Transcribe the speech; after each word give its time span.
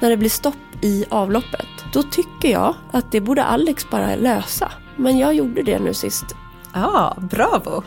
när 0.00 0.10
det 0.10 0.16
blir 0.16 0.30
stopp 0.30 0.56
i 0.80 1.04
avloppet. 1.08 1.66
Då 1.92 2.02
tycker 2.02 2.48
jag 2.48 2.74
att 2.92 3.12
det 3.12 3.20
borde 3.20 3.44
Alex 3.44 3.90
bara 3.90 4.16
lösa. 4.16 4.72
Men 4.96 5.18
jag 5.18 5.34
gjorde 5.34 5.62
det 5.62 5.78
nu 5.78 5.94
sist. 5.94 6.24
Ja, 6.74 7.16
bravo! 7.20 7.82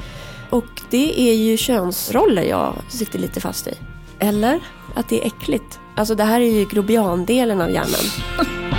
Och 0.50 0.82
det 0.90 1.30
är 1.30 1.34
ju 1.34 1.58
könsroller 1.58 2.44
jag 2.44 2.74
sitter 2.88 3.20
lite 3.20 3.42
fast 3.42 3.68
i. 3.68 3.74
Eller? 4.20 4.60
Att 4.96 5.10
det 5.10 5.22
är 5.22 5.28
äckligt. 5.28 5.80
Alltså 5.96 6.16
det 6.16 6.24
här 6.24 6.42
är 6.42 6.60
ju 6.60 6.66
grobiandelen 6.66 7.61
av 7.61 7.71
hjärnan. 7.71 8.05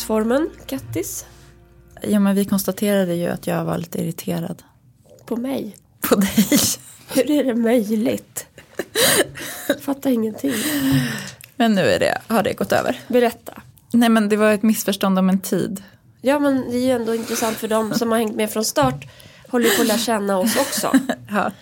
Dagsformen, 0.00 0.50
Kattis. 0.66 1.26
Ja, 2.02 2.20
men 2.20 2.34
vi 2.34 2.44
konstaterade 2.44 3.14
ju 3.14 3.26
att 3.26 3.46
jag 3.46 3.64
var 3.64 3.78
lite 3.78 3.98
irriterad. 3.98 4.62
På 5.26 5.36
mig. 5.36 5.76
På 6.00 6.14
dig. 6.14 6.46
Hur 7.14 7.30
är 7.30 7.44
det 7.44 7.54
möjligt? 7.54 8.46
Fattar 9.80 10.10
ingenting. 10.10 10.54
Men 11.56 11.74
nu 11.74 11.80
är 11.80 11.98
det, 11.98 12.18
har 12.26 12.42
det 12.42 12.52
gått 12.52 12.72
över. 12.72 13.00
Berätta. 13.08 13.62
Nej, 13.92 14.08
men 14.08 14.28
det 14.28 14.36
var 14.36 14.52
ett 14.52 14.62
missförstånd 14.62 15.18
om 15.18 15.28
en 15.28 15.40
tid. 15.40 15.82
Ja 16.20 16.38
men 16.38 16.70
det 16.70 16.76
är 16.76 16.86
ju 16.86 16.90
ändå 16.90 17.14
intressant 17.14 17.56
för 17.56 17.68
de 17.68 17.94
som 17.94 18.10
har 18.10 18.18
hängt 18.18 18.36
med 18.36 18.50
från 18.50 18.64
start. 18.64 19.06
Håller 19.48 19.76
på 19.76 19.82
att 19.82 19.88
lära 19.88 19.98
känna 19.98 20.38
oss 20.38 20.56
också. 20.56 20.92
Ja. 21.30 21.52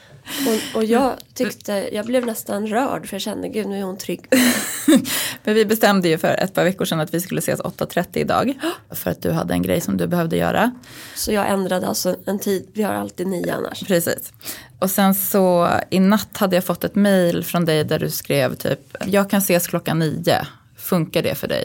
Och, 0.46 0.76
och 0.76 0.84
jag 0.84 1.12
tyckte, 1.34 1.88
jag 1.92 2.06
blev 2.06 2.26
nästan 2.26 2.66
rörd 2.66 3.06
för 3.08 3.14
jag 3.14 3.22
kände 3.22 3.48
gud 3.48 3.66
nu 3.66 3.78
är 3.78 3.82
hon 3.82 3.98
trygg. 3.98 4.26
Men 5.44 5.54
vi 5.54 5.64
bestämde 5.64 6.08
ju 6.08 6.18
för 6.18 6.28
ett 6.28 6.54
par 6.54 6.64
veckor 6.64 6.84
sedan 6.84 7.00
att 7.00 7.14
vi 7.14 7.20
skulle 7.20 7.38
ses 7.38 7.60
8.30 7.60 8.06
idag. 8.12 8.58
För 8.90 9.10
att 9.10 9.22
du 9.22 9.30
hade 9.30 9.54
en 9.54 9.62
grej 9.62 9.80
som 9.80 9.96
du 9.96 10.06
behövde 10.06 10.36
göra. 10.36 10.72
Så 11.14 11.32
jag 11.32 11.48
ändrade 11.48 11.86
alltså 11.86 12.16
en 12.26 12.38
tid, 12.38 12.68
vi 12.72 12.82
har 12.82 12.94
alltid 12.94 13.26
nio 13.26 13.54
annars. 13.54 13.80
Precis. 13.86 14.32
Och 14.78 14.90
sen 14.90 15.14
så 15.14 15.68
i 15.90 16.00
natt 16.00 16.36
hade 16.36 16.56
jag 16.56 16.64
fått 16.64 16.84
ett 16.84 16.94
mail 16.94 17.44
från 17.44 17.64
dig 17.64 17.84
där 17.84 17.98
du 17.98 18.10
skrev 18.10 18.54
typ 18.54 18.96
jag 19.06 19.30
kan 19.30 19.38
ses 19.38 19.66
klockan 19.66 19.98
nio. 19.98 20.46
Funkar 20.76 21.22
det 21.22 21.34
för 21.34 21.48
dig? 21.48 21.64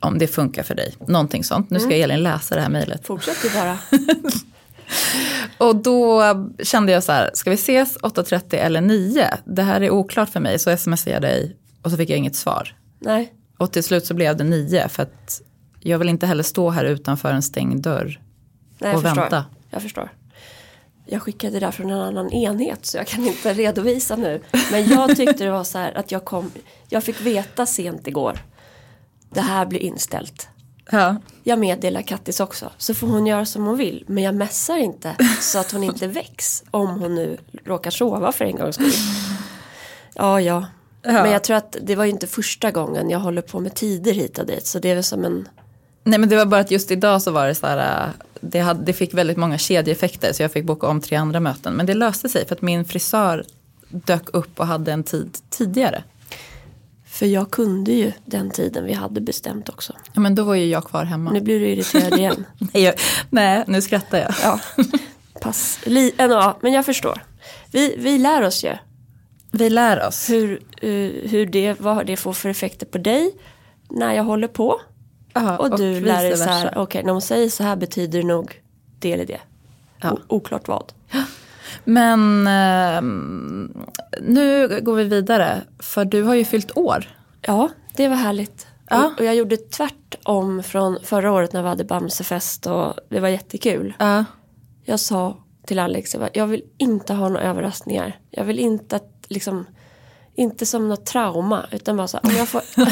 Om 0.00 0.18
det 0.18 0.26
funkar 0.26 0.62
för 0.62 0.74
dig. 0.74 0.94
Någonting 1.06 1.44
sånt. 1.44 1.70
Nu 1.70 1.80
ska 1.80 1.94
Elin 1.94 2.22
läsa 2.22 2.54
det 2.54 2.60
här 2.60 2.68
mejlet. 2.68 3.06
Fortsätt 3.06 3.36
du 3.42 3.50
bara. 3.50 3.78
Och 5.58 5.76
då 5.76 6.22
kände 6.62 6.92
jag 6.92 7.04
så 7.04 7.12
här, 7.12 7.30
ska 7.34 7.50
vi 7.50 7.54
ses 7.54 7.98
8.30 7.98 8.54
eller 8.54 8.80
9? 8.80 9.28
Det 9.44 9.62
här 9.62 9.80
är 9.80 9.90
oklart 9.90 10.28
för 10.28 10.40
mig. 10.40 10.58
Så 10.58 10.76
smsade 10.76 11.10
jag 11.10 11.22
dig 11.22 11.56
och 11.82 11.90
så 11.90 11.96
fick 11.96 12.10
jag 12.10 12.18
inget 12.18 12.36
svar. 12.36 12.76
Nej, 12.98 13.32
Och 13.58 13.72
till 13.72 13.84
slut 13.84 14.06
så 14.06 14.14
blev 14.14 14.36
det 14.36 14.44
9 14.44 14.88
för 14.88 15.02
att 15.02 15.40
jag 15.80 15.98
vill 15.98 16.08
inte 16.08 16.26
heller 16.26 16.42
stå 16.42 16.70
här 16.70 16.84
utanför 16.84 17.32
en 17.32 17.42
stängd 17.42 17.82
dörr. 17.82 18.20
nej 18.78 18.90
jag 18.90 18.96
Och 18.96 19.02
förstår. 19.02 19.20
vänta. 19.20 19.44
Jag 19.70 19.82
förstår. 19.82 20.12
Jag 21.06 21.22
skickade 21.22 21.52
det 21.52 21.66
där 21.66 21.70
från 21.70 21.90
en 21.90 22.00
annan 22.00 22.32
enhet 22.32 22.86
så 22.86 22.96
jag 22.96 23.06
kan 23.06 23.26
inte 23.26 23.54
redovisa 23.54 24.16
nu. 24.16 24.40
Men 24.72 24.88
jag 24.88 25.16
tyckte 25.16 25.44
det 25.44 25.50
var 25.50 25.64
så 25.64 25.78
här 25.78 25.98
att 25.98 26.12
jag 26.12 26.24
kom, 26.24 26.50
jag 26.88 27.04
fick 27.04 27.20
veta 27.20 27.66
sent 27.66 28.06
igår. 28.06 28.38
Det 29.30 29.40
här 29.40 29.66
blir 29.66 29.80
inställt. 29.80 30.48
Ja. 30.90 31.16
Jag 31.42 31.58
meddelar 31.58 32.02
Kattis 32.02 32.40
också. 32.40 32.70
Så 32.78 32.94
får 32.94 33.06
hon 33.06 33.26
göra 33.26 33.44
som 33.44 33.66
hon 33.66 33.76
vill. 33.76 34.04
Men 34.06 34.24
jag 34.24 34.34
mässar 34.34 34.76
inte 34.76 35.16
så 35.40 35.58
att 35.58 35.72
hon 35.72 35.84
inte 35.84 36.06
väcks. 36.06 36.64
Om 36.70 37.00
hon 37.00 37.14
nu 37.14 37.38
råkar 37.64 37.90
sova 37.90 38.32
för 38.32 38.44
en 38.44 38.56
gångs 38.56 38.74
skull. 38.74 38.92
Ja, 40.14 40.40
ja. 40.40 40.66
Men 41.02 41.30
jag 41.30 41.44
tror 41.44 41.56
att 41.56 41.76
det 41.82 41.96
var 41.96 42.04
ju 42.04 42.10
inte 42.10 42.26
första 42.26 42.70
gången 42.70 43.10
jag 43.10 43.18
håller 43.18 43.42
på 43.42 43.60
med 43.60 43.74
tider 43.74 44.12
hit 44.12 44.38
och 44.38 44.46
dit. 44.46 44.66
Så 44.66 44.78
det 44.78 44.90
är 44.90 44.94
väl 44.94 45.04
som 45.04 45.24
en... 45.24 45.48
Nej 46.04 46.18
men 46.18 46.28
det 46.28 46.36
var 46.36 46.46
bara 46.46 46.60
att 46.60 46.70
just 46.70 46.90
idag 46.90 47.22
så 47.22 47.30
var 47.30 47.46
det 47.46 47.54
så 47.54 47.66
här, 47.66 48.06
äh, 48.06 48.10
det, 48.40 48.60
hade, 48.60 48.84
det 48.84 48.92
fick 48.92 49.14
väldigt 49.14 49.36
många 49.36 49.58
kedjeeffekter 49.58 50.32
så 50.32 50.42
jag 50.42 50.52
fick 50.52 50.64
boka 50.64 50.86
om 50.86 51.00
tre 51.00 51.16
andra 51.16 51.40
möten. 51.40 51.74
Men 51.74 51.86
det 51.86 51.94
löste 51.94 52.28
sig 52.28 52.46
för 52.46 52.54
att 52.54 52.62
min 52.62 52.84
frisör 52.84 53.44
dök 53.88 54.34
upp 54.34 54.60
och 54.60 54.66
hade 54.66 54.92
en 54.92 55.04
tid 55.04 55.38
tidigare. 55.50 56.04
För 57.14 57.26
jag 57.26 57.50
kunde 57.50 57.92
ju 57.92 58.12
den 58.24 58.50
tiden 58.50 58.84
vi 58.84 58.92
hade 58.92 59.20
bestämt 59.20 59.68
också. 59.68 59.92
Ja 60.12 60.20
men 60.20 60.34
då 60.34 60.44
var 60.44 60.54
ju 60.54 60.66
jag 60.66 60.84
kvar 60.84 61.04
hemma. 61.04 61.30
Nu 61.30 61.40
blir 61.40 61.60
du 61.60 61.66
irriterad 61.68 62.18
igen. 62.18 62.44
Nej, 62.58 62.82
jag, 62.82 62.94
nej 63.30 63.64
nu 63.66 63.82
skrattar 63.82 64.18
jag. 64.18 64.34
Ja, 64.42 64.60
pass. 65.40 65.80
Li, 65.84 66.12
äh, 66.18 66.26
ja, 66.26 66.58
men 66.62 66.72
jag 66.72 66.84
förstår. 66.86 67.22
Vi, 67.72 67.94
vi 67.98 68.18
lär 68.18 68.42
oss 68.42 68.64
ju 68.64 68.76
Vi 69.50 69.70
lär 69.70 70.06
oss. 70.08 70.30
hur, 70.30 70.52
eh, 70.82 70.90
hur 71.30 71.46
det, 71.46 71.80
vad 71.80 72.06
det 72.06 72.16
får 72.16 72.32
för 72.32 72.48
effekter 72.48 72.86
på 72.86 72.98
dig 72.98 73.30
när 73.90 74.12
jag 74.14 74.24
håller 74.24 74.48
på. 74.48 74.80
Ja, 75.32 75.58
Och 75.58 75.78
du 75.78 76.00
lär 76.00 76.22
dig 76.22 76.36
så 76.36 76.44
här, 76.44 76.78
okej 76.78 77.02
när 77.04 77.12
hon 77.12 77.22
säger 77.22 77.48
så 77.48 77.62
här 77.62 77.76
betyder 77.76 78.18
det 78.22 78.26
nog 78.28 78.60
det 78.98 79.12
eller 79.12 79.26
det. 79.26 79.40
Ja. 80.00 80.12
O- 80.12 80.18
oklart 80.28 80.68
vad. 80.68 80.92
Men 81.84 82.46
ehm, 82.46 83.84
nu 84.20 84.68
går 84.82 84.94
vi 84.94 85.04
vidare. 85.04 85.62
För 85.78 86.04
du 86.04 86.22
har 86.22 86.34
ju 86.34 86.44
fyllt 86.44 86.76
år. 86.76 87.08
Ja, 87.40 87.68
det 87.96 88.08
var 88.08 88.16
härligt. 88.16 88.66
Ja. 88.90 89.06
Och, 89.06 89.20
och 89.20 89.24
jag 89.24 89.34
gjorde 89.34 89.56
tvärtom 89.56 90.62
från 90.62 90.98
förra 91.02 91.32
året 91.32 91.52
när 91.52 91.62
vi 91.62 91.68
hade 91.68 91.84
Bamsefest 91.84 92.66
och 92.66 92.94
det 93.08 93.20
var 93.20 93.28
jättekul. 93.28 93.94
Ja. 93.98 94.24
Jag 94.84 95.00
sa 95.00 95.36
till 95.66 95.78
Alex, 95.78 96.14
jag, 96.14 96.20
bara, 96.20 96.30
jag 96.34 96.46
vill 96.46 96.62
inte 96.78 97.14
ha 97.14 97.28
några 97.28 97.42
överraskningar. 97.42 98.18
Jag 98.30 98.44
vill 98.44 98.58
inte 98.58 98.96
att, 98.96 99.24
liksom, 99.28 99.66
inte 100.34 100.66
som 100.66 100.88
något 100.88 101.06
trauma. 101.06 101.66
Utan 101.70 101.96
bara 101.96 102.08
så, 102.08 102.18
om 102.18 102.30
jag 102.30 102.48
får, 102.48 102.62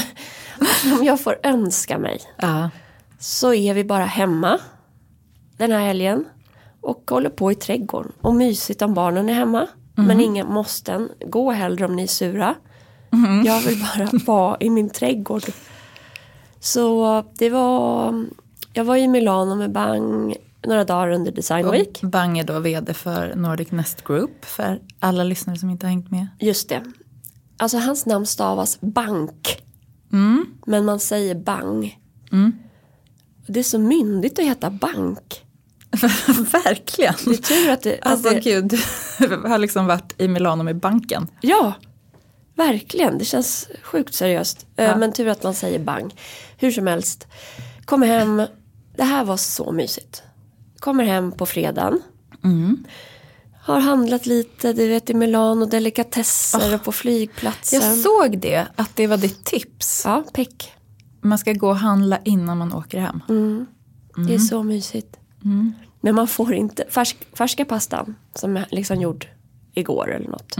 om 0.98 1.04
jag 1.04 1.20
får 1.20 1.38
önska 1.42 1.98
mig. 1.98 2.20
ja. 2.36 2.70
Så 3.18 3.54
är 3.54 3.74
vi 3.74 3.84
bara 3.84 4.04
hemma 4.04 4.58
den 5.56 5.72
här 5.72 5.80
helgen. 5.80 6.24
Och 6.82 7.10
håller 7.10 7.30
på 7.30 7.52
i 7.52 7.54
trädgården. 7.54 8.12
Och 8.20 8.34
mysigt 8.34 8.82
om 8.82 8.94
barnen 8.94 9.28
är 9.28 9.34
hemma. 9.34 9.66
Men 9.94 10.20
inga 10.20 10.44
måsten. 10.44 11.08
Gå 11.26 11.50
hellre 11.50 11.84
om 11.86 11.96
ni 11.96 12.02
är 12.02 12.06
sura. 12.06 12.54
Jag 13.44 13.60
vill 13.60 13.78
bara 13.78 14.10
vara 14.26 14.56
i 14.60 14.70
min 14.70 14.90
trädgård. 14.90 15.42
Så 16.60 17.24
det 17.38 17.50
var... 17.50 18.24
Jag 18.72 18.84
var 18.84 18.96
i 18.96 19.08
Milano 19.08 19.54
med 19.54 19.72
Bang 19.72 20.36
några 20.66 20.84
dagar 20.84 21.10
under 21.10 21.32
Design 21.32 21.70
Week. 21.70 22.00
Och 22.02 22.08
Bang 22.08 22.38
är 22.38 22.44
då 22.44 22.58
vd 22.58 22.94
för 22.94 23.34
Nordic 23.34 23.70
Nest 23.70 24.04
Group. 24.04 24.44
För 24.44 24.80
alla 24.98 25.24
lyssnare 25.24 25.58
som 25.58 25.70
inte 25.70 25.86
har 25.86 25.90
hängt 25.90 26.10
med. 26.10 26.26
Just 26.40 26.68
det. 26.68 26.82
Alltså 27.56 27.78
hans 27.78 28.06
namn 28.06 28.26
stavas 28.26 28.80
Bank. 28.80 29.62
Mm. 30.12 30.46
Men 30.66 30.84
man 30.84 31.00
säger 31.00 31.34
Bang. 31.34 31.98
Det 33.46 33.60
är 33.60 33.64
så 33.64 33.78
myndigt 33.78 34.38
att 34.38 34.44
heta 34.44 34.70
Bank. 34.70 35.44
Verkligen. 36.64 37.14
Det 37.24 37.30
är 37.30 37.36
tur 37.36 37.70
att 37.70 37.82
det... 37.82 37.98
att 38.00 38.06
Alltså 38.06 38.30
det 38.30 38.40
gud, 38.40 38.74
du 39.18 39.36
har 39.48 39.58
liksom 39.58 39.86
varit 39.86 40.14
i 40.18 40.28
Milano 40.28 40.62
med 40.62 40.76
banken. 40.76 41.28
Ja, 41.40 41.72
verkligen. 42.56 43.18
Det 43.18 43.24
känns 43.24 43.68
sjukt 43.82 44.14
seriöst. 44.14 44.66
Eh, 44.76 44.84
Ja. 44.84 44.96
Men 44.96 45.12
tur 45.12 45.28
att 45.28 45.42
man 45.42 45.54
säger 45.54 45.78
bang. 45.78 46.14
Hur 46.56 46.70
som 46.72 46.86
helst. 46.86 47.26
Kommer 47.84 48.06
hem. 48.06 48.42
Det 48.96 49.04
här 49.04 49.24
var 49.24 49.36
så 49.36 49.72
mysigt. 49.72 50.22
Kommer 50.78 51.04
hem 51.04 51.32
på 51.32 51.46
fredagen. 51.46 52.00
Har 53.64 53.80
handlat 53.80 54.26
lite, 54.26 54.72
du 54.72 54.88
vet 54.88 55.10
i 55.10 55.14
Milano, 55.14 55.64
delikatesser 55.66 56.74
och 56.74 56.84
på 56.84 56.92
flygplatsen. 56.92 57.80
Jag 57.82 57.96
såg 57.98 58.38
det, 58.38 58.66
att 58.76 58.96
det 58.96 59.06
var 59.06 59.16
ditt 59.16 59.44
tips. 59.44 60.02
Ja, 60.04 60.24
peck. 60.34 60.72
Man 61.20 61.38
ska 61.38 61.52
gå 61.52 61.68
och 61.68 61.76
handla 61.76 62.18
innan 62.24 62.58
man 62.58 62.72
åker 62.74 62.98
hem. 63.00 63.20
Det 64.26 64.34
är 64.34 64.38
så 64.38 64.62
mysigt. 64.62 65.16
Men 66.00 66.14
man 66.14 66.28
får 66.28 66.54
inte, 66.54 66.84
färsk, 66.90 67.36
färska 67.36 67.64
pastan 67.64 68.14
som 68.34 68.56
är 68.56 68.66
liksom 68.70 69.00
gjord 69.00 69.26
igår 69.74 70.14
eller 70.14 70.28
något. 70.28 70.56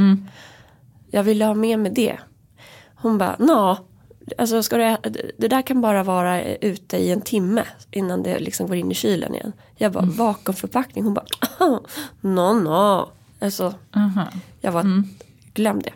Jag 1.11 1.23
ville 1.23 1.45
ha 1.45 1.55
med 1.55 1.79
mig 1.79 1.93
det. 1.93 2.19
Hon 2.95 3.19
bara, 3.19 3.37
nå, 3.39 3.79
alltså 4.39 4.63
ska 4.63 4.77
du, 4.77 5.11
det 5.39 5.49
där 5.49 5.63
kan 5.63 5.81
bara 5.81 6.03
vara 6.03 6.43
ute 6.45 6.97
i 6.97 7.11
en 7.11 7.21
timme 7.21 7.65
innan 7.91 8.23
det 8.23 8.39
liksom 8.39 8.67
går 8.67 8.77
in 8.77 8.91
i 8.91 8.95
kylen 8.95 9.35
igen. 9.35 9.53
Jag 9.77 9.93
bara, 9.93 10.05
vakuumförpackning. 10.05 11.05
Hon 11.05 11.15
bara, 11.15 11.27
nå, 12.21 12.53
nå. 12.53 13.13
Alltså, 13.41 13.75
Aha. 13.97 14.29
jag 14.61 14.73
var, 14.73 15.05
glöm 15.55 15.83
det. 15.83 15.93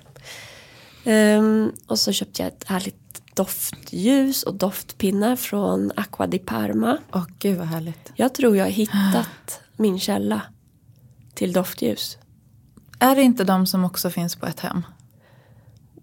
Ehm, 1.11 1.73
och 1.87 1.99
så 1.99 2.13
köpte 2.13 2.43
jag 2.43 2.49
ett 2.49 2.65
härligt 2.65 3.06
doftljus 3.37 4.43
och 4.43 4.55
doftpinnar 4.55 5.37
från 5.37 5.93
Aqua 5.97 6.27
di 6.27 6.39
Parma. 6.39 6.99
Åh 7.13 7.25
gud 7.39 7.59
vad 7.59 7.67
härligt. 7.67 8.13
Jag 8.15 8.35
tror 8.35 8.57
jag 8.57 8.65
har 8.65 8.71
hittat 8.71 9.61
min 9.77 10.01
källa 10.01 10.43
till 11.35 11.53
doftljus. 11.53 12.19
Är 12.99 13.17
det 13.17 13.23
inte 13.23 13.45
de 13.45 13.67
som 13.67 13.85
också 13.85 14.11
finns 14.11 14.37
på 14.37 14.47
ett 14.47 14.61
hem? 14.61 14.83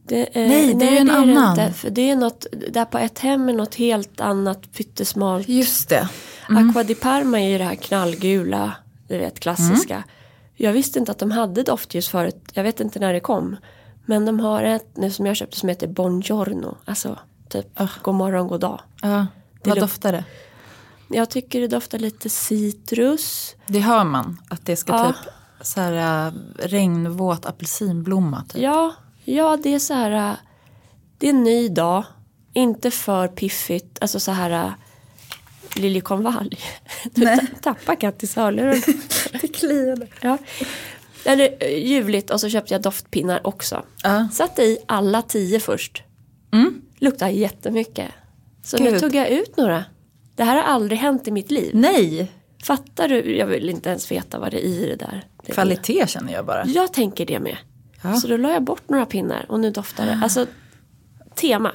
Det, 0.08 0.38
eh, 0.42 0.48
Nej, 0.48 0.74
det 0.74 0.98
är 0.98 1.02
en 1.02 1.08
det 1.08 1.14
annan. 1.14 1.60
inte, 1.60 1.74
för 1.74 1.90
det 1.90 2.10
är 2.10 2.16
något, 2.16 2.46
där 2.70 2.86
på 2.86 2.98
ett 2.98 3.20
hem 3.20 3.50
är 3.50 3.54
något 3.54 3.76
helt 3.76 4.22
annat 4.22 4.72
pyttesmalt. 4.74 5.50
Just 5.50 5.90
det. 5.90 6.10
Aqua 6.50 6.84
di 6.84 6.96
Parma 6.96 7.42
är 7.42 7.50
ju 7.50 7.58
det 7.58 7.64
här 7.64 7.76
knallgula, 7.76 8.76
du 9.08 9.18
vet 9.18 9.40
klassiska. 9.40 10.04
Jag 10.56 10.74
visste 10.74 11.00
inte 11.00 11.12
att 11.12 11.20
de 11.20 11.32
hade 11.32 11.64
doftljus 11.64 12.10
förut, 12.10 12.52
jag 12.54 12.64
vet 12.64 12.80
inte 12.80 13.00
när 13.00 13.14
det 13.14 13.20
kom. 13.20 13.56
Men 14.06 14.26
de 14.26 14.40
har 14.40 14.64
ett 14.64 14.98
nu 14.98 15.12
som 15.12 15.26
jag 15.26 15.36
köpte 15.36 15.58
som 15.60 15.70
heter 15.70 15.88
Buongiorno. 15.88 16.78
Alltså 16.86 17.20
typ 17.50 17.68
Ah. 17.82 17.88
god 18.02 18.16
morgon, 18.16 18.48
god 18.48 18.60
dag. 18.62 18.82
Ja, 19.02 19.28
Det 19.64 19.70
vad 19.70 19.80
doftar 19.80 20.12
det? 20.12 20.24
Jag 21.10 21.30
tycker 21.30 21.62
det 21.62 21.68
doftar 21.68 22.00
lite 22.00 22.30
citrus. 22.30 23.56
Det 23.68 23.80
hör 23.80 24.04
man, 24.04 24.42
att 24.50 24.66
det 24.66 24.76
ska 24.76 24.94
Ja. 24.94 25.08
typ 25.14 25.32
så 25.62 25.82
här 25.82 26.28
äh, 26.28 26.34
regnvåt 26.60 27.46
apelsinblomma. 27.46 28.44
Typ. 28.50 28.62
Ja, 28.62 28.94
ja 29.24 29.58
det 29.64 29.74
är 29.74 29.80
så 29.80 29.94
här. 29.94 30.12
äh, 30.30 30.36
Det 31.18 31.26
är 31.28 31.30
en 31.34 31.44
ny 31.44 31.70
dag. 31.70 32.04
Inte 32.54 32.92
för 32.92 33.28
piffigt. 33.28 33.98
Alltså 34.02 34.20
så 34.20 34.32
här. 34.32 34.50
äh, 34.66 34.72
Liljekonvalj. 35.76 36.58
Du 37.12 37.38
tappar 37.62 37.96
Kattis 37.96 38.36
hörlurar. 38.36 38.76
Det 39.42 39.48
kliade. 39.48 40.08
ja. 40.22 40.38
Eller 41.26 41.56
äh, 41.60 41.88
ljuvligt 41.88 42.30
och 42.30 42.40
så 42.42 42.50
köpte 42.50 42.74
jag 42.74 42.82
doftpinnar 42.82 43.48
också. 43.48 43.84
Ja. 44.04 44.28
Satte 44.34 44.64
i 44.64 44.78
alla 44.86 45.22
tio 45.22 45.60
först. 45.60 46.04
Mm. 46.54 46.82
Luktar 47.00 47.30
jättemycket. 47.30 48.08
Så 48.64 48.78
Gud. 48.78 48.94
nu 48.94 49.00
tog 49.00 49.16
jag 49.16 49.30
ut 49.30 49.58
några. 49.58 49.86
Det 50.36 50.44
här 50.44 50.56
har 50.56 50.64
aldrig 50.64 51.00
hänt 51.00 51.28
i 51.28 51.32
mitt 51.32 51.52
liv. 51.52 51.72
Nej, 51.74 52.32
Fattar 52.64 53.08
du? 53.08 53.38
Jag 53.38 53.48
vill 53.48 53.70
inte 53.70 53.90
ens 53.90 54.12
veta 54.12 54.40
vad 54.40 54.52
det 54.52 54.66
är 54.66 54.70
i 54.70 54.86
det 54.86 54.96
där. 54.96 55.26
Det 55.44 55.52
är- 55.52 55.54
kvalitet 55.54 56.08
känner 56.08 56.34
jag 56.34 56.46
bara. 56.46 56.66
Jag 56.66 56.94
tänker 56.94 57.26
det 57.26 57.40
med. 57.40 57.58
Ja. 58.04 58.16
Så 58.16 58.28
då 58.28 58.38
la 58.38 58.52
jag 58.52 58.64
bort 58.64 58.90
några 58.90 59.06
pinnar 59.06 59.46
och 59.50 59.60
nu 59.60 59.72
doftar 59.72 60.06
det. 60.06 60.20
Alltså 60.24 60.46
tema. 61.36 61.72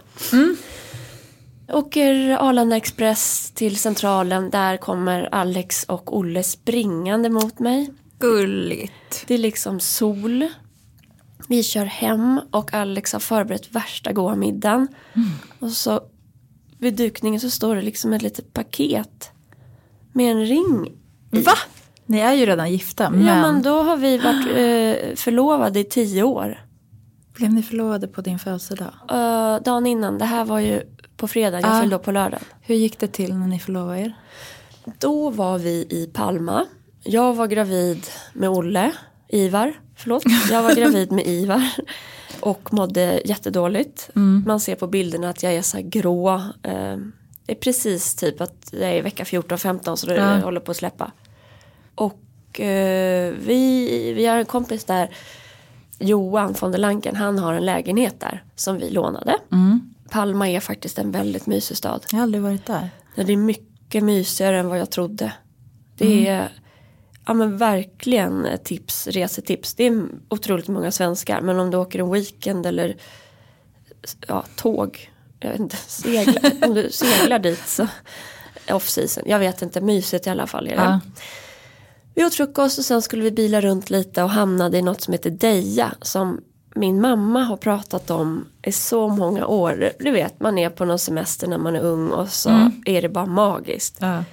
Åker 1.73 2.37
Arlanda 2.49 2.77
Express 2.77 3.51
till 3.55 3.77
Centralen. 3.79 4.51
Där 4.51 4.77
kommer 4.77 5.29
Alex 5.35 5.85
och 5.85 6.17
Olle 6.17 6.43
springande 6.43 7.31
mot 7.31 7.59
mig. 7.59 7.91
Gulligt. 8.19 9.25
Det 9.27 9.35
är 9.35 9.39
liksom 9.39 9.81
sol. 9.81 10.49
Vi 11.49 11.63
kör 11.63 11.85
hem 11.85 12.41
och 12.51 12.75
Alex 12.75 13.13
har 13.13 13.21
förberett 13.21 13.75
värsta 13.75 14.13
goda 14.13 14.35
middagen. 14.37 14.89
Och 15.59 15.71
så 15.71 16.01
vid 16.79 16.95
dukningen 16.97 17.41
så 17.41 17.51
står 17.51 17.77
det 17.77 17.83
liksom 17.83 18.13
ett 18.13 18.23
litet 18.23 18.53
paket. 18.53 19.31
Med 20.13 20.31
en 20.33 20.47
ring. 20.47 20.93
Va? 21.31 21.53
Ni 22.07 22.19
är 22.19 22.33
ju 22.33 22.47
redan 22.47 22.73
gifta, 22.73 23.11
men, 23.11 23.27
Ja 23.27 23.35
men 23.43 23.63
då 23.63 23.83
har 23.83 23.97
vi 23.97 24.19
varit 24.19 24.47
eh, 24.47 25.17
förlovade 25.17 25.81
i 25.81 25.85
tio 25.85 26.23
år. 26.23 26.65
blev 27.35 27.51
ni 27.51 27.63
förlovade 27.63 28.09
på 28.09 28.21
din 28.21 28.39
födelsedag? 28.39 28.93
Uh, 29.13 29.63
dagen 29.65 29.87
innan, 29.87 30.19
det 30.19 30.25
här 30.25 30.45
var 30.45 30.59
ju 30.59 30.83
på 31.17 31.29
fredag, 31.29 31.61
jag 31.61 31.71
Ah. 31.71 31.81
fyllde 31.81 31.97
upp 31.97 32.03
på 32.05 32.13
lördag. 32.13 32.41
Hur 32.61 32.75
gick 32.75 32.99
det 33.01 33.09
till 33.09 33.35
när 33.35 33.47
ni 33.47 33.59
förlovade 33.61 34.01
er? 34.01 34.13
Då 34.99 35.31
var 35.31 35.59
vi 35.59 35.71
i 35.91 36.11
Palma. 36.15 36.67
Jag 37.11 37.35
var 37.35 37.47
gravid 37.47 38.07
med 38.33 38.49
Olle, 38.51 38.93
Ivar, 39.29 39.73
förlåt. 39.97 40.23
Jag 40.51 40.63
var 40.63 40.75
gravid 40.75 41.13
med 41.13 41.27
Ivar 41.27 41.63
och 42.41 42.73
mådde 42.73 43.23
jättedåligt. 43.25 44.11
Man 44.47 44.61
ser 44.61 44.75
på 44.75 44.87
bilderna 44.87 45.29
att 45.29 45.43
jag 45.43 45.55
är 45.55 45.63
så 45.63 45.79
grå. 45.83 46.35
Eh, 46.63 46.97
det 47.47 47.53
är 47.53 47.55
precis 47.61 48.15
typ 48.15 48.41
att 48.41 48.69
jag 48.73 48.83
är 48.91 48.95
i 48.97 49.01
vecka 49.01 49.25
14-15 49.25 49.97
så 49.97 50.07
det 50.07 50.15
Ja. 50.17 50.37
håller 50.41 50.61
på 50.61 50.71
att 50.71 50.77
släppa. 50.77 51.13
Och 51.95 52.61
eh, 52.61 53.35
vi, 53.47 54.13
vi 54.13 54.27
har 54.27 54.37
en 54.37 54.45
kompis 54.45 54.85
där, 54.85 55.11
Johan 55.99 56.55
von 56.61 56.73
der 56.73 56.79
Lanken, 56.79 57.17
han 57.17 57.39
har 57.39 57.55
en 57.55 57.65
lägenhet 57.67 58.21
där 58.21 58.45
som 58.57 58.79
vi 58.79 58.91
lånade. 58.91 59.37
Palma 60.11 60.49
är 60.49 60.61
faktiskt 60.61 60.99
en 60.99 61.11
väldigt 61.11 61.47
mysig 61.47 61.77
stad. 61.77 62.05
Jag 62.11 62.19
har 62.19 62.23
aldrig 62.23 62.43
varit 62.43 62.67
där. 62.67 62.91
Det 63.15 63.33
är 63.33 63.37
mycket 63.37 64.05
mysigare 64.05 64.59
än 64.61 64.69
vad 64.69 64.79
jag 64.79 64.91
trodde. 64.91 65.33
Det 65.97 66.29
är 66.29 66.49
ja, 67.29 67.35
men 67.35 67.57
verkligen 67.57 68.47
ett 68.47 68.65
tips, 68.65 69.07
resetips. 69.07 69.75
Det 69.75 69.85
är 69.85 70.09
otroligt 70.29 70.69
många 70.69 70.91
svenskar. 70.91 71.41
Men 71.41 71.59
om 71.61 71.71
du 71.71 71.77
åker 71.77 71.99
en 71.99 72.11
weekend 72.11 72.67
eller 72.67 72.97
ja, 74.27 74.45
tåg. 74.57 75.11
Jag 75.41 75.51
vet 75.51 75.61
inte, 75.61 75.77
segla, 75.77 76.41
om 76.63 76.75
du 76.75 76.91
seglar 76.91 77.39
dit 77.39 77.67
så 77.67 77.87
off 78.71 78.89
season. 78.89 79.25
Jag 79.27 79.39
vet 79.39 79.63
inte, 79.63 79.81
mysigt 79.81 80.27
i 80.27 80.31
alla 80.31 80.47
fall 80.47 80.67
är 80.67 80.77
det. 80.77 80.83
Ja. 80.83 81.01
Vi 82.15 82.25
åt 82.25 82.35
frukost 82.35 82.79
och 82.79 82.85
sen 82.85 83.03
skulle 83.03 83.23
vi 83.23 83.31
bila 83.31 83.61
runt 83.61 83.91
lite 83.91 84.23
och 84.23 84.31
hamnade 84.31 84.79
i 84.79 84.83
något 84.83 85.01
som 85.01 85.13
heter 85.13 85.31
Deja. 85.31 85.95
Som 86.03 86.41
min 86.75 87.01
mamma 87.01 87.43
har 87.43 87.57
pratat 87.57 88.11
om 88.11 88.49
i 88.63 88.73
så 88.73 89.09
många 89.09 89.47
år. 89.47 89.93
Du 89.99 90.11
vet, 90.11 90.41
man 90.41 90.59
är 90.59 90.71
på 90.71 90.85
någon 90.85 90.99
semester 90.99 91.47
när 91.47 91.59
man 91.59 91.77
är 91.77 91.81
ung 91.81 92.11
och 92.11 92.29
så 92.29 92.71
är 92.85 93.03
det 93.03 93.09
bara 93.09 93.27
magiskt. 93.27 93.97
Ja. 94.01 94.25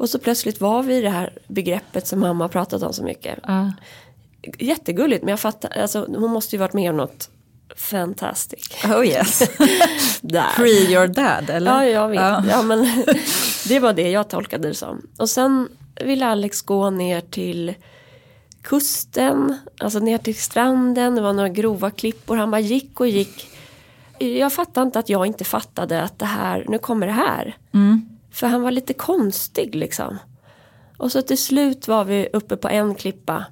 Och 0.00 0.10
så 0.10 0.18
plötsligt 0.18 0.60
var 0.60 0.82
vi 0.82 0.96
i 0.96 1.00
det 1.00 1.10
här 1.10 1.38
begreppet 1.48 2.06
som 2.06 2.20
mamma 2.20 2.44
har 2.44 2.48
pratat 2.48 2.82
om 2.82 2.92
så 2.92 3.02
mycket. 3.02 3.38
Ja. 3.46 3.72
Jättegulligt, 4.58 5.22
men 5.22 5.30
jag 5.30 5.40
fattar, 5.40 5.78
alltså, 5.82 6.06
hon 6.08 6.30
måste 6.30 6.56
ju 6.56 6.60
varit 6.60 6.72
med 6.72 6.90
om 6.90 6.96
något 6.96 7.30
fantastic. 7.76 8.84
Oh 8.84 9.06
yes. 9.06 9.38
Free 10.56 10.92
your 10.92 11.06
dad 11.06 11.50
eller? 11.50 11.72
Ja, 11.72 11.86
jag 11.86 12.08
vet. 12.08 12.20
Ja. 12.20 12.44
Ja. 12.48 12.62
men 12.62 13.04
det 13.68 13.80
var 13.80 13.92
det 13.92 14.10
jag 14.10 14.28
tolkade 14.28 14.68
det 14.68 14.74
som. 14.74 15.06
Och 15.18 15.30
sen 15.30 15.68
ville 16.04 16.26
Alex 16.26 16.62
gå 16.62 16.90
ner 16.90 17.20
till 17.20 17.74
kusten, 18.62 19.58
alltså 19.78 19.98
ner 19.98 20.18
till 20.18 20.36
stranden. 20.36 21.14
Det 21.14 21.20
var 21.20 21.32
några 21.32 21.48
grova 21.48 21.90
klippor. 21.90 22.36
Han 22.36 22.50
bara 22.50 22.60
gick 22.60 23.00
och 23.00 23.08
gick. 23.08 23.48
Jag 24.18 24.52
fattade 24.52 24.86
inte 24.86 24.98
att 24.98 25.08
jag 25.08 25.26
inte 25.26 25.44
fattade 25.44 26.02
att 26.02 26.18
det 26.18 26.26
här, 26.26 26.64
nu 26.68 26.78
kommer 26.78 27.06
det 27.06 27.12
här. 27.12 27.56
Mm. 27.72 28.19
För 28.30 28.46
han 28.46 28.62
var 28.62 28.70
lite 28.70 28.94
konstig 28.94 29.74
liksom. 29.74 30.18
Och 30.96 31.12
så 31.12 31.22
till 31.22 31.38
slut 31.38 31.88
var 31.88 32.04
vi 32.04 32.28
uppe 32.32 32.56
på 32.56 32.68
en 32.68 32.94
klippa. 32.94 33.44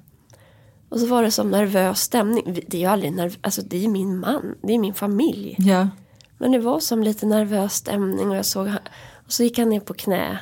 Och 0.89 0.99
så 0.99 1.05
var 1.07 1.23
det 1.23 1.31
som 1.31 1.51
nervös 1.51 2.01
stämning. 2.01 2.63
Det 2.67 2.77
är 2.77 2.81
ju 2.81 2.87
aldrig 2.87 3.13
nerv, 3.13 3.37
alltså 3.41 3.61
det 3.61 3.85
är 3.85 3.87
min 3.89 4.19
man, 4.19 4.55
det 4.63 4.73
är 4.73 4.79
min 4.79 4.93
familj. 4.93 5.55
Ja. 5.59 5.89
Men 6.37 6.51
det 6.51 6.59
var 6.59 6.79
som 6.79 7.03
lite 7.03 7.25
nervös 7.25 7.73
stämning 7.73 8.29
och 8.29 8.35
jag 8.35 8.45
såg 8.45 8.67
och 9.25 9.31
så 9.31 9.43
gick 9.43 9.57
han 9.57 9.69
ner 9.69 9.79
på 9.79 9.93
knä. 9.93 10.39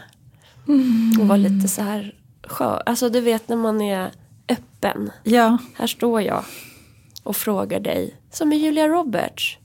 Och 1.22 1.28
var 1.28 1.38
lite 1.38 1.68
så 1.68 1.82
här 1.82 2.16
skör. 2.44 2.84
Alltså 2.86 3.10
du 3.10 3.22
vet 3.22 3.50
när 3.50 3.56
man 3.58 3.82
är 3.82 4.12
öppen. 4.50 5.12
Ja. 5.24 5.58
Här 5.76 5.88
står 5.88 6.22
jag 6.22 6.44
och 7.24 7.36
frågar 7.36 7.80
dig. 7.80 8.16
Som 8.32 8.54
är 8.54 8.58
Julia 8.58 8.88
Roberts. 8.88 9.58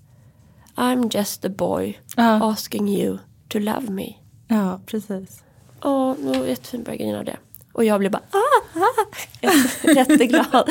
I'm 0.77 1.17
just 1.17 1.45
a 1.45 1.49
boy 1.49 1.99
Ja. 2.17 2.51
asking 2.51 2.89
you 2.89 3.19
to 3.49 3.59
love 3.59 3.91
me. 3.91 4.15
Ja, 4.57 4.81
precis. 4.87 5.43
Ja, 5.83 6.17
det 6.19 6.39
var 6.39 6.47
jättefint 6.47 6.85
började 6.85 7.05
grina 7.05 7.19
av 7.19 7.25
det. 7.25 7.37
Och 7.73 7.85
jag 7.85 7.99
blev 7.99 8.13
bara 8.13 8.23
ah, 8.31 8.81
ah, 8.81 9.91
jätteglad. 9.97 10.71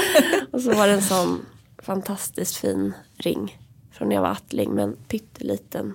och 0.51 0.61
så 0.61 0.73
var 0.73 0.87
det 0.87 0.93
en 0.93 1.01
sån 1.01 1.45
fantastiskt 1.77 2.55
fin 2.55 2.93
ring. 3.17 3.57
Från 3.91 4.09
när 4.09 4.15
jag 4.15 4.21
var 4.21 4.29
attling 4.29 4.71
med 4.71 4.83
en 4.83 4.95
pytteliten 5.07 5.93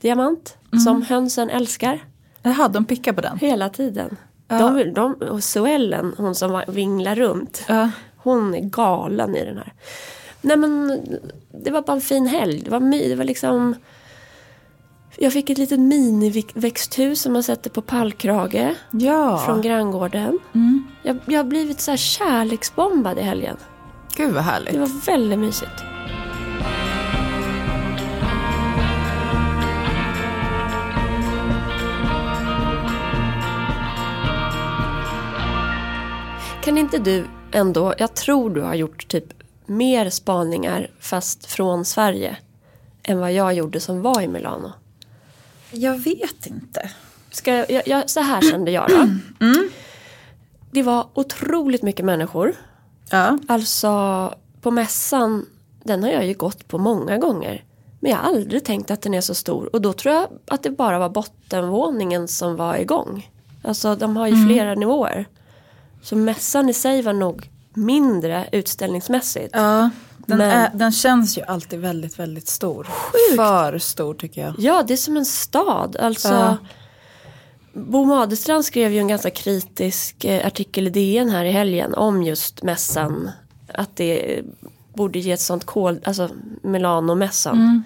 diamant. 0.00 0.56
Som 0.84 1.02
hönsen 1.02 1.50
älskar 1.50 2.04
Jaha, 2.42 2.68
de 2.68 2.84
pickar 2.84 3.12
på 3.12 3.20
den? 3.20 3.38
hela 3.38 3.68
tiden. 3.68 4.16
Ja. 4.48 4.58
De, 4.58 4.92
de, 4.92 5.14
och 5.14 5.44
Suellen, 5.44 6.14
hon 6.18 6.34
som 6.34 6.62
vinglar 6.68 7.14
runt. 7.14 7.64
Ja. 7.68 7.90
Hon 8.16 8.54
är 8.54 8.60
galen 8.60 9.36
i 9.36 9.44
den 9.44 9.56
här. 9.56 9.72
Nej 10.40 10.56
men 10.56 11.00
det 11.64 11.70
var 11.70 11.82
bara 11.82 11.92
en 11.92 12.00
fin 12.00 12.26
helg. 12.26 12.62
Det 12.64 12.70
var, 12.70 12.80
my, 12.80 13.08
det 13.08 13.14
var 13.14 13.24
liksom 13.24 13.74
Jag 15.18 15.32
fick 15.32 15.50
ett 15.50 15.58
litet 15.58 15.80
miniväxthus 15.80 17.22
som 17.22 17.32
man 17.32 17.42
sätter 17.42 17.70
på 17.70 17.82
pallkrage 17.82 18.74
Ja. 18.90 19.38
från 19.46 19.62
granngården. 19.62 20.38
Mm. 20.54 20.84
Jag, 21.02 21.18
jag 21.26 21.38
har 21.38 21.44
blivit 21.44 21.80
så 21.80 21.90
här 21.90 21.98
kärleksbombad 21.98 23.18
i 23.18 23.22
helgen. 23.22 23.56
Gud 24.16 24.34
vad 24.34 24.42
härligt. 24.42 24.72
Det 24.72 24.78
var 24.78 25.06
väldigt 25.06 25.38
mysigt. 25.38 25.72
Kan 36.62 36.78
inte 36.78 36.98
du 36.98 37.24
ändå, 37.52 37.94
jag 37.98 38.14
tror 38.14 38.50
du 38.50 38.60
har 38.60 38.74
gjort 38.74 39.08
typ 39.08 39.24
mer 39.66 40.10
spaningar 40.10 40.90
fast 41.00 41.46
från 41.46 41.84
Sverige 41.84 42.36
än 43.02 43.18
vad 43.18 43.32
jag 43.32 43.54
gjorde 43.54 43.80
som 43.80 44.02
var 44.02 44.20
i 44.22 44.28
Milano. 44.28 44.72
Jag 45.76 45.98
vet 45.98 46.46
inte. 46.46 46.90
Ska 47.30 47.54
jag, 47.54 47.70
jag, 47.70 47.88
jag, 47.88 48.10
så 48.10 48.20
här 48.20 48.50
kände 48.50 48.70
jag 48.70 48.90
då. 48.90 49.08
Det 50.70 50.82
var 50.82 51.06
otroligt 51.14 51.82
mycket 51.82 52.04
människor. 52.04 52.54
Ja. 53.10 53.38
Alltså 53.48 54.34
på 54.60 54.70
mässan, 54.70 55.46
den 55.84 56.02
har 56.02 56.10
jag 56.10 56.26
ju 56.26 56.34
gått 56.34 56.68
på 56.68 56.78
många 56.78 57.18
gånger. 57.18 57.64
Men 58.00 58.10
jag 58.10 58.18
har 58.18 58.24
aldrig 58.24 58.64
tänkt 58.64 58.90
att 58.90 59.02
den 59.02 59.14
är 59.14 59.20
så 59.20 59.34
stor. 59.34 59.70
Och 59.72 59.80
då 59.82 59.92
tror 59.92 60.14
jag 60.14 60.28
att 60.46 60.62
det 60.62 60.70
bara 60.70 60.98
var 60.98 61.08
bottenvåningen 61.08 62.28
som 62.28 62.56
var 62.56 62.76
igång. 62.76 63.30
Alltså 63.62 63.94
de 63.96 64.16
har 64.16 64.26
ju 64.26 64.46
flera 64.46 64.74
nivåer. 64.74 65.26
Så 66.02 66.16
mässan 66.16 66.68
i 66.68 66.72
sig 66.72 67.02
var 67.02 67.12
nog 67.12 67.50
mindre 67.74 68.48
utställningsmässigt. 68.52 69.50
ja. 69.52 69.90
Den, 70.26 70.38
Men- 70.38 70.50
är, 70.50 70.70
den 70.74 70.92
känns 70.92 71.38
ju 71.38 71.42
alltid 71.42 71.80
väldigt, 71.80 72.18
väldigt 72.18 72.48
stor. 72.48 72.86
För 73.36 73.78
stor 73.78 74.14
tycker 74.14 74.40
jag. 74.40 74.54
Ja, 74.58 74.82
det 74.82 74.92
är 74.92 74.96
som 74.96 75.16
en 75.16 75.24
stad. 75.24 75.96
Alltså, 75.96 76.28
Ja. 76.28 76.56
Bo 77.72 78.04
Madestrand 78.04 78.64
skrev 78.64 78.92
ju 78.92 78.98
en 78.98 79.08
ganska 79.08 79.30
kritisk 79.30 80.24
eh, 80.24 80.46
artikel 80.46 80.86
i 80.86 80.90
DN 80.90 81.28
här 81.30 81.44
i 81.44 81.50
helgen 81.50 81.94
om 81.94 82.22
just 82.22 82.62
mässan. 82.62 83.30
Att 83.74 83.96
det 83.96 84.42
borde 84.94 85.18
ge 85.18 85.32
ett 85.32 85.40
sånt 85.40 85.64
kol, 85.64 86.00
alltså 86.04 86.30
Milano-mässan. 86.62 87.56
Mm. 87.56 87.84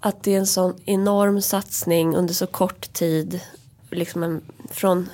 Att 0.00 0.22
det 0.22 0.34
är 0.34 0.38
en 0.38 0.46
sån 0.46 0.74
enorm 0.84 1.42
satsning 1.42 2.16
under 2.16 2.34
så 2.34 2.46
kort 2.46 2.92
tid. 2.92 3.40
Liksom 3.90 4.22
en, 4.22 4.40
från 4.70 5.08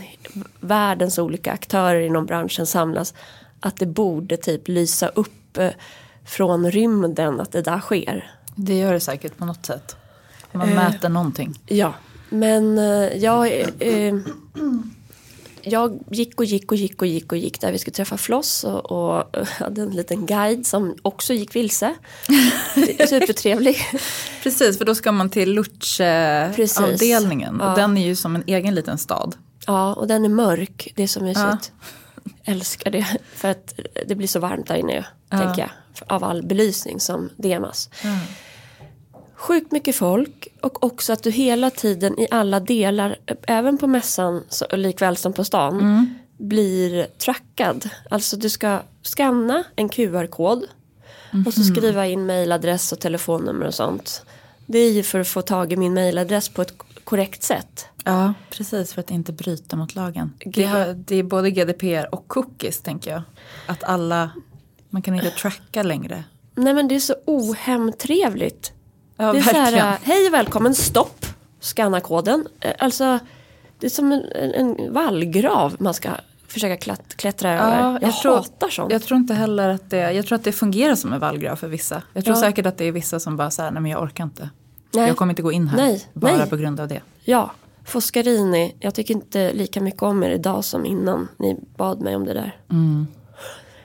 världens 0.61 1.19
olika 1.19 1.53
aktörer 1.53 2.01
inom 2.01 2.27
branschen 2.27 2.67
samlas. 2.67 3.15
Att 3.61 3.77
det 3.77 3.87
borde 3.87 4.37
typ 4.37 4.69
lysa 4.69 5.09
upp 5.09 5.59
eh, 5.59 5.71
från 6.29 6.71
rymden 6.71 7.41
att 7.41 7.53
det 7.53 7.63
där 7.63 7.81
sker. 7.81 8.31
Det 8.55 8.79
gör 8.79 8.93
det 8.93 9.01
säkert 9.01 9.37
på 9.39 9.45
något 9.45 9.67
sätt. 9.67 9.97
Man 10.53 10.69
Eh. 10.69 10.75
mäter 10.75 11.09
någonting. 11.09 11.59
Ja, 11.67 11.95
men 12.29 12.79
eh, 12.79 13.17
jag, 13.17 13.61
eh, 13.79 14.15
jag 15.63 15.99
gick 16.11 16.39
och 16.39 16.45
gick 16.45 16.73
och 16.73 16.77
gick 16.79 17.03
och 17.03 17.09
gick 17.09 17.33
och 17.33 17.39
gick 17.39 17.61
där 17.61 17.73
vi 17.73 17.79
skulle 17.79 17.95
träffa 17.95 18.17
Floss 18.17 18.65
och, 18.65 18.93
och 18.93 19.25
hade 19.59 19.83
en 19.83 19.91
liten 19.91 20.27
guide 20.27 20.67
som 20.67 20.97
också 21.03 21.33
gick 21.35 21.57
vilse. 21.57 21.95
Supertrevlig. 23.09 23.77
Precis, 24.43 24.79
för 24.79 24.85
då 24.85 24.95
ska 24.95 25.13
man 25.13 25.31
till 25.31 25.57
Precis. 25.57 26.79
Lutche-avdelningen. 26.79 27.57
Ja. 27.61 27.71
Och 27.71 27.79
den 27.79 27.97
är 27.97 28.07
ju 28.07 28.17
som 28.17 28.37
en 28.37 28.43
egen 28.47 28.75
liten 28.75 28.99
stad. 28.99 29.37
Ja, 29.67 29.95
och 29.95 30.07
den 30.09 30.25
är 30.25 30.29
mörk. 30.29 30.93
Det 30.97 31.03
är 31.03 31.07
så 31.07 31.21
mysigt. 31.21 31.73
Älskar 32.49 32.91
det. 32.91 33.07
För 33.35 33.49
att 33.49 33.81
det 34.07 34.15
blir 34.15 34.29
så 34.29 34.41
varmt 34.41 34.67
där 34.67 34.77
inne, 34.77 35.07
tänker 35.31 35.61
jag. 35.61 35.71
Av 36.07 36.25
all 36.25 36.43
belysning 36.43 37.01
som 37.01 37.31
demas. 37.37 37.91
Sjukt 39.35 39.73
mycket 39.73 39.97
folk 39.97 40.49
och 40.63 40.85
också 40.85 41.13
att 41.13 41.23
du 41.23 41.31
hela 41.31 41.71
tiden 41.71 42.21
i 42.21 42.27
alla 42.31 42.61
delar, 42.61 43.17
även 43.47 43.79
på 43.79 43.87
mässan 43.87 44.45
så, 44.49 44.67
likväl 44.77 45.17
som 45.17 45.33
på 45.33 45.45
stan, 45.45 46.09
blir 46.39 47.05
trackad. 47.05 47.91
Alltså 48.11 48.37
du 48.37 48.51
ska 48.51 48.81
scanna 49.03 49.65
en 49.77 49.89
QR-kod 49.89 50.65
och 51.47 51.55
så 51.55 51.63
skriva 51.65 52.07
in 52.07 52.27
mailadress 52.27 52.93
och 52.93 53.01
telefonnummer 53.01 53.67
och 53.67 53.75
sånt. 53.75 54.23
Det 54.67 54.79
är 54.79 54.91
ju 54.91 55.03
för 55.03 55.21
att 55.21 55.29
få 55.29 55.43
tag 55.43 55.73
i 55.73 55.77
min 55.77 55.95
mailadress 55.95 56.49
på 56.49 56.63
ett 56.63 56.73
korrekt 57.05 57.43
sätt. 57.43 57.87
Ja, 58.09 58.35
precis 58.51 58.93
för 58.95 59.01
att 59.01 59.11
inte 59.11 59.33
bryta 59.33 59.77
mot 59.77 59.95
lagen. 59.95 60.33
Det, 60.45 60.65
har, 60.65 60.95
det 60.95 61.17
är 61.17 61.23
både 61.23 61.51
GDPR 61.51 62.15
och 62.15 62.29
cookies 62.29 62.81
tänker 62.81 63.11
jag. 63.11 63.23
Att 63.67 63.85
alla, 63.85 64.31
man 64.91 65.03
kan 65.03 65.15
inte 65.15 65.31
tracka 65.31 65.83
längre. 65.83 66.25
Nej 66.55 66.75
men 66.75 66.89
det 66.89 66.95
är 66.95 67.01
så 67.01 67.15
ohemtrevligt. 67.27 68.73
Ja, 69.17 69.33
det 69.33 69.39
är 69.39 69.43
så 69.43 69.53
verkligen. 69.53 69.87
här, 69.87 69.99
hej 70.03 70.27
och 70.29 70.35
välkommen, 70.35 70.75
stopp, 70.75 71.27
scanna 71.61 72.01
koden. 72.01 72.47
Eh, 72.61 72.73
Alltså, 72.79 73.19
det 73.79 73.87
är 73.87 73.91
som 73.91 74.13
en, 74.13 74.23
en, 74.55 74.93
vallgrav 74.93 75.77
man 75.79 75.95
ska 75.95 76.11
försöka 76.47 76.77
klätt, 76.77 77.17
klättra 77.17 77.53
över. 77.53 77.99
Jag, 78.03 78.17
tror, 78.17 78.37
hatar 78.37 78.69
sånt. 78.69 78.93
Jag 78.93 79.03
tror 79.03 79.17
inte 79.19 79.35
heller 79.35 79.69
att 79.69 79.91
det, 79.91 80.13
jag 80.13 80.27
tror 80.27 80.37
att 80.37 80.45
det 80.45 80.53
fungerar 80.53 80.95
som 80.95 81.13
en 81.13 81.21
vallgrav 81.21 81.57
för 81.57 81.69
vissa. 81.69 82.03
Jag 82.13 82.25
tror 82.25 82.37
Ja. 82.37 82.41
säkert 82.43 82.67
att 82.67 82.79
det 82.79 82.85
är 82.85 82.93
vissa 82.93 83.21
som 83.21 83.37
bara 83.37 83.51
säger 83.51 83.71
nej 83.71 83.83
men 83.83 83.91
jag 83.91 84.03
orkar 84.03 84.25
inte. 84.25 84.51
Nej. 84.95 85.09
Jag 85.09 85.17
kommer 85.17 85.33
inte 85.33 85.43
gå 85.43 85.53
in 85.53 85.69
här. 85.69 85.77
Nej, 85.77 86.07
bara 86.13 86.37
nej. 86.37 86.51
på 86.51 86.57
grund 86.57 86.81
av 86.81 86.89
det. 86.89 87.01
Ja, 87.25 87.51
Foscarini, 87.89 88.75
jag 88.81 88.95
tycker 88.95 89.15
inte 89.15 89.53
lika 89.53 89.81
mycket 89.81 90.03
om 90.03 90.23
er 90.23 90.31
idag 90.31 90.65
som 90.65 90.87
innan 90.87 91.29
ni 91.37 91.57
bad 91.77 92.01
mig 92.01 92.17
om 92.17 92.25
det 92.25 92.35
där. 92.35 92.57
Mm. 92.71 93.07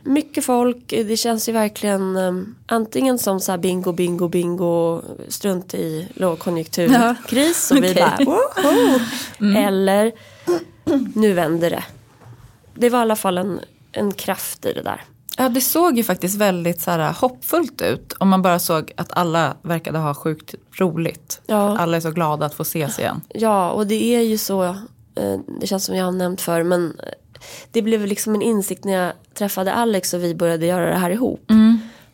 Mycket 0.03 0.45
folk, 0.45 0.89
det 0.89 1.17
känns 1.17 1.50
ju 1.50 1.53
verkligen 1.53 2.17
um, 2.17 2.55
antingen 2.65 3.19
som 3.19 3.39
så 3.39 3.51
här 3.51 3.60
bingo, 3.60 3.91
bingo, 3.91 4.27
bingo, 4.27 5.01
strunt 5.27 5.74
i 5.74 6.07
lågkonjunkturkris 6.13 7.72
och 7.72 7.83
vi 7.83 7.91
okej. 7.91 7.95
bara 7.95 8.25
woho! 8.25 9.00
Eller 9.57 10.12
nu 11.15 11.33
vänder 11.33 11.69
det. 11.69 11.83
Det 12.74 12.89
var 12.89 13.00
i 13.00 13.01
alla 13.01 13.15
fall 13.15 13.38
en, 13.38 13.60
en 13.91 14.12
kraft 14.12 14.65
i 14.65 14.74
det 14.74 14.81
där. 14.81 15.01
Ja, 15.38 15.50
det 15.50 15.62
såg 15.62 15.98
ju 15.98 16.04
faktiskt 16.04 16.36
väldigt 16.36 16.82
så 16.82 16.92
här, 16.92 17.13
hoppfullt 17.13 17.82
ut. 17.82 18.13
Om 18.20 18.30
man 18.30 18.42
bara 18.42 18.60
såg 18.60 18.92
att 18.98 19.12
alla 19.12 19.58
verkade 19.62 19.98
ha 20.00 20.13
sjukt 20.13 20.56
roligt. 20.72 21.42
Ja. 21.46 21.78
Alla 21.78 21.98
är 21.98 22.02
så 22.02 22.12
glada 22.12 22.46
att 22.46 22.54
få 22.54 22.63
ses 22.63 23.00
igen. 23.00 23.22
Ja, 23.30 23.72
och 23.72 23.88
det 23.88 24.16
är 24.16 24.22
ju 24.22 24.38
så, 24.38 24.63
eh, 25.16 25.40
det 25.60 25.68
känns 25.68 25.86
som 25.86 25.96
jag 25.96 26.06
har 26.06 26.12
nämnt 26.12 26.42
för 26.42 26.63
men 26.63 27.00
eh, 27.00 27.13
det 27.72 27.82
blev 27.82 28.06
liksom 28.06 28.36
en 28.36 28.42
insikt 28.42 28.86
när 28.86 28.94
jag 28.94 29.13
träffade 29.34 29.74
Alex 29.74 30.13
och 30.13 30.24
vi 30.24 30.36
började 30.36 30.66
göra 30.66 30.90
det 30.90 30.98
här 30.98 31.10
ihop. 31.10 31.52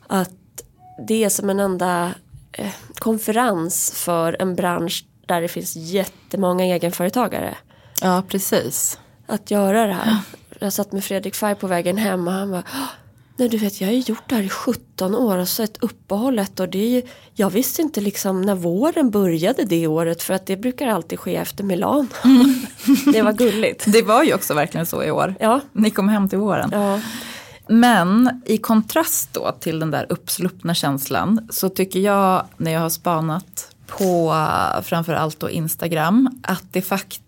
Att 0.07 0.31
det 1.07 1.23
är 1.23 1.29
som 1.29 1.49
en 1.49 1.59
enda 1.59 2.11
eh, 2.51 2.71
konferens 2.99 3.91
för 3.95 4.41
en 4.41 4.55
bransch 4.55 5.05
där 5.25 5.41
det 5.41 5.47
finns 5.47 5.75
jättemånga 5.75 6.65
egenföretagare. 6.65 7.57
Ja, 8.01 8.23
precis. 8.27 8.99
Att 9.27 9.51
göra 9.51 9.87
det 9.87 9.93
här. 9.93 10.17
Jag 10.59 10.73
satt 10.73 10.91
med 10.91 11.03
Fredrik 11.03 11.35
Färg 11.35 11.55
på 11.55 11.67
vägen 11.67 11.97
hem 11.97 12.27
och 12.27 12.33
han 12.33 12.49
var 12.49 12.63
Nej 13.39 13.49
du 13.49 13.57
vet 13.57 13.81
jag 13.81 13.87
har 13.87 13.93
ju 13.93 13.99
gjort 13.99 14.23
det 14.29 14.35
här 14.35 14.43
i 14.43 14.49
17 14.49 15.15
år 15.15 15.37
och 15.37 15.47
så 15.47 15.63
ett 15.63 15.77
uppehåll 15.83 16.39
ett 16.39 16.59
år. 16.59 16.67
Det 16.67 16.77
är 16.79 16.89
ju, 16.89 17.01
jag 17.33 17.49
visste 17.49 17.81
inte 17.81 18.01
liksom 18.01 18.41
när 18.41 18.55
våren 18.55 19.09
började 19.09 19.63
det 19.63 19.87
året 19.87 20.23
för 20.23 20.33
att 20.33 20.45
det 20.45 20.57
brukar 20.57 20.87
alltid 20.87 21.19
ske 21.19 21.35
efter 21.35 21.63
Milan. 21.63 22.07
det 23.13 23.21
var 23.21 23.33
gulligt. 23.33 23.83
Det 23.87 24.01
var 24.01 24.23
ju 24.23 24.33
också 24.33 24.53
verkligen 24.53 24.85
så 24.85 25.03
i 25.03 25.11
år. 25.11 25.35
Ja, 25.39 25.61
Ni 25.73 25.89
kom 25.91 26.09
hem 26.09 26.29
till 26.29 26.37
våren. 26.37 26.69
ja, 26.73 26.99
Men 27.67 28.41
i 28.45 28.57
kontrast 28.57 29.33
då 29.33 29.51
till 29.59 29.79
den 29.79 29.91
där 29.91 30.05
uppsluppna 30.09 30.73
känslan 30.73 31.47
så 31.49 31.69
tycker 31.69 31.99
jag 31.99 32.45
när 32.57 32.71
jag 32.71 32.79
har 32.79 32.89
spanat 32.89 33.75
på 33.87 34.35
framförallt 34.83 35.39
då 35.39 35.49
Instagram 35.49 36.41
att 36.43 36.63
det 36.71 36.81
faktiskt 36.81 37.21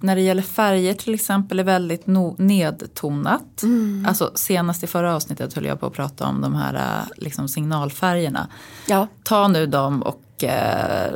när 0.00 0.16
det 0.16 0.22
gäller 0.22 0.42
färger 0.42 0.94
till 0.94 1.14
exempel 1.14 1.58
är 1.58 1.64
väldigt 1.64 2.04
no- 2.06 2.34
nedtonat. 2.38 3.62
Alltså 4.06 4.32
senast 4.34 4.82
i 4.82 4.86
förra 4.86 5.14
avsnittet 5.16 5.54
höll 5.54 5.64
jag 5.64 5.80
på 5.80 5.86
att 5.86 5.92
prata 5.92 6.26
om 6.26 6.40
de 6.40 6.54
här 6.54 6.74
eh, 6.74 7.08
liksom 7.16 7.48
signalfärgerna. 7.48 8.48
ja, 8.86 9.06
Ta 9.22 9.48
nu 9.48 9.66
dem 9.66 10.02
och 10.02 10.44
eh, 10.44 11.12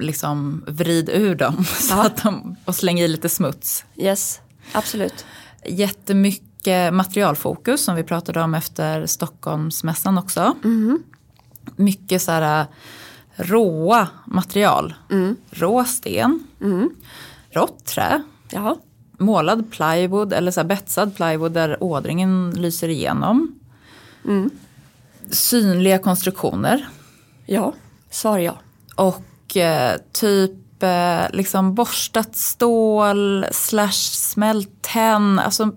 liksom 0.00 0.64
vrid 0.66 1.08
ur 1.08 1.34
dem 1.34 1.64
så 1.64 1.94
Ja. 1.94 2.06
att 2.06 2.22
de, 2.22 2.56
och 2.64 2.74
släng 2.74 3.00
i 3.00 3.08
lite 3.08 3.28
smuts 3.28 3.84
yes, 3.96 4.40
absolut. 4.72 5.24
jättemycket 5.66 6.94
materialfokus 6.94 7.84
som 7.84 7.94
vi 7.96 8.02
pratade 8.04 8.42
om 8.42 8.54
efter 8.54 9.06
Stockholmsmässan 9.06 10.18
också. 10.18 10.54
Mycket 11.76 12.22
så 12.22 12.30
här 12.32 12.60
äh, 12.60 12.66
råa 13.36 14.08
material. 14.26 14.94
Rå 15.50 15.84
sten, 15.84 16.46
rått 17.52 17.84
trä, 17.84 18.22
Ja, 18.50 18.76
målad 19.18 19.70
plywood 19.70 20.32
eller 20.32 20.50
så 20.50 20.60
här 20.60 20.68
betsad 20.68 21.16
plywood 21.16 21.52
där 21.52 21.82
ådringen 21.82 22.50
lyser 22.56 22.88
igenom. 22.88 23.60
Synliga 25.30 25.98
konstruktioner 25.98 26.88
ja, 27.46 27.74
svar 28.10 28.38
ja. 28.38 28.58
och 28.94 29.56
eh, 29.56 29.96
typ 30.12 30.82
eh, 30.82 31.24
liksom 31.32 31.74
borstat 31.74 32.36
stål 32.36 33.46
slash 33.50 34.12
smält 34.12 34.82
tenn. 34.82 35.38
Alltså 35.38 35.72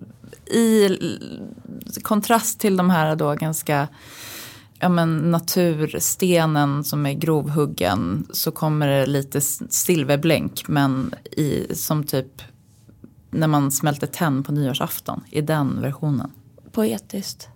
i 0.45 0.97
kontrast 2.01 2.59
till 2.59 2.77
de 2.77 2.89
här 2.89 3.15
då 3.15 3.33
ganska 3.33 3.87
ja, 4.79 4.89
men 4.89 5.31
naturstenen 5.31 6.83
som 6.83 7.05
är 7.05 7.13
grovhuggen 7.13 8.27
så 8.33 8.51
kommer 8.51 8.87
det 8.87 9.05
lite 9.05 9.41
silverblänk 9.41 10.67
men 10.67 11.15
i, 11.31 11.75
som 11.75 12.03
typ 12.03 12.41
när 13.29 13.47
man 13.47 13.71
smälter 13.71 14.07
tenn 14.07 14.43
på 14.43 14.51
nyårsafton 14.51 15.23
i 15.31 15.41
den 15.41 15.81
versionen. 15.81 16.31
Poetiskt. 16.71 17.47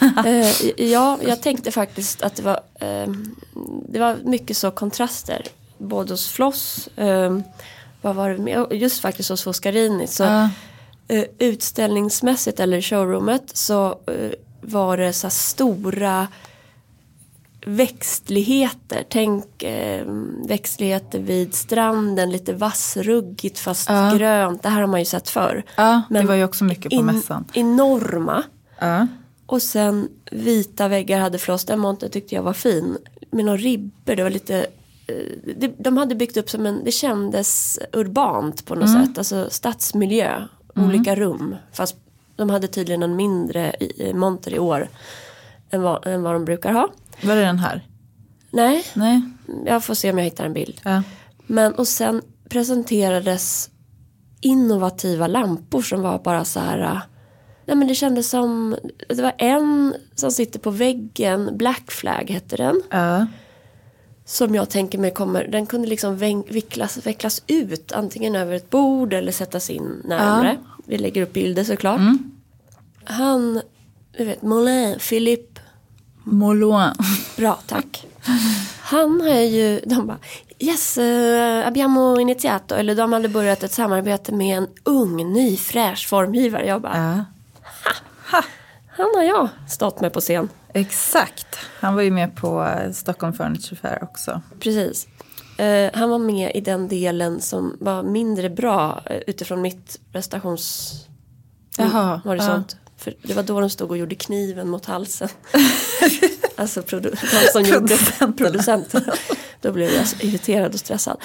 eh, 0.26 0.82
ja, 0.90 1.18
jag 1.22 1.42
tänkte 1.42 1.70
faktiskt 1.70 2.22
att 2.22 2.36
det 2.36 2.42
var, 2.42 2.60
eh, 2.74 3.12
det 3.88 3.98
var 3.98 4.16
mycket 4.24 4.56
så 4.56 4.70
kontraster. 4.70 5.42
Både 5.78 6.12
hos 6.12 6.28
Floss, 6.28 6.88
eh, 6.96 7.38
vad 8.02 8.16
var 8.16 8.30
det 8.30 8.38
med? 8.38 8.66
just 8.70 9.00
faktiskt 9.00 9.28
hos 9.28 9.42
Foscarini. 9.42 10.06
Så, 10.06 10.24
eh, 11.08 11.24
utställningsmässigt 11.38 12.60
eller 12.60 12.80
showroomet 12.80 13.56
så 13.56 13.88
eh, 13.88 14.30
var 14.64 14.96
det 14.96 15.12
så 15.12 15.30
stora 15.30 16.26
växtligheter. 17.66 19.04
Tänk 19.08 19.62
eh, 19.62 20.06
växtligheter 20.48 21.18
vid 21.18 21.54
stranden, 21.54 22.30
lite 22.30 22.52
vassruggigt 22.52 23.58
fast 23.58 23.88
Ja. 23.88 24.12
grönt. 24.18 24.62
Det 24.62 24.68
här 24.68 24.80
har 24.80 24.86
man 24.86 25.00
ju 25.00 25.06
sett 25.06 25.28
förr. 25.28 25.62
Ja, 25.76 26.02
det 26.08 26.14
Men 26.14 26.26
var 26.26 26.34
ju 26.34 26.44
också 26.44 26.64
mycket 26.64 26.90
på 26.90 26.96
In, 26.96 27.06
mässan. 27.06 27.44
enorma. 27.52 28.42
Ja. 28.78 29.06
Och 29.46 29.62
sen 29.62 30.08
vita 30.30 30.88
väggar 30.88 31.20
hade 31.20 31.38
Floss. 31.38 31.64
Den 31.64 31.78
montern 31.78 32.10
tyckte 32.10 32.34
jag 32.34 32.42
var 32.42 32.52
fin. 32.52 32.96
Med 33.30 33.44
några 33.44 33.58
ribbor. 33.58 34.16
Det 34.16 34.22
var 34.22 34.30
lite 34.30 34.66
eh, 35.06 35.14
det, 35.56 35.74
de 35.78 35.96
hade 35.96 36.14
byggt 36.14 36.36
upp 36.36 36.50
som 36.50 36.66
en, 36.66 36.84
det 36.84 36.92
kändes 36.92 37.78
urbant 37.92 38.64
på 38.66 38.74
något 38.74 38.92
sätt. 38.92 39.18
Alltså 39.18 39.46
stadsmiljö, 39.50 40.42
olika 40.76 41.14
rum. 41.14 41.56
Fast 41.72 41.96
de 42.36 42.50
hade 42.50 42.68
tydligen 42.68 43.02
en 43.02 43.16
mindre 43.16 43.72
monter 44.14 44.54
i 44.54 44.58
år 44.58 44.88
än 45.70 45.82
vad, 45.82 46.06
än 46.06 46.22
vad 46.22 46.32
de 46.34 46.44
brukar 46.44 46.72
ha. 46.72 46.88
Var 47.22 47.34
det 47.34 47.40
den 47.40 47.58
här? 47.58 47.86
Nej, 48.50 48.84
Nej. 48.94 49.22
jag 49.66 49.84
får 49.84 49.94
se 49.94 50.10
om 50.10 50.18
jag 50.18 50.24
hittar 50.24 50.44
en 50.44 50.52
bild. 50.52 50.80
Ja. 50.84 51.02
Men 51.46 51.74
och 51.74 51.88
sen 51.88 52.22
presenterades 52.48 53.70
innovativa 54.40 55.26
lampor 55.26 55.82
som 55.82 56.02
var 56.02 56.18
bara 56.18 56.44
så 56.44 56.60
här. 56.60 56.78
äh, 56.80 56.98
Nej 57.66 57.76
men 57.76 57.88
det 57.88 57.94
kändes 57.94 58.30
som, 58.30 58.76
det 59.08 59.22
var 59.22 59.32
en 59.38 59.94
som 60.14 60.30
sitter 60.30 60.58
på 60.58 60.70
väggen, 60.70 61.50
Black 61.56 61.90
Flag 61.90 62.30
hette 62.30 62.56
den. 62.56 62.82
Ja. 62.90 63.26
Som 64.26 64.54
jag 64.54 64.70
tänker 64.70 64.98
mig 64.98 65.10
kommer, 65.10 65.44
den 65.44 65.66
kunde 65.66 65.88
liksom 65.88 66.16
vicklas, 66.48 67.06
vecklas 67.06 67.42
ut 67.46 67.92
antingen 67.92 68.36
över 68.36 68.54
ett 68.54 68.70
bord 68.70 69.12
eller 69.12 69.32
sättas 69.32 69.70
in 69.70 70.02
närmare. 70.04 70.58
Vi 70.84 70.98
lägger 70.98 71.22
upp 71.22 71.32
bilder 71.32 71.64
såklart. 71.64 72.00
Han, 73.04 73.60
du 74.18 74.24
vet, 74.24 74.42
Moulin, 74.42 74.98
Philippe, 74.98 75.60
Moloin. 76.24 76.94
bra 77.36 77.58
tack. 77.66 78.06
Han 78.80 79.20
har 79.20 79.28
ju, 79.40 79.80
de 79.86 80.06
bara, 80.06 80.18
yes, 80.58 80.98
uh, 80.98 81.66
abbiamo 81.66 82.20
iniziato. 82.20 82.74
Eller 82.74 82.94
de 82.94 83.12
hade 83.12 83.28
börjat 83.28 83.62
ett 83.62 83.72
samarbete 83.72 84.32
med 84.34 84.56
en 84.58 84.68
ung, 84.84 85.32
ny, 85.32 85.56
fräsch 85.56 86.08
formgivare. 86.08 86.66
Jag 86.66 86.82
bara, 86.82 87.24
Ja. 88.32 88.42
han 88.88 89.10
har 89.16 89.22
jag 89.22 89.48
stått 89.68 90.00
med 90.00 90.12
på 90.12 90.20
scen. 90.20 90.48
Exakt. 90.74 91.46
Han 91.80 91.94
var 91.94 92.02
ju 92.02 92.10
med 92.10 92.36
på 92.36 92.64
eh, 92.64 92.92
Stockholm 92.92 93.32
Furniture 93.32 93.76
Fair 93.76 93.98
också. 94.02 94.40
Precis. 94.60 95.06
Eh, 95.56 95.90
han 95.94 96.10
var 96.10 96.18
med 96.18 96.52
i 96.54 96.60
den 96.60 96.88
delen 96.88 97.40
som 97.40 97.76
var 97.80 98.02
mindre 98.02 98.50
bra 98.50 99.02
eh, 99.06 99.16
utifrån 99.26 99.62
mitt 99.62 100.00
prestations 100.12 100.94
Jaha, 101.78 102.20
horisont. 102.24 102.76
För 102.96 103.14
det 103.22 103.34
var 103.34 103.42
då 103.42 103.60
de 103.60 103.70
stod 103.70 103.90
och 103.90 103.98
gjorde 103.98 104.14
kniven 104.14 104.68
mot 104.68 104.84
halsen. 104.86 105.28
alltså 106.56 106.80
produ- 106.80 107.16
de 107.20 107.52
som 107.52 107.62
gjorde 107.62 107.96
producenten. 108.36 109.02
Då 109.60 109.72
blev 109.72 109.90
jag 109.90 110.06
så 110.06 110.16
irriterad 110.26 110.72
och 110.74 110.80
stressad. 110.80 111.16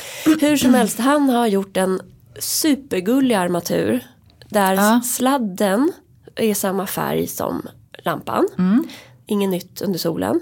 Hur 0.41 0.57
som 0.57 0.74
helst, 0.74 1.00
han 1.00 1.29
har 1.29 1.48
gjort 1.48 1.77
en 1.77 2.01
supergullig 2.39 3.36
armatur. 3.36 4.07
Där 4.50 4.74
Ja. 4.74 5.01
sladden 5.05 5.91
är 6.36 6.53
samma 6.53 6.88
färg 6.88 7.27
som 7.27 7.67
lampan. 8.03 8.48
Mm. 8.57 8.88
Inget 9.25 9.50
nytt 9.50 9.81
under 9.81 10.00
solen. 10.00 10.41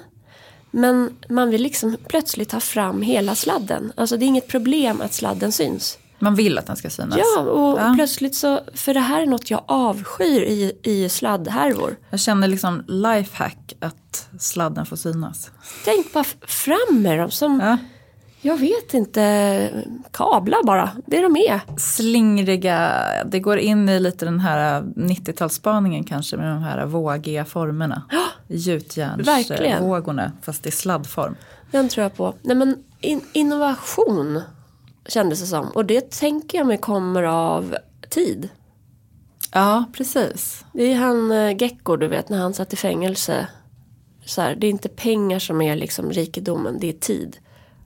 Men 0.78 1.10
man 1.30 1.50
vill 1.50 1.62
liksom 1.64 1.98
plötsligt 2.10 2.50
ta 2.50 2.60
fram 2.60 3.02
hela 3.02 3.36
sladden. 3.36 3.92
Alltså 3.98 4.18
det 4.18 4.26
är 4.26 4.28
inget 4.28 4.48
problem 4.48 5.02
att 5.02 5.14
sladden 5.14 5.52
syns. 5.52 5.98
Man 6.20 6.36
vill 6.36 6.58
att 6.58 6.68
den 6.68 6.76
ska 6.76 6.90
synas. 6.90 7.18
Ja, 7.18 7.42
och 7.42 7.80
Ja. 7.80 7.94
plötsligt 7.96 8.36
så, 8.36 8.60
för 8.74 8.94
det 8.94 9.00
här 9.00 9.22
är 9.22 9.26
något 9.26 9.50
jag 9.52 9.64
avskyr 9.68 10.42
i, 10.42 10.72
i 10.84 11.10
sladdhärvor. 11.10 11.96
Jag 12.10 12.20
känner 12.20 12.48
liksom 12.48 12.84
lifehack 12.88 13.74
att 13.82 14.28
sladden 14.40 14.86
får 14.86 14.96
synas. 14.96 15.52
Tänk 15.86 16.14
bara 16.14 16.24
fram 16.48 17.02
med 17.02 17.20
dem 17.20 17.32
som, 17.32 17.60
Ja. 17.60 17.78
Jag 18.42 18.58
vet 18.58 18.94
inte, 18.94 19.84
kablar 20.12 20.64
bara. 20.64 20.92
Det 21.06 21.22
de 21.22 21.36
är. 21.36 21.62
Slingriga, 21.78 23.04
det 23.26 23.40
går 23.40 23.58
in 23.58 23.90
i 23.90 24.00
lite 24.00 24.26
den 24.26 24.40
här 24.40 24.82
90-talsspaningen 24.82 26.04
kanske 26.08 26.38
med 26.38 26.50
de 26.50 26.64
här 26.64 26.86
vågiga 26.86 27.46
formerna. 27.46 28.04
Gjutjärnsvågorna 28.48 30.32
fast 30.42 30.66
i 30.66 30.72
sladdform. 30.72 31.36
Den 31.72 31.90
tror 31.90 32.04
jag 32.04 32.16
på. 32.16 32.34
Nej 32.42 32.56
men 32.56 32.84
in, 33.02 33.22
innovation 33.34 34.42
kändes 35.08 35.40
det 35.40 35.46
som. 35.46 35.68
Och 35.68 35.86
det 35.86 36.12
tänker 36.12 36.58
jag 36.58 36.68
mig 36.68 36.78
kommer 36.78 37.24
av 37.24 37.76
tid. 38.10 38.50
Ja, 39.54 39.84
precis. 39.94 40.66
Det 40.74 40.84
är 40.84 40.96
han 40.96 41.32
eh, 41.32 41.62
Gecko, 41.62 41.96
du 41.96 42.08
vet, 42.08 42.30
när 42.30 42.38
han 42.38 42.54
satt 42.54 42.74
i 42.74 42.76
fängelse. 42.76 43.48
Så 44.26 44.42
här, 44.42 44.56
det 44.56 44.68
är 44.68 44.72
inte 44.72 44.90
pengar 44.90 45.40
som 45.40 45.62
är 45.62 45.76
liksom 45.76 46.12
rikedomen, 46.12 46.78
det 46.80 46.90
är 46.90 46.94
tid. 46.94 47.38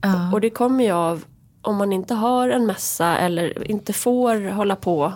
Ja. 0.02 0.32
Och 0.32 0.40
det 0.40 0.50
kommer 0.50 0.84
ju 0.84 0.90
av 0.92 1.24
om 1.62 1.76
man 1.76 1.92
inte 1.92 2.14
har 2.14 2.48
en 2.48 2.66
mässa 2.66 3.18
eller 3.18 3.70
inte 3.70 3.92
får 3.92 4.50
hålla 4.50 4.76
på 4.76 5.12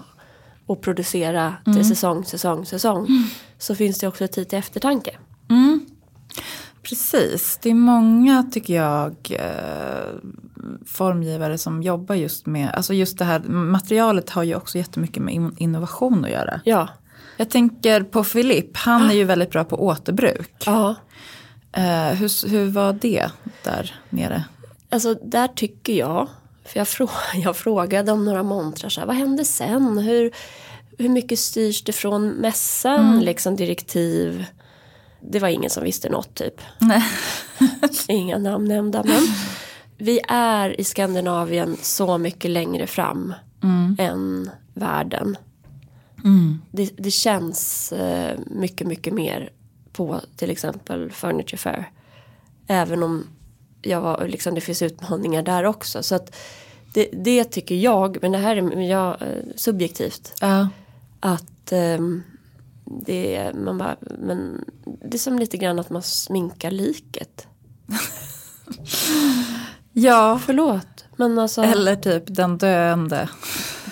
och 0.66 0.83
producera 0.83 1.55
till 1.64 1.88
säsong, 1.88 2.25
säsong, 2.25 2.66
säsong. 2.66 3.07
Så 3.59 3.75
finns 3.75 3.99
det 3.99 4.09
också 4.09 4.28
tid 4.28 4.49
till 4.49 4.59
eftertanke. 4.59 5.11
Precis, 6.83 7.59
det 7.62 7.71
är 7.71 7.75
många 7.75 8.43
tycker 8.43 8.75
jag 8.75 9.14
eh, 9.31 10.14
formgivare 10.87 11.58
som 11.58 11.82
jobbar 11.82 12.15
just 12.15 12.47
med, 12.47 12.71
alltså 12.75 12.95
just 12.95 13.19
det 13.19 13.25
här 13.25 13.41
materialet 13.49 14.30
har 14.30 14.43
ju 14.43 14.54
också 14.54 14.78
jättemycket 14.78 15.23
med 15.23 15.34
in- 15.34 15.54
innovation 15.58 16.25
att 16.25 16.30
göra. 16.30 16.60
Ja. 16.65 16.89
Jag 17.37 17.50
tänker 17.50 18.02
på 18.02 18.25
Filip, 18.25 18.76
han 18.76 19.10
är 19.10 19.15
ju 19.15 19.25
väldigt 19.25 19.50
bra 19.50 19.65
på 19.65 19.84
återbruk. 19.87 20.63
Ja. 20.67 20.95
Eh, 21.73 22.08
hur, 22.08 22.49
hur 22.49 22.71
var 22.71 22.93
det 22.93 23.30
där 23.65 23.95
nere? 24.10 24.45
Alltså 24.90 25.14
där 25.14 25.49
tycker 25.49 25.92
jag, 25.92 26.28
för 26.64 26.80
jag, 26.80 26.88
frå, 26.88 27.08
jag 27.34 27.56
frågade 27.56 28.12
om 28.12 28.25
några 28.25 28.42
montrar, 28.42 28.90
så 28.90 29.00
här, 29.00 29.06
vad 29.06 29.16
händer 29.16 29.44
sen? 29.44 29.99
Hur, 29.99 30.34
hur 30.99 31.08
mycket 31.08 31.38
styrs 31.38 31.84
det 31.84 31.92
från 31.92 32.28
mässan, 32.28 33.20
liksom 33.20 33.56
direktiv? 33.56 34.46
Det 35.20 35.38
var 35.38 35.49
ingen 35.49 35.70
som 35.70 35.84
visste 35.84 36.08
något 36.08 36.34
typ. 36.34 36.60
Inga 38.08 38.38
namn 38.38 38.64
nämnda 38.68 39.04
men 39.04 39.22
vi 39.99 40.20
är 40.28 40.80
i 40.80 40.84
Skandinavien 40.84 41.76
så 41.82 42.18
mycket 42.18 42.50
längre 42.50 42.86
fram 42.86 43.34
än 43.99 44.50
världen. 44.75 45.36
Det, 46.70 46.90
det 46.96 47.10
känns 47.10 47.92
eh, 47.92 48.38
mycket, 48.46 48.86
mycket 48.86 49.14
mer 49.14 49.50
på 49.92 50.20
till 50.36 50.50
exempel 50.50 51.10
Furniture 51.10 51.56
Fair. 51.56 51.90
Även 52.66 53.02
om 53.02 53.26
jag 53.88 54.00
var, 54.00 54.28
liksom, 54.28 54.54
det 54.54 54.60
finns 54.60 54.82
utmaningar 54.82 55.42
där 55.42 55.64
också. 55.64 56.02
Så 56.02 56.14
att 56.14 56.36
det, 56.94 57.08
det 57.12 57.44
tycker 57.44 57.75
jag, 57.75 58.18
men 58.22 58.32
det 58.32 58.38
här 58.38 58.56
är 58.56 58.80
jag, 58.80 59.22
eh, 59.22 59.28
subjektivt. 59.56 60.32
Ja. 60.40 60.68
Att 61.20 61.72
ehm, 61.72 62.22
det, 62.84 63.36
är- 63.36 63.52
man 63.52 63.78
bara, 63.78 63.96
men 64.18 64.64
det 65.04 65.16
är 65.16 65.18
som 65.18 65.38
lite 65.38 65.56
grann 65.56 65.78
att 65.78 65.90
man 65.90 66.02
sminkar 66.02 66.70
liket. 66.70 67.46
ja, 69.92 70.40
Förlåt, 70.46 71.04
men 71.16 71.38
alltså 71.38 71.62
eller 71.62 71.96
typ 71.96 72.22
den 72.26 72.58
döende 72.58 73.28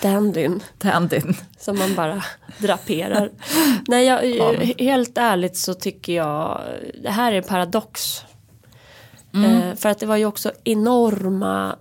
dandyn 0.01 0.63
dandyn. 0.77 1.33
som 1.59 1.79
man 1.79 1.95
bara 1.95 2.23
draperar. 2.59 3.29
Nej, 3.87 4.05
jag, 4.05 4.55
helt 4.83 5.17
ärligt 5.17 5.57
så 5.57 5.73
tycker 5.73 6.13
jag 6.13 6.61
det 7.03 7.09
här 7.09 7.31
är 7.31 7.37
en 7.37 7.43
paradox. 7.43 8.21
Eh, 9.43 9.75
för 9.75 9.89
att 9.89 9.99
det 9.99 10.05
var 10.05 10.17
ju 10.17 10.25
också 10.25 10.51
enorma 10.63 11.75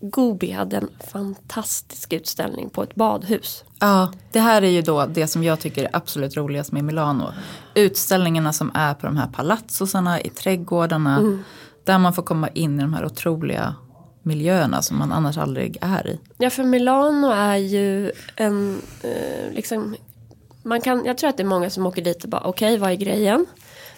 Gobi 0.00 0.50
hade 0.50 0.76
en 0.76 0.88
fantastisk 1.12 2.12
utställning 2.12 2.70
på 2.70 2.82
ett 2.82 2.94
badhus. 2.94 3.64
Ja, 3.80 4.12
det 4.32 4.40
här 4.40 4.62
är 4.62 4.68
ju 4.68 4.82
då 4.82 5.06
det 5.06 5.26
som 5.26 5.44
jag 5.44 5.60
tycker 5.60 5.84
är 5.84 5.90
absolut 5.92 6.36
roligast 6.36 6.72
med 6.72 6.84
Milano. 6.84 7.32
Utställningarna 7.74 8.52
som 8.52 8.70
är 8.74 8.94
på 8.94 9.06
de 9.06 9.16
här 9.16 9.26
palatsosarna, 9.26 10.20
i 10.20 10.28
trädgårdarna. 10.28 11.42
Där 11.84 11.98
man 11.98 12.12
får 12.12 12.22
komma 12.22 12.48
in 12.48 12.78
i 12.78 12.82
de 12.82 12.94
här 12.94 13.04
otroliga 13.04 13.74
miljöerna 14.22 14.82
som 14.82 14.98
man 14.98 15.12
annars 15.12 15.38
aldrig 15.38 15.78
är 15.80 16.06
i. 16.06 16.20
Ja, 16.38 16.50
för 16.50 16.64
Milano 16.64 17.30
är 17.30 17.56
ju 17.56 18.12
en, 18.36 18.80
eh, 19.02 19.54
liksom, 19.54 19.96
man 20.62 20.80
kan, 20.80 21.04
jag 21.04 21.18
tror 21.18 21.30
att 21.30 21.36
det 21.36 21.42
är 21.42 21.46
många 21.46 21.70
som 21.70 21.86
åker 21.86 22.02
dit 22.02 22.24
och 22.24 22.30
bara, 22.30 22.42
okej, 22.44 22.78
vad 22.78 22.90
är 22.90 22.94
grejen? 22.94 23.46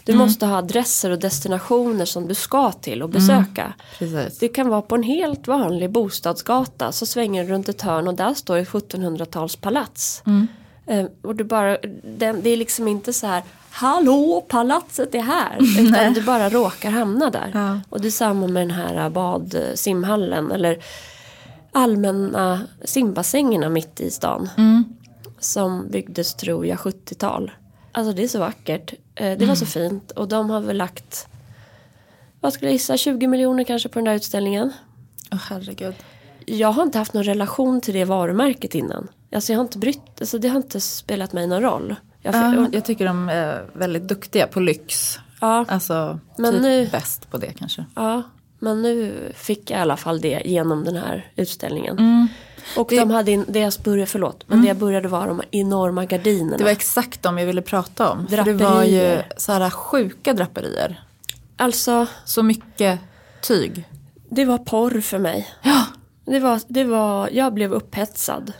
Du 0.05 0.15
måste 0.15 0.47
ha 0.47 0.57
adresser 0.57 1.11
och 1.11 1.19
destinationer 1.19 2.05
som 2.05 2.29
du 2.29 2.35
ska 2.35 2.73
till 2.73 3.03
och 3.03 3.09
besöka. 3.09 3.73
Precis. 3.99 4.39
Det 4.39 4.49
kan 4.49 4.69
vara 4.69 4.83
på 4.83 4.95
en 4.95 5.03
helt 5.03 5.49
vanlig 5.49 5.91
bostadsgata 5.91 6.93
så 6.93 7.07
svänger 7.07 7.45
du 7.45 7.51
runt 7.51 7.69
ett 7.69 7.83
hörn 7.83 8.09
och 8.09 8.15
där 8.15 8.35
står 8.35 8.57
ett 8.57 8.69
1700-talspalats. 8.69 10.23
Eh, 10.87 11.07
och 11.23 11.37
du 11.37 11.45
bara, 11.45 11.79
den, 12.05 12.41
det 12.43 12.51
är 12.51 12.57
liksom 12.57 12.89
inte 12.89 13.13
så 13.13 13.27
här, 13.27 13.43
hallå 13.71 14.45
palatset 14.49 15.15
är 15.15 15.23
här. 15.23 15.59
Utan 15.81 16.13
du 16.13 16.23
bara 16.23 16.49
råkar 16.49 16.91
hamna 16.91 17.31
där. 17.31 17.51
Ja. 17.55 17.81
Och 17.89 18.01
det 18.01 18.09
är 18.09 18.11
samma 18.11 18.47
med 18.47 18.63
den 18.63 18.71
här 18.71 19.11
bad, 19.11 19.55
eh, 19.55 19.75
simhallen 19.75 20.51
eller 20.51 20.79
allmänna 21.73 22.61
simbassängerna 22.85 23.69
mitt 23.69 24.01
i 24.01 24.11
stan. 24.11 24.49
Som 25.39 25.89
byggdes 25.91 26.35
tror 26.35 26.67
jag 26.67 26.79
70-tal. 26.79 27.51
Alltså 27.93 28.13
det 28.13 28.23
är 28.23 28.29
så 28.29 28.39
vackert. 28.39 28.95
Eh, 29.21 29.39
Det 29.39 29.47
var 29.47 29.55
så 29.55 29.67
fint. 29.67 30.11
Och 30.11 30.29
de 30.29 30.51
har 30.51 30.61
väl 30.61 30.77
lagt, 30.77 31.27
vad 32.41 32.53
skulle 32.53 32.67
jag 32.69 32.73
gissa, 32.73 32.97
20 32.97 33.27
miljoner 33.27 33.65
kanske 33.65 33.89
på 33.89 33.99
den 33.99 34.05
där 34.05 34.15
utställningen. 34.15 34.73
Åh 35.33 35.39
herregud. 35.49 35.95
Jag 36.47 36.73
har 36.73 36.83
inte 36.83 36.99
haft 36.99 37.15
någon 37.15 37.25
relation 37.25 37.81
till 37.81 37.95
det 37.95 38.05
varumärket 38.05 38.75
innan. 38.75 39.09
Alltså 39.35 39.53
jag 39.53 39.59
har 39.59 39.65
inte 39.65 39.79
brytt, 39.79 40.21
alltså 40.21 40.39
det 40.39 40.49
har 40.49 40.57
inte 40.57 40.81
spelat 40.81 41.33
mig 41.33 41.47
någon 41.47 41.63
roll. 41.63 41.97
Jag, 42.23 42.35
Ja, 42.35 42.67
jag 42.73 42.85
tycker 42.85 43.05
de 43.07 43.29
är 43.29 43.71
väldigt 43.73 44.09
duktiga 44.09 44.47
på 44.47 44.61
lyx. 44.61 45.19
ja, 45.41 45.65
Alltså 45.69 46.19
Men 46.37 46.53
typ 46.53 46.63
nu- 46.63 46.89
bäst 46.93 47.31
på 47.31 47.39
det 47.39 47.53
kanske. 47.53 47.85
ja, 47.97 48.23
men 48.61 48.83
nu 48.83 49.15
fick 49.37 49.71
jag 49.71 49.79
i 49.79 49.83
alla 49.83 49.97
fall 49.97 50.21
det 50.21 50.43
genom 50.45 50.85
den 50.85 50.97
här 50.97 51.31
utställningen. 51.37 51.99
Mm. 51.99 52.29
Och 52.77 52.89
de 52.91 53.11
hade, 53.11 53.31
in, 53.31 53.45
det 53.49 53.59
jag 53.59 53.73
började, 53.85 54.07
förlåt, 54.07 54.45
men 54.47 54.63
det 54.63 54.69
jag 54.69 54.77
började 54.77 55.09
var 55.09 55.27
de 55.27 55.43
enorma 55.51 56.05
gardinerna. 56.05 56.57
Det 56.57 56.65
var 56.65 56.71
exakt 56.71 57.23
de 57.23 57.39
jag 57.39 57.47
ville 57.47 57.63
prata 57.63 58.11
om. 58.11 58.27
För 58.29 58.37
det 58.37 58.43
Draperier. 58.43 58.75
var 58.75 58.85
ju 58.85 59.23
så 59.37 59.53
här 59.53 59.71
sjuka 59.71 60.33
draperier. 60.35 61.01
Alltså, 61.57 62.07
Så 62.25 62.43
mycket 62.43 63.01
tyg. 63.43 63.85
det 64.29 64.45
var 64.45 64.59
porr 64.59 65.01
för 65.01 65.19
mig. 65.19 65.49
Ja, 65.63 65.85
Det 66.25 66.41
var, 66.41 66.61
det 66.69 66.85
var, 66.85 67.29
jag 67.33 67.55
blev 67.55 67.73
upphetsad. 67.73 68.53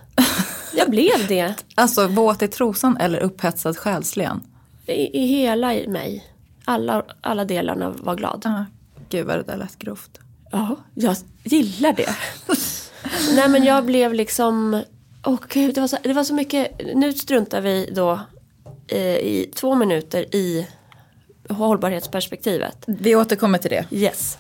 Jag 0.75 0.91
blev 0.91 1.27
det. 1.29 1.55
Alltså 1.75 2.07
våt 2.07 2.43
i 2.43 2.49
trosan 2.49 2.97
eller 2.97 3.19
upphetsad 3.19 3.77
själsligen? 3.79 4.41
I, 4.87 5.23
i 5.23 5.27
hela 5.27 5.67
mig. 5.69 6.27
Alla, 6.65 7.03
alla 7.21 7.45
delarna 7.45 7.91
var 7.99 8.15
glad. 8.15 8.43
Ja, 8.45 8.65
gud 9.11 9.27
vad 9.27 9.39
det 9.39 9.43
där 9.43 9.57
lät 9.57 9.79
grovt. 9.79 10.19
Ja, 10.53 10.77
jag 10.95 11.17
gillar 11.45 11.93
det. 11.93 12.15
Nej 13.35 13.49
men 13.49 13.65
jag 13.65 13.85
blev 13.85 14.15
liksom, 14.15 14.83
åh 15.27 15.39
gud 15.49 15.75
det 15.75 15.81
var, 15.81 15.89
så, 15.89 15.97
det 16.03 16.13
var 16.13 16.25
så 16.25 16.35
mycket, 16.35 16.81
nu 16.95 17.13
struntar 17.13 17.61
vi 17.61 17.91
då 17.95 18.21
eh, 18.89 19.17
i 19.17 19.51
två 19.55 19.75
minuter 19.75 20.35
i 20.35 20.67
hållbarhetsperspektivet. 21.49 22.77
Vi 22.87 23.17
återkommer 23.17 23.59
till 23.59 23.71
det. 23.71 23.87
Yes. 23.91 24.39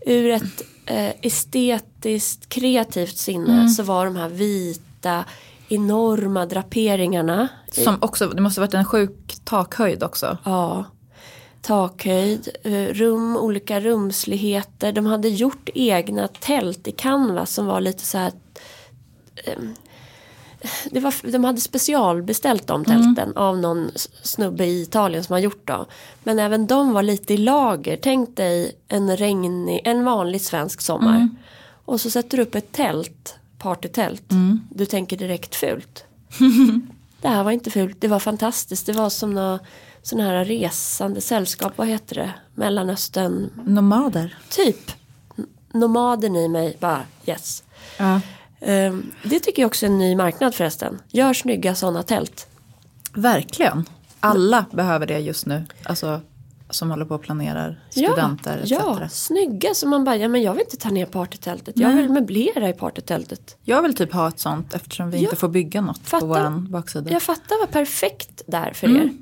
Ur 0.00 0.30
ett 0.30 0.62
eh, 0.86 1.12
estetiskt 1.22 2.48
kreativt 2.48 3.16
sinne 3.16 3.68
så 3.68 3.82
var 3.82 4.04
de 4.04 4.16
här 4.16 4.28
vita 4.28 5.24
enorma 5.68 6.46
draperingarna. 6.46 7.48
Som 7.72 7.98
också, 8.00 8.28
det 8.28 8.40
måste 8.40 8.60
varit 8.60 8.74
en 8.74 8.84
sjuk 8.84 9.36
takhöjd 9.44 10.02
också. 10.02 10.38
Ja. 10.44 10.84
Takhöjd, 11.62 12.48
eh, 12.62 12.86
rum, 12.86 13.36
olika 13.36 13.80
rumsligheter. 13.80 14.92
De 14.92 15.06
hade 15.06 15.28
gjort 15.28 15.68
egna 15.74 16.28
tält 16.28 16.88
i 16.88 16.92
canvas 16.92 17.50
som 17.50 17.66
var 17.66 17.80
lite 17.80 18.04
så 18.04 18.18
här 18.18 18.32
ehm, 19.44 19.74
det 20.90 21.00
var, 21.00 21.30
de 21.32 21.44
hade 21.44 21.60
specialbeställt 21.60 22.66
de 22.66 22.84
tälten 22.84 23.36
av 23.36 23.58
någon 23.58 23.90
snubbe 24.22 24.64
i 24.64 24.82
Italien 24.82 25.24
som 25.24 25.32
har 25.32 25.40
gjort 25.40 25.66
dem. 25.66 25.84
Men 26.22 26.38
även 26.38 26.66
de 26.66 26.92
var 26.92 27.02
lite 27.02 27.34
i 27.34 27.36
lager. 27.36 27.98
Tänk 28.02 28.36
dig 28.36 28.72
en 28.88 29.16
regnig, 29.16 29.80
en 29.84 30.04
vanlig 30.04 30.40
svensk 30.40 30.80
sommar. 30.80 31.28
Och 31.84 32.00
så 32.00 32.10
sätter 32.10 32.36
du 32.36 32.42
upp 32.42 32.54
ett 32.54 32.72
tält, 32.72 33.36
partytält. 33.58 34.22
Du 34.70 34.86
tänker 34.86 35.16
direkt 35.16 35.54
fult. 35.54 36.04
det 37.20 37.28
här 37.28 37.44
var 37.44 37.50
inte 37.50 37.70
fult, 37.70 38.00
det 38.00 38.08
var 38.08 38.18
fantastiskt. 38.18 38.86
Det 38.86 38.92
var 38.92 39.10
som 39.10 39.34
några 39.34 39.58
sådana 40.02 40.28
här 40.28 40.44
resande 40.44 41.20
sällskap, 41.20 41.72
vad 41.76 41.86
heter 41.88 42.14
det? 42.16 42.34
Mellanöstern, 42.54 43.50
Nomader. 43.66 44.38
typ. 44.50 44.92
Nomaden 45.72 46.36
i 46.36 46.48
mig 46.48 46.76
bara 46.80 47.02
yes. 47.26 47.62
Ja. 47.98 48.20
Ehm, 48.60 49.10
Det 49.24 49.40
tycker 49.40 49.62
jag 49.62 49.66
också 49.66 49.86
är 49.86 49.90
en 49.90 49.98
ny 49.98 50.16
marknad 50.16 50.54
förresten. 50.54 50.98
Gör 51.08 51.32
snygga 51.34 51.74
sådana 51.74 52.02
tält. 52.02 52.46
Verkligen. 53.14 53.84
Alla 54.20 54.64
behöver 54.72 55.06
det 55.06 55.18
just 55.18 55.46
nu. 55.46 55.64
Alltså 55.82 56.20
som 56.70 56.90
håller 56.90 57.04
på 57.04 57.14
och 57.14 57.22
planerar 57.22 57.80
studenter 57.90 58.58
etc. 58.58 58.70
ja, 58.70 59.08
snygga 59.10 59.74
så 59.74 59.88
man 59.88 60.04
bara, 60.04 60.16
ja 60.16 60.28
men 60.28 60.42
jag 60.42 60.52
vill 60.52 60.62
inte 60.62 60.76
ta 60.76 60.90
ner 60.90 61.06
partytältet. 61.06 61.78
Jag 61.78 61.92
vill 61.96 62.08
möblera 62.08 62.68
i 62.68 62.72
partytältet. 62.72 63.56
Jag 63.64 63.82
vill 63.82 63.94
typ 63.94 64.12
ha 64.12 64.28
ett 64.28 64.38
sånt 64.40 64.74
eftersom 64.74 65.10
vi 65.10 65.16
Ja. 65.16 65.22
inte 65.22 65.36
får 65.36 65.48
bygga 65.48 65.80
något 65.80 65.98
Fattar. 66.02 66.20
på 66.20 66.26
våran 66.26 66.70
baksida. 66.70 67.10
Jag 67.10 67.22
fattar 67.22 67.58
vad 67.60 67.70
perfekt 67.70 68.42
där 68.46 68.72
för 68.72 68.86
Mm. 68.86 69.02
er. 69.02 69.12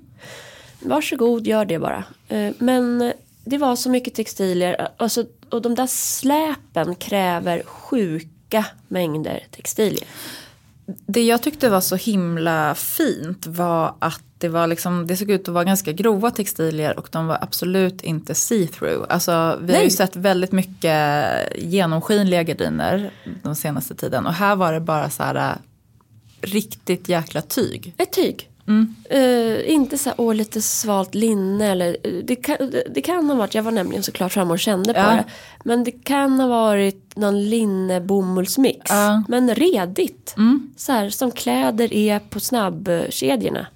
Varsågod, 0.86 1.46
gör 1.46 1.64
det 1.64 1.78
bara. 1.78 2.04
Eh, 2.28 2.52
Men 2.58 3.12
det 3.44 3.58
var 3.58 3.76
så 3.76 3.90
mycket 3.90 4.14
textilier 4.14 4.88
alltså, 4.96 5.24
och 5.50 5.62
de 5.62 5.74
där 5.74 5.86
släpen 5.86 6.94
kräver 6.94 7.62
sjuka 7.66 8.66
mängder 8.88 9.44
textilier. 9.50 10.04
Det 11.06 11.22
jag 11.22 11.42
tyckte 11.42 11.68
var 11.68 11.80
så 11.80 11.96
himla 11.96 12.74
fint 12.74 13.46
var 13.46 13.94
att 13.98 14.22
det, 14.38 14.48
var 14.48 14.66
liksom, 14.66 15.06
det 15.06 15.16
såg 15.16 15.30
ut 15.30 15.48
att 15.48 15.54
vara 15.54 15.64
ganska 15.64 15.92
grova 15.92 16.30
textilier 16.30 16.98
och 16.98 17.08
de 17.12 17.26
var 17.26 17.38
absolut 17.40 18.02
inte 18.02 18.32
see-through. 18.32 19.06
Alltså, 19.08 19.58
vi 19.62 19.72
har 19.72 19.80
ju 19.80 19.86
Nej. 19.86 19.90
sett 19.90 20.16
väldigt 20.16 20.52
mycket 20.52 21.02
genomskinliga 21.58 22.42
gardiner 22.42 23.10
den 23.42 23.56
senaste 23.56 23.94
tiden 23.94 24.26
och 24.26 24.34
här 24.34 24.56
var 24.56 24.72
det 24.72 24.80
bara 24.80 25.10
så 25.10 25.22
här 25.22 25.34
äh, 25.34 25.56
riktigt 26.40 27.08
jäkla 27.08 27.42
tyg. 27.42 27.94
Ett 27.98 28.12
tyg. 28.12 28.50
Mm. 28.68 28.94
Eh, 29.10 29.70
inte 29.72 29.98
så 29.98 30.08
här, 30.08 30.20
åh, 30.20 30.34
lite 30.34 30.62
svalt 30.62 31.14
linne 31.14 31.70
eller 31.70 31.96
eh, 32.02 32.12
det 32.24 32.36
kan, 32.36 32.56
det, 32.58 32.82
det 32.94 33.00
kan 33.00 33.30
ha 33.30 33.36
varit, 33.36 33.54
jag 33.54 33.62
var 33.62 33.72
nämligen 33.72 34.02
såklart 34.02 34.32
framme 34.32 34.52
och 34.52 34.58
kände 34.58 34.92
på 34.94 35.00
Ja. 35.00 35.06
det. 35.06 35.24
Men 35.64 35.84
det 35.84 35.90
kan 35.90 36.40
ha 36.40 36.46
varit 36.48 37.16
någon 37.16 37.44
linne-bomullsmix. 37.50 38.80
Ja. 38.88 39.08
Mm. 39.08 39.24
Men 39.28 39.54
redigt. 39.54 40.34
Så 40.76 40.92
här 40.92 41.10
som 41.10 41.30
kläder 41.30 41.92
är 41.94 42.18
på 42.18 42.40
snabbkedjorna. 42.40 43.66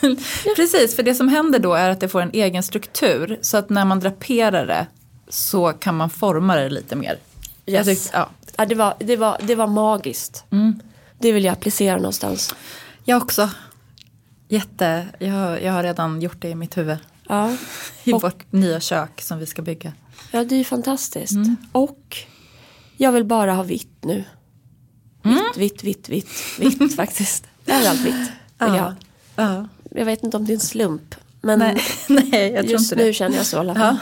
Precis, 0.56 0.96
för 0.96 1.02
det 1.02 1.14
som 1.14 1.28
händer 1.28 1.58
då 1.58 1.74
är 1.74 1.90
att 1.90 2.00
det 2.00 2.08
får 2.08 2.20
en 2.20 2.30
egen 2.32 2.62
struktur 2.62 3.38
så 3.42 3.56
att 3.56 3.70
när 3.70 3.84
man 3.84 4.00
draperar 4.00 4.66
det 4.66 4.86
så 5.28 5.72
kan 5.72 5.96
man 5.96 6.10
forma 6.10 6.56
det 6.56 6.68
lite 6.68 6.96
mer. 6.96 7.18
Yes. 7.66 7.86
tyckte, 7.86 8.08
ja. 8.12 8.28
Ja, 8.56 8.66
det, 8.66 8.74
var, 8.74 8.94
det, 8.98 9.16
var, 9.16 9.36
det 9.42 9.54
var 9.54 9.66
magiskt. 9.66 10.44
Mm. 10.50 10.80
Det 11.18 11.32
vill 11.32 11.44
jag 11.44 11.52
applicera 11.52 11.96
någonstans. 11.96 12.54
Jag 13.04 13.22
också. 13.22 13.50
Jätte, 14.48 15.06
jag, 15.18 15.32
har- 15.34 15.56
jag 15.58 15.72
har 15.72 15.82
redan 15.82 16.20
gjort 16.22 16.40
det 16.42 16.48
i 16.48 16.54
mitt 16.54 16.76
huvud. 16.76 16.98
Ja, 17.28 17.56
I 18.04 18.12
Och- 18.12 18.22
vårt 18.22 18.52
nya 18.52 18.80
kök 18.80 19.20
som 19.20 19.38
vi 19.38 19.46
ska 19.46 19.62
bygga. 19.62 19.92
ja 20.32 20.44
det 20.44 20.54
är 20.54 20.58
ju 20.58 20.64
fantastiskt. 20.64 21.32
Mm. 21.32 21.56
Och 21.72 22.16
jag 22.96 23.12
vill 23.12 23.24
bara 23.24 23.52
ha 23.54 23.62
vitt 23.62 24.04
nu. 24.04 24.24
Mm. 25.24 25.38
Vitt, 25.56 25.84
vitt, 25.84 26.08
vitt, 26.08 26.30
vitt, 26.58 26.80
vitt 26.80 26.96
faktiskt. 26.96 27.44
Överallt 27.66 28.00
vitt 28.00 28.14
vill 28.14 28.28
jag 28.58 28.68
ha. 28.68 28.94
Ja. 29.36 29.68
Jag 29.90 30.04
vet 30.04 30.22
inte 30.22 30.36
om 30.36 30.44
det 30.46 30.52
är 30.52 30.54
en 30.54 30.60
slump. 30.60 31.14
Men 31.40 31.58
Nej, 31.58 31.82
nej, 32.08 32.50
jag 32.52 32.60
tror 32.60 32.64
just 32.72 32.92
inte 32.92 32.96
nu 33.04 33.08
det. 33.08 33.12
känner 33.12 33.36
jag 33.36 33.46
så 33.46 33.56
i 33.56 33.60
alla 33.60 33.74
fall. 33.74 33.96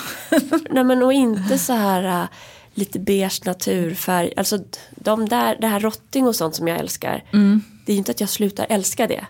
Nej, 0.70 0.84
men 0.84 1.02
och 1.02 1.12
inte 1.12 1.58
så 1.58 1.72
här 1.72 2.22
äh, 2.22 2.28
lite 2.74 2.98
beige 2.98 3.40
naturfärg. 3.44 4.32
Alltså 4.36 4.58
de 4.90 5.28
där, 5.28 5.56
det 5.60 5.66
här 5.66 5.80
rotting 5.80 6.26
och 6.26 6.36
sånt 6.36 6.54
som 6.54 6.68
jag 6.68 6.78
älskar. 6.78 7.24
Mm. 7.32 7.62
Det 7.86 7.92
är 7.92 7.94
ju 7.94 7.98
inte 7.98 8.10
att 8.10 8.20
jag 8.20 8.28
slutar 8.30 8.66
älska 8.68 9.06
det. 9.06 9.26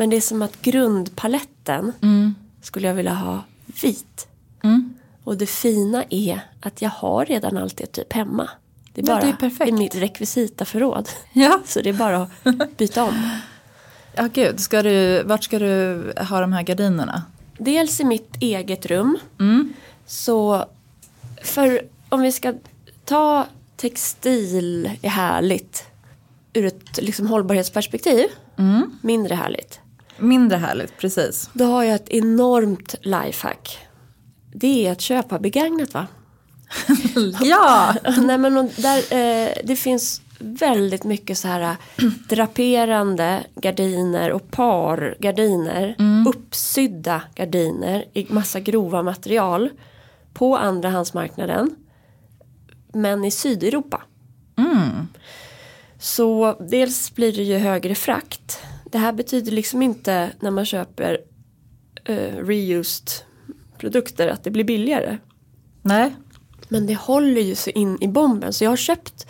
Men 0.00 0.10
det 0.10 0.16
är 0.16 0.20
som 0.20 0.42
att 0.42 0.62
grundpaletten 0.62 1.92
skulle 2.62 2.86
jag 2.86 2.94
vilja 2.94 3.14
ha 3.14 3.44
vit. 3.82 4.28
Mm. 4.62 4.94
Och 5.24 5.36
det 5.36 5.46
fina 5.46 6.04
är 6.10 6.40
att 6.60 6.82
jag 6.82 6.90
har 6.90 7.24
redan 7.26 7.56
allt 7.56 7.76
det 7.76 7.86
typ 7.86 8.12
hemma. 8.12 8.50
Det 8.94 9.00
är 9.00 9.06
Ja, 9.08 9.14
bara 9.14 9.20
det 9.24 9.28
är 9.28 9.32
perfekt. 9.32 9.68
i 9.68 9.72
mitt 9.72 9.94
rekvisitaförråd. 9.94 11.08
Ja. 11.32 11.60
Så 11.66 11.80
det 11.80 11.88
är 11.88 11.92
bara 11.92 12.16
att 12.42 12.76
byta 12.76 13.04
om. 13.04 13.30
ja, 14.14 14.28
gud. 14.32 14.60
Ska 14.60 14.82
du, 14.82 15.22
vart 15.22 15.44
ska 15.44 15.58
du 15.58 16.02
ha 16.30 16.40
de 16.40 16.52
här 16.52 16.62
gardinerna? 16.62 17.22
Dels 17.58 18.00
i 18.00 18.04
mitt 18.04 18.36
eget 18.40 18.86
rum. 18.86 19.18
Mm. 19.40 19.72
Så 20.06 20.64
för 21.42 21.82
om 22.08 22.20
vi 22.20 22.32
ska 22.32 22.54
ta 23.04 23.46
textil 23.76 24.90
är 25.02 25.08
härligt 25.10 25.84
ur 26.52 26.64
ett 26.66 27.02
liksom 27.02 27.26
hållbarhetsperspektiv. 27.26 28.26
Mm. 28.56 28.98
Mindre 29.02 29.34
härligt. 29.34 29.79
Mindre 30.20 30.58
härligt, 30.58 30.96
precis. 30.98 31.50
Då 31.52 31.64
har 31.64 31.82
jag 31.82 31.94
ett 31.94 32.08
enormt 32.08 32.94
lifehack. 33.02 33.78
Det 34.54 34.86
är 34.86 34.92
att 34.92 35.00
köpa 35.00 35.38
begagnat 35.38 35.94
va? 35.94 36.06
ja! 37.40 37.94
Nej 38.18 38.38
men 38.38 38.70
där, 38.76 38.98
eh, 38.98 39.52
det 39.64 39.76
finns 39.76 40.22
väldigt 40.38 41.04
mycket 41.04 41.38
så 41.38 41.48
här 41.48 41.60
äh, 41.60 42.04
draperande 42.28 43.44
gardiner 43.54 44.32
och 44.32 44.50
pargardiner. 44.50 45.96
Uppsydda 46.28 47.22
gardiner 47.34 48.04
i 48.12 48.26
massa 48.28 48.60
grova 48.60 49.02
material. 49.02 49.70
På 50.32 50.56
andrahandsmarknaden. 50.56 51.76
Men 52.92 53.24
i 53.24 53.30
Sydeuropa. 53.30 54.02
Så 56.00 56.56
dels 56.60 57.14
blir 57.14 57.32
det 57.32 57.42
ju 57.42 57.58
högre 57.58 57.94
frakt. 57.94 58.62
Det 58.90 58.98
här 58.98 59.12
betyder 59.12 59.52
liksom 59.52 59.82
inte 59.82 60.30
när 60.40 60.50
man 60.50 60.64
köper 60.64 61.18
eh, 62.04 62.36
reused 62.36 63.08
produkter 63.78 64.28
att 64.28 64.44
det 64.44 64.50
blir 64.50 64.64
billigare. 64.64 65.18
Nej. 65.82 66.16
Men 66.68 66.86
det 66.86 66.94
håller 66.94 67.40
ju 67.40 67.54
så 67.54 67.70
in 67.70 67.98
i 68.00 68.08
bomben 68.08 68.52
så 68.52 68.64
jag 68.64 68.70
har 68.70 68.76
köpt 68.76 69.26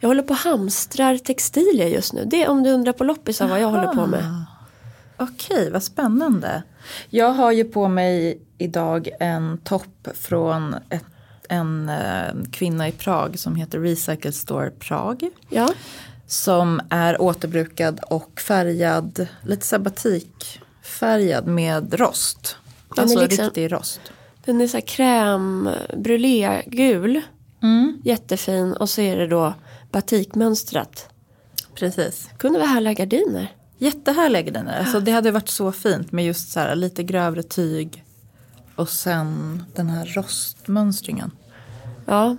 Jag 0.00 0.08
håller 0.08 0.22
på 0.22 0.30
och 0.30 0.36
hamstrar 0.36 1.18
textilier 1.18 1.86
just 1.86 2.12
nu. 2.12 2.24
Det 2.24 2.42
är 2.42 2.48
om 2.48 2.62
du 2.62 2.70
undrar 2.70 2.92
på 2.92 3.04
loppisar 3.04 3.48
vad 3.48 3.60
jag 3.60 3.68
håller 3.68 3.92
på 3.92 4.06
med. 4.06 4.44
Okej, 5.16 5.70
vad 5.70 5.82
spännande. 5.82 6.62
Jag 7.10 7.30
har 7.30 7.52
ju 7.52 7.64
på 7.64 7.88
mig 7.88 8.40
idag 8.58 9.08
en 9.20 9.58
topp 9.58 10.08
från 10.14 10.74
ett, 10.90 11.04
en 11.48 11.88
eh, 11.88 12.50
kvinna 12.52 12.88
i 12.88 12.92
Prag 12.92 13.38
som 13.38 13.56
heter 13.56 13.80
Recycle 13.80 14.32
Store 14.32 14.70
Prag. 14.70 15.30
Ja, 15.48 15.68
Som 16.28 16.80
är 16.90 17.22
återbrukad 17.22 18.00
och 18.10 18.40
färgad, 18.40 19.26
lite 19.42 19.66
så 19.66 19.76
här 19.76 19.82
batikfärgad 19.82 21.46
med 21.46 22.00
rost. 22.00 22.56
Den 22.94 23.02
alltså 23.02 23.20
liksom- 23.20 23.44
riktig 23.44 23.72
rost. 23.72 24.00
den 24.44 24.60
är 24.60 24.66
så 24.66 24.76
här 24.76 24.84
crème 24.84 25.74
brûlée 25.96 26.62
gul. 26.66 27.20
Mm. 27.62 28.00
Jättefin 28.04 28.72
och 28.72 28.90
så 28.90 29.00
är 29.00 29.16
det 29.16 29.26
då 29.26 29.54
batikmönstrat. 29.92 31.08
Precis. 31.74 32.28
Kunde 32.36 32.58
vara 32.58 32.68
härliga 32.68 32.92
gardiner. 32.92 33.52
Jättehärliga 33.78 34.42
gardiner. 34.42 34.78
Alltså 34.80 35.00
det 35.00 35.12
hade 35.12 35.30
varit 35.30 35.48
så 35.48 35.72
fint 35.72 36.12
med 36.12 36.26
just 36.26 36.52
så 36.52 36.60
här 36.60 36.76
lite 36.76 37.02
grövre 37.02 37.42
tyg. 37.42 38.04
Och 38.76 38.88
sen 38.88 39.62
den 39.74 39.88
här 39.88 40.06
rostmönstringen. 40.06 41.30
Ja, 42.06 42.36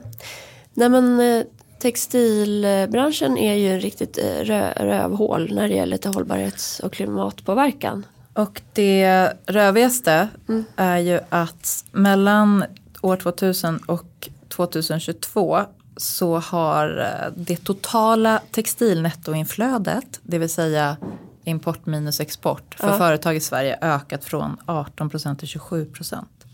nej 0.73 0.89
men 0.89 1.19
eh, 1.19 1.45
textilbranschen 1.79 3.37
är 3.37 3.53
ju 3.53 3.73
en 3.73 3.79
riktigt 3.79 4.17
eh, 4.17 4.43
rö 4.43 4.71
rövhål 4.71 5.53
när 5.53 5.67
det 5.67 5.75
gäller 5.75 6.13
hållbarhets 6.13 6.79
och 6.79 6.93
klimatpåverkan. 6.93 8.05
Och 8.33 8.61
det 8.73 9.33
rövigaste 9.45 10.27
mm. 10.49 10.65
är 10.75 10.97
ju 10.97 11.19
att 11.29 11.85
mellan 11.91 12.63
år 13.01 13.15
2000 13.15 13.77
och 13.77 14.29
2022 14.49 15.59
så 15.97 16.37
har 16.37 16.99
eh, 16.99 17.33
det 17.35 17.63
totala 17.63 18.41
textilnettoinflödet, 18.51 20.19
det 20.23 20.37
vill 20.37 20.49
säga 20.49 20.97
import 21.43 21.85
minus 21.85 22.19
export 22.19 22.75
för 22.75 22.87
ja. 22.87 22.97
företag 22.97 23.35
i 23.35 23.39
Sverige 23.39 23.77
ökat 23.81 24.25
från 24.25 24.57
18 24.65 25.09
procent 25.09 25.39
till 25.39 25.47
27 25.47 25.85
procent. 25.85 26.45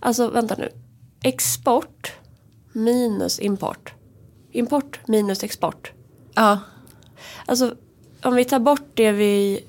Alltså 0.00 0.30
vänta 0.30 0.54
nu. 0.58 0.68
Export 1.22 2.12
minus 2.72 3.40
import. 3.40 3.95
Import 4.56 5.00
minus 5.06 5.44
export. 5.44 5.92
Ja. 6.34 6.58
Alltså 7.46 7.74
om 8.22 8.34
vi 8.34 8.44
tar 8.44 8.58
bort 8.58 8.90
det 8.94 9.12
vi 9.12 9.64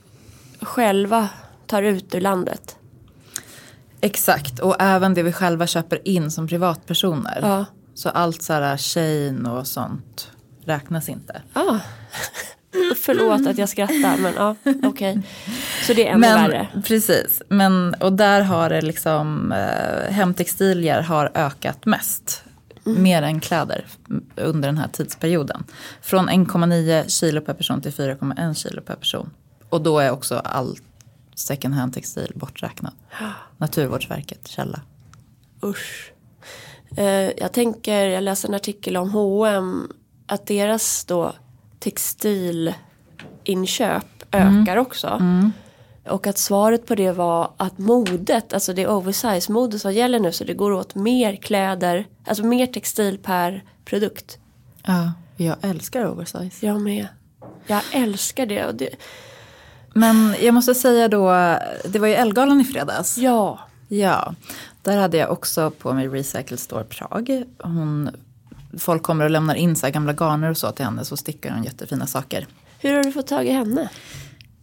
själva 0.61 1.29
tar 1.65 1.83
ut 1.83 2.15
ur 2.15 2.21
landet. 2.21 2.77
Exakt 4.01 4.59
och 4.59 4.75
även 4.79 5.13
det 5.13 5.23
vi 5.23 5.33
själva 5.33 5.67
köper 5.67 6.07
in 6.07 6.31
som 6.31 6.47
privatpersoner. 6.47 7.39
Ja. 7.41 7.65
Så 7.93 8.09
allt 8.09 8.41
så 8.41 8.53
här 8.53 9.47
och 9.47 9.67
sånt 9.67 10.31
räknas 10.65 11.09
inte. 11.09 11.41
Ah. 11.53 11.79
Förlåt 13.01 13.47
att 13.47 13.57
jag 13.57 13.69
skrattar 13.69 14.17
men 14.17 14.33
ja 14.33 14.55
okej. 14.65 14.87
Okay. 14.87 15.21
Så 15.87 15.93
det 15.93 16.07
är 16.07 16.11
ännu 16.11 16.19
men, 16.19 16.49
värre. 16.49 16.67
Precis, 16.85 17.41
men 17.49 17.93
och 17.93 18.13
där 18.13 18.41
har 18.41 18.69
det 18.69 18.81
liksom 18.81 19.51
eh, 19.51 20.11
hemtextilier 20.11 21.01
har 21.01 21.31
ökat 21.33 21.85
mest. 21.85 22.43
Mm. 22.87 23.03
Mer 23.03 23.21
än 23.21 23.39
kläder 23.39 23.85
under 24.35 24.69
den 24.69 24.77
här 24.77 24.87
tidsperioden. 24.87 25.63
Från 26.01 26.29
1,9 26.29 27.07
kilo 27.07 27.41
per 27.41 27.53
person 27.53 27.81
till 27.81 27.91
4,1 27.91 28.53
kilo 28.53 28.81
per 28.81 28.95
person. 28.95 29.29
Och 29.69 29.81
då 29.81 29.99
är 29.99 30.11
också 30.11 30.35
all 30.35 30.77
second 31.35 31.73
hand 31.73 31.93
textil 31.93 32.31
borträknad. 32.35 32.93
Naturvårdsverket, 33.57 34.47
källa. 34.47 34.81
Usch. 35.63 36.11
Eh, 36.97 37.05
jag 37.37 37.53
tänker, 37.53 38.07
jag 38.07 38.23
läste 38.23 38.47
en 38.47 38.53
artikel 38.53 38.97
om 38.97 39.09
H&M 39.09 39.91
att 40.25 40.47
deras 40.47 41.05
då 41.05 41.33
textilinköp 41.79 42.75
mm. 44.31 44.61
ökar 44.61 44.77
också. 44.77 45.07
Mm. 45.07 45.51
Och 46.09 46.27
att 46.27 46.37
svaret 46.37 46.85
på 46.85 46.95
det 46.95 47.11
var 47.11 47.51
att 47.57 47.77
modet, 47.77 48.53
alltså 48.53 48.73
det 48.73 48.81
är 48.81 48.89
oversize 48.89 49.51
mode 49.51 49.79
som 49.79 49.93
gäller 49.93 50.19
nu 50.19 50.31
så 50.31 50.43
det 50.43 50.53
går 50.53 50.71
åt 50.71 50.95
mer 50.95 51.35
kläder, 51.35 52.07
alltså 52.27 52.43
mer 52.43 52.67
textil 52.67 53.17
per 53.17 53.63
produkt. 53.85 54.37
Ja, 54.83 55.13
jag 55.37 55.55
älskar 55.61 56.07
oversize. 56.07 56.65
Jag 56.65 56.81
med. 56.81 57.07
Jag 57.67 57.81
älskar 57.91 58.45
det. 58.45 58.71
Det... 58.73 58.89
Men 59.93 60.35
jag 60.41 60.53
måste 60.53 60.75
säga 60.75 61.07
då, 61.07 61.27
det 61.85 61.99
var 61.99 62.07
ju 62.07 62.13
Elgalan 62.13 62.61
i 62.61 62.63
fredags. 62.63 63.17
Ja. 63.17 63.59
Ja, 63.87 64.35
där 64.81 64.97
hade 64.97 65.17
jag 65.17 65.31
också 65.31 65.71
på 65.71 65.93
mig 65.93 66.07
Recycle 66.07 66.57
Store 66.57 66.83
Prag. 66.83 67.43
Hon, 67.59 68.09
folk 68.77 69.03
kommer 69.03 69.25
och 69.25 69.31
lämnar 69.31 69.55
in 69.55 69.75
så 69.75 69.89
gamla 69.89 70.13
garner 70.13 70.49
och 70.49 70.57
så 70.57 70.71
till 70.71 70.85
henne 70.85 71.05
så 71.05 71.17
stickar 71.17 71.51
hon 71.51 71.63
jättefina 71.63 72.07
saker. 72.07 72.47
Hur 72.79 72.93
har 72.93 73.03
du 73.03 73.11
fått 73.11 73.27
tag 73.27 73.45
i 73.45 73.51
henne? 73.51 73.89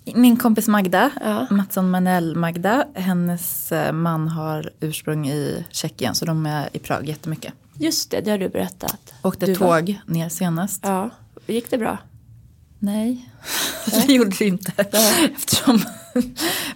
Min 0.05 0.37
kompis 0.37 0.69
Magda, 0.69 1.11
ja. 1.21 1.47
Mattsson 1.51 1.91
Manell 1.91 2.37
Magda, 2.37 2.87
hennes 2.95 3.73
eh, 3.73 3.93
man 3.93 4.29
har 4.29 4.71
ursprung 4.81 5.29
i 5.29 5.65
Tjeckien 5.71 6.15
så 6.15 6.25
de 6.25 6.47
är 6.47 6.69
i 6.73 6.79
Prag 6.79 7.09
jättemycket. 7.09 7.53
Just 7.79 8.11
det, 8.11 8.21
det 8.21 8.31
har 8.31 8.39
du 8.39 8.49
berättat. 8.49 9.15
Åkte 9.23 9.47
du 9.47 9.55
tåg 9.55 9.69
var... 9.69 10.15
ner 10.15 10.29
senast. 10.29 10.81
Ja, 10.83 11.11
gick 11.47 11.71
det 11.71 11.79
bra? 11.79 11.99
Nej, 12.79 13.29
det 14.07 14.13
gjorde 14.13 14.37
det 14.39 14.47
inte. 14.47 14.73
Eftersom, 15.35 15.83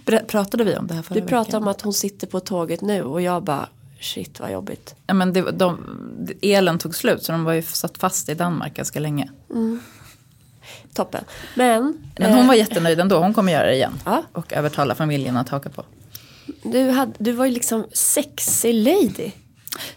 pratade 0.27 0.63
vi 0.63 0.75
om 0.75 0.87
det 0.87 0.93
här 0.93 1.01
förra 1.01 1.19
Du 1.19 1.27
pratade 1.27 1.47
veckan? 1.47 1.63
om 1.63 1.67
att 1.67 1.81
hon 1.81 1.93
sitter 1.93 2.27
på 2.27 2.39
tåget 2.39 2.81
nu 2.81 3.03
och 3.03 3.21
jag 3.21 3.43
bara 3.43 3.69
shit 3.99 4.39
vad 4.39 4.51
jobbigt. 4.51 4.95
Ja, 5.07 5.13
men 5.13 5.33
det, 5.33 5.51
de, 5.51 5.77
elen 6.41 6.79
tog 6.79 6.95
slut 6.95 7.23
så 7.23 7.31
de 7.31 7.43
var 7.43 7.53
ju 7.53 7.61
satt 7.61 7.97
fast 7.97 8.29
i 8.29 8.33
Danmark 8.33 8.73
ganska 8.73 8.99
länge. 8.99 9.29
Mm. 9.49 9.79
Toppen. 10.93 11.23
Men, 11.55 11.97
men 12.17 12.33
hon 12.33 12.47
var 12.47 12.53
eh, 12.53 12.59
jättenöjd 12.59 12.99
ändå, 12.99 13.17
hon 13.17 13.33
kommer 13.33 13.51
göra 13.51 13.65
det 13.65 13.75
igen. 13.75 13.93
Ja. 14.05 14.23
Och 14.31 14.53
övertala 14.53 14.95
familjen 14.95 15.37
att 15.37 15.49
haka 15.49 15.69
på. 15.69 15.83
Du, 16.63 16.89
hade, 16.89 17.11
du 17.17 17.31
var 17.31 17.45
ju 17.45 17.51
liksom 17.51 17.85
sexy 17.93 18.73
lady. 18.73 19.31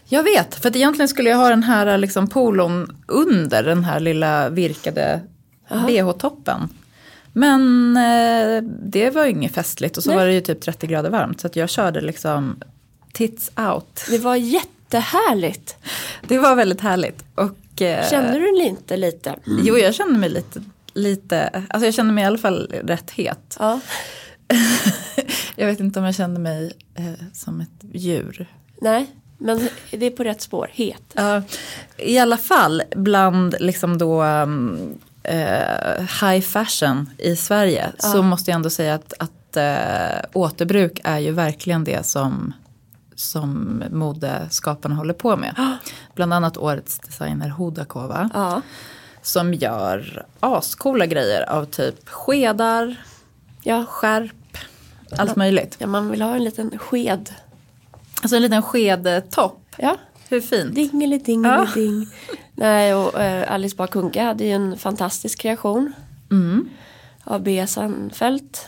Jag 0.05 0.23
vet, 0.23 0.55
för 0.55 0.69
att 0.69 0.75
egentligen 0.75 1.09
skulle 1.09 1.29
jag 1.29 1.37
ha 1.37 1.49
den 1.49 1.63
här 1.63 1.97
liksom 1.97 2.27
polon 2.27 3.03
under 3.07 3.63
den 3.63 3.83
här 3.83 3.99
lilla 3.99 4.49
virkade 4.49 5.21
bh-toppen. 5.69 6.69
Men 7.33 7.97
eh, 7.97 8.63
det 8.91 9.09
var 9.09 9.23
ju 9.25 9.31
inget 9.31 9.53
festligt 9.53 9.97
och 9.97 10.03
så 10.03 10.09
Nej. 10.09 10.17
var 10.17 10.25
det 10.25 10.33
ju 10.33 10.41
typ 10.41 10.61
30 10.61 10.87
grader 10.87 11.09
varmt 11.09 11.41
så 11.41 11.47
att 11.47 11.55
jag 11.55 11.69
körde 11.69 12.01
liksom 12.01 12.57
tits 13.13 13.51
out. 13.55 14.05
Det 14.09 14.17
var 14.17 14.35
jättehärligt. 14.35 15.75
Det 16.27 16.37
var 16.37 16.55
väldigt 16.55 16.81
härligt. 16.81 17.23
Och, 17.35 17.81
eh, 17.81 18.09
Kände 18.09 18.39
du 18.39 18.51
dig 18.51 18.67
inte 18.67 18.97
lite? 18.97 19.29
Mm. 19.29 19.61
Jo, 19.63 19.77
jag 19.77 19.95
kände 19.95 20.19
mig 20.19 20.29
lite, 20.29 20.63
lite, 20.93 21.63
alltså 21.69 21.85
jag 21.87 21.93
kände 21.93 22.13
mig 22.13 22.23
i 22.23 22.27
alla 22.27 22.37
fall 22.37 22.67
rätt 22.83 23.11
het. 23.11 23.57
Ja. 23.59 23.79
jag 25.55 25.67
vet 25.67 25.79
inte 25.79 25.99
om 25.99 26.05
jag 26.05 26.15
kände 26.15 26.39
mig 26.39 26.73
eh, 26.95 27.27
som 27.33 27.61
ett 27.61 27.83
djur. 27.93 28.47
Nej, 28.81 29.11
men 29.37 29.69
det 29.91 30.05
är 30.05 30.11
på 30.11 30.23
rätt 30.23 30.41
spår, 30.41 30.69
het. 30.73 31.03
Ja, 31.13 31.41
I 31.97 32.19
alla 32.19 32.37
fall 32.37 32.83
bland 32.95 33.55
liksom 33.59 33.97
då 33.97 34.23
um, 34.23 34.99
eh, 35.23 35.99
high 36.21 36.41
fashion 36.41 37.09
i 37.17 37.35
Sverige 37.35 37.91
ja. 37.97 38.09
så 38.09 38.21
måste 38.21 38.51
jag 38.51 38.55
ändå 38.55 38.69
säga 38.69 38.95
att, 38.95 39.13
att 39.19 39.57
eh, 39.57 40.25
återbruk 40.33 41.01
är 41.03 41.19
ju 41.19 41.31
verkligen 41.31 41.83
det 41.83 42.05
som, 42.05 42.53
som 43.15 43.83
modeskaparna 43.91 44.95
håller 44.95 45.13
på 45.13 45.37
med. 45.37 45.77
Bland 46.15 46.33
annat 46.33 46.57
årets 46.57 46.99
designer 46.99 47.49
Hodakova. 47.49 48.29
Ja. 48.33 48.61
Som 49.23 49.53
gör 49.53 50.25
ascoola 50.39 51.05
grejer 51.05 51.49
av 51.49 51.65
typ 51.65 52.09
skedar, 52.09 52.95
ja. 53.63 53.85
skärp, 53.85 54.57
allt 55.17 55.35
möjligt. 55.35 55.75
Ja, 55.79 55.87
man 55.87 56.11
vill 56.11 56.21
ha 56.21 56.35
en 56.35 56.43
liten 56.43 56.77
sked. 56.77 57.29
Alltså 58.21 58.35
en 58.35 58.41
liten 58.41 58.61
skedtopp. 58.61 59.75
Ja. 59.77 59.97
Hur 60.29 60.41
fint? 60.41 60.75
Dingelidingeliding. 60.75 62.01
Ja. 62.01 62.35
Nej, 62.55 62.95
och 62.95 63.13
uh, 63.19 63.53
Alice 63.53 63.75
Bah 63.75 63.87
Kuhnke 63.87 64.21
hade 64.21 64.43
ju 64.43 64.51
en 64.51 64.77
fantastisk 64.77 65.39
kreation. 65.39 65.93
Mm. 66.31 66.69
Av 67.23 67.43
Bea 67.43 67.67
Sandfelt. 67.67 68.67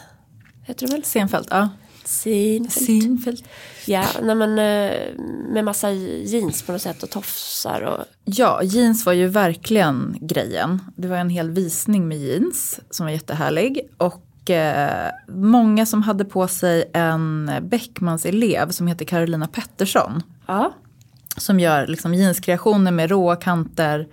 Heter 0.64 0.88
det 0.88 0.94
väl? 0.94 1.04
Senfelt, 1.04 1.48
ja. 1.52 1.70
Senfelt. 2.08 2.86
Senfelt. 2.86 3.44
Ja, 3.86 4.06
nej 4.22 4.36
men 4.36 4.50
uh, 4.50 5.20
med 5.54 5.66
massa 5.66 5.92
jeans 5.92 6.64
på 6.64 6.72
något 6.72 6.82
sätt 6.82 7.04
och 7.04 7.10
tofsar 7.10 7.82
och. 7.82 8.06
Ja, 8.26 8.64
jeans 8.64 9.06
var 9.06 9.14
ju 9.14 9.28
verkligen 9.28 10.18
grejen. 10.22 10.82
Det 10.96 11.08
var 11.08 11.18
en 11.18 11.30
hel 11.30 11.50
visning 11.50 12.08
med 12.08 12.18
jeans 12.18 12.80
som 12.90 13.06
var 13.06 13.14
jättehärlig. 13.14 13.90
Och 13.98 14.50
eh, 14.50 15.12
många 15.28 15.86
som 15.86 16.02
hade 16.04 16.26
på 16.26 16.48
sig 16.48 16.92
en 16.94 17.52
Beckmans 17.62 18.26
elev 18.26 18.70
som 18.70 18.88
heter 18.88 19.06
Carolina 19.06 19.48
Pettersson. 19.48 20.24
Ja 20.48 20.74
som 21.38 21.60
gör 21.60 21.88
liksom 21.88 22.14
jeanskreationer 22.14 22.92
med 22.92 23.10
råa 23.10 23.36
kanter. 23.36 24.08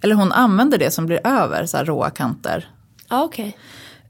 Eller 0.00 0.14
hon 0.14 0.32
använder 0.32 0.78
det 0.78 0.90
som 0.90 1.06
blir 1.06 1.26
över, 1.26 1.66
så 1.66 1.76
här 1.76 1.84
råa 1.84 2.10
kanter. 2.10 2.70
Ah, 3.08 3.24
okay. 3.24 3.52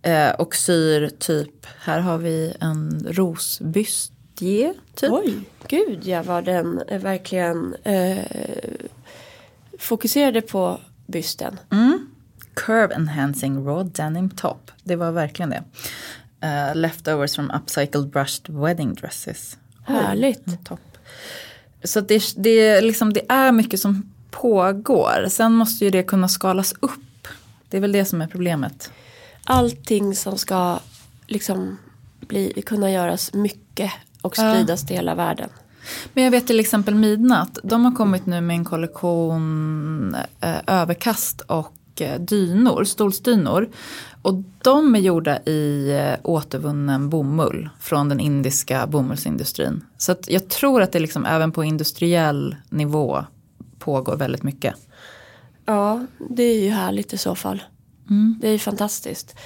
Eh, 0.07 0.31
och 0.31 0.55
syr 0.55 1.09
typ, 1.19 1.67
här 1.79 2.01
har 2.01 2.19
vi 2.19 2.55
en 2.61 3.07
rosbystje. 3.11 4.75
Typ. 4.95 5.13
Oj, 5.13 5.35
gud 5.69 6.07
ja 6.07 6.23
vad 6.23 6.45
den 6.45 6.83
verkligen 6.91 7.75
eh, 7.85 8.25
fokuserade 9.79 10.41
på 10.41 10.81
bysten. 11.07 11.59
Mm. 11.71 12.09
Curve 12.55 12.95
enhancing 12.95 13.67
raw 13.67 13.91
denim 13.95 14.31
top. 14.31 14.71
Det 14.83 14.97
var 14.97 15.13
verkligen 15.13 15.51
det. 15.51 15.63
Uh, 16.45 16.77
leftovers 16.77 17.35
from 17.35 17.51
upcycled 17.51 18.09
brushed 18.09 18.49
wedding 18.49 18.95
dresses. 18.95 19.59
Härligt. 19.85 20.43
Oj, 20.47 20.59
topp. 20.65 20.99
Så 21.85 22.01
det, 22.01 22.35
det, 22.37 22.81
liksom, 22.81 23.13
det 23.13 23.23
är 23.29 23.53
mycket 23.53 23.81
som 23.81 24.13
pågår. 24.31 25.29
Sen 25.29 25.53
måste 25.53 25.85
ju 25.85 25.91
det 25.91 26.03
kunna 26.03 26.29
skalas 26.29 26.75
upp. 26.81 27.29
Det 27.69 27.77
är 27.77 27.81
väl 27.81 27.93
det 27.93 28.05
som 28.05 28.23
är 28.23 28.27
problemet. 28.27 28.91
Allting 29.47 30.15
som 30.15 30.39
ska 30.39 30.79
liksom 31.27 31.79
bli, 32.21 32.63
kunna 32.67 32.91
göras 32.91 33.33
mycket 33.35 33.93
och 34.23 34.37
spridas 34.37 34.83
ja. 34.83 34.87
till 34.87 34.97
hela 34.97 35.15
världen. 35.15 35.49
Men 36.13 36.25
jag 36.25 36.31
vet 36.31 36.47
till 36.47 36.61
exempel 36.61 36.95
Midnatt. 36.95 37.59
De 37.63 37.85
har 37.85 37.93
kommit 37.93 38.27
nu 38.27 38.41
med 38.41 38.57
en 38.57 38.65
kollektion 38.65 40.17
eh, 40.41 40.57
överkast 40.67 41.41
och 41.41 41.75
eh, 42.01 42.21
dynor, 42.21 42.85
stolsdynor. 42.85 43.69
Och 44.23 44.35
de 44.63 44.95
är 44.95 44.99
gjorda 44.99 45.39
i 45.39 45.93
eh, 45.93 46.19
återvunnen 46.23 47.11
bomull 47.11 47.69
från 47.81 48.09
den 48.09 48.21
indiska 48.21 48.87
bomullsindustrin. 48.87 49.85
Så 49.99 50.15
jag 50.27 50.49
tror 50.49 50.83
att 50.83 50.93
det 50.93 50.99
liksom 50.99 51.27
även 51.27 51.53
på 51.53 51.65
industriell 51.65 52.57
nivå 52.69 53.25
pågår 53.79 54.17
väldigt 54.17 54.43
mycket. 54.43 54.75
Ja, 55.67 56.07
det 56.31 56.43
är 56.43 56.65
ju 56.65 56.71
härligt 56.71 57.13
i 57.13 57.19
så 57.19 57.35
fall. 57.35 57.63
Mm. 58.11 58.39
Det 58.41 58.49
är 58.49 58.53
ju 58.53 58.59
fantastiskt. 58.59 59.37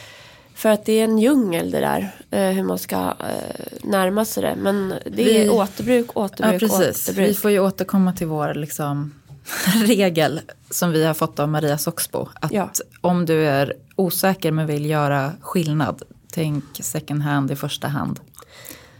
För 0.54 0.68
att 0.68 0.84
det 0.84 0.92
är 0.92 1.04
en 1.04 1.18
djungel 1.18 1.70
det 1.70 1.80
där. 1.80 2.14
eh, 2.30 2.50
Hur 2.50 2.62
man 2.64 2.78
ska 2.78 2.96
eh, 2.96 3.66
närma 3.84 4.24
sig 4.24 4.42
det. 4.42 4.56
Men 4.58 4.88
det 4.88 5.24
Vi- 5.24 5.38
är 5.46 5.52
återbruk, 5.52 6.16
återbruk, 6.16 6.54
Ja, 6.62 6.68
precis. 6.68 7.08
Vi 7.08 7.12
återbruk. 7.12 7.38
får 7.38 7.50
ju 7.50 7.58
återkomma 7.60 8.12
till 8.12 8.26
vår 8.26 8.54
liksom, 8.54 9.14
regel 9.84 10.40
som 10.70 10.90
vi 10.92 11.04
har 11.04 11.14
fått 11.14 11.38
av 11.38 11.48
Maria 11.48 11.78
Soxbo. 11.78 12.28
Att 12.34 12.52
Ja. 12.52 12.70
om 13.00 13.26
du 13.26 13.46
är 13.46 13.72
osäker 13.96 14.52
men 14.52 14.66
vill 14.66 14.86
göra 14.86 15.32
skillnad, 15.40 16.02
tänk 16.32 16.64
second 16.80 17.22
hand 17.22 17.50
i 17.50 17.56
första 17.56 17.88
hand. 17.88 18.20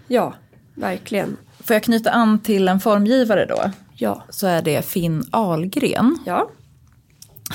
Ja, 0.08 0.34
verkligen. 0.74 1.36
Får 1.64 1.74
jag 1.74 1.82
knyta 1.82 2.10
an 2.10 2.38
till 2.38 2.68
en 2.68 2.80
formgivare 2.80 3.46
då? 3.46 3.70
Ja. 3.94 4.24
Så 4.30 4.46
är 4.46 4.62
det 4.62 4.82
Finn 4.86 5.24
Ahlgren. 5.30 6.18
Ja. 6.26 6.50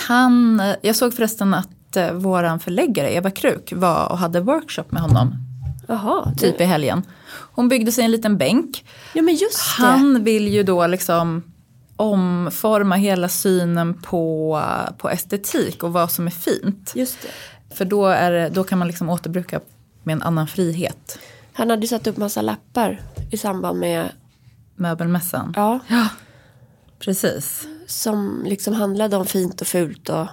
Han, 0.08 0.60
eh, 0.60 0.76
jag 0.82 0.96
såg 0.96 1.14
förresten 1.14 1.54
att 1.54 1.70
eh, 1.98 2.12
våran 2.14 2.60
förläggare 2.60 3.14
Eva 3.14 3.32
Kruk 3.32 3.74
var 3.76 4.12
och 4.12 4.18
hade 4.18 4.40
workshop 4.40 4.84
med 4.90 5.02
honom. 5.02 5.36
Jaha. 5.88 6.32
det- 6.36 6.40
Typ 6.52 6.62
i 6.62 6.64
helgen. 6.64 7.04
Hon 7.30 7.70
byggde 7.70 7.92
sig 7.92 8.04
en 8.06 8.12
liten 8.12 8.38
bänk. 8.38 8.86
Ja 9.14 9.22
men 9.22 9.36
just 9.36 9.78
det. 9.78 9.84
Han 9.86 10.24
vill 10.24 10.48
ju 10.48 10.64
då 10.64 10.88
liksom 10.88 11.44
omforma 11.96 12.96
hela 12.96 13.30
synen 13.30 13.94
på, 13.94 14.62
på 14.98 15.10
estetik 15.10 15.84
och 15.84 15.94
vad 15.94 16.12
som 16.12 16.28
är 16.28 16.32
fint. 16.32 16.92
Just 16.96 17.22
det. 17.22 17.76
För 17.76 17.86
då, 17.86 18.06
är, 18.08 18.32
det- 18.32 18.50
då 18.50 18.64
kan 18.64 18.78
man 18.80 18.88
liksom 18.88 19.10
återbruka 19.10 19.60
med 20.04 20.14
en 20.14 20.22
annan 20.22 20.48
frihet. 20.48 21.20
Han 21.54 21.70
hade 21.70 21.82
ju 21.82 21.88
satt 21.88 22.08
upp 22.08 22.18
massa 22.18 22.42
lappar 22.42 23.02
i 23.32 23.38
samband 23.38 23.80
med, 23.80 24.10
Möbelmässan. 24.76 25.54
ja, 25.56 25.80
Precis. 27.00 27.68
som 27.88 28.44
liksom 28.46 28.74
handlade 28.74 29.18
om 29.18 29.26
fint 29.26 29.62
och 29.62 29.68
fult 29.68 30.10
och 30.10 30.28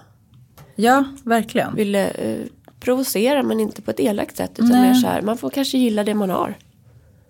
Ja, 0.75 1.05
verkligen. 1.25 1.75
ville 1.75 2.11
eh, 2.11 2.47
provocera 2.81 3.43
men 3.43 3.61
inte 3.61 3.83
på 3.83 3.91
ett 3.91 4.01
elakt 4.01 4.37
sätt 4.37 4.51
utan 4.55 4.69
Nej. 4.69 4.89
mer 4.89 4.95
så 4.95 5.07
här, 5.07 5.23
man 5.23 5.39
får 5.39 5.51
kanske 5.51 5.79
gilla 5.79 6.05
det 6.05 6.15
man 6.15 6.31
har. 6.31 6.55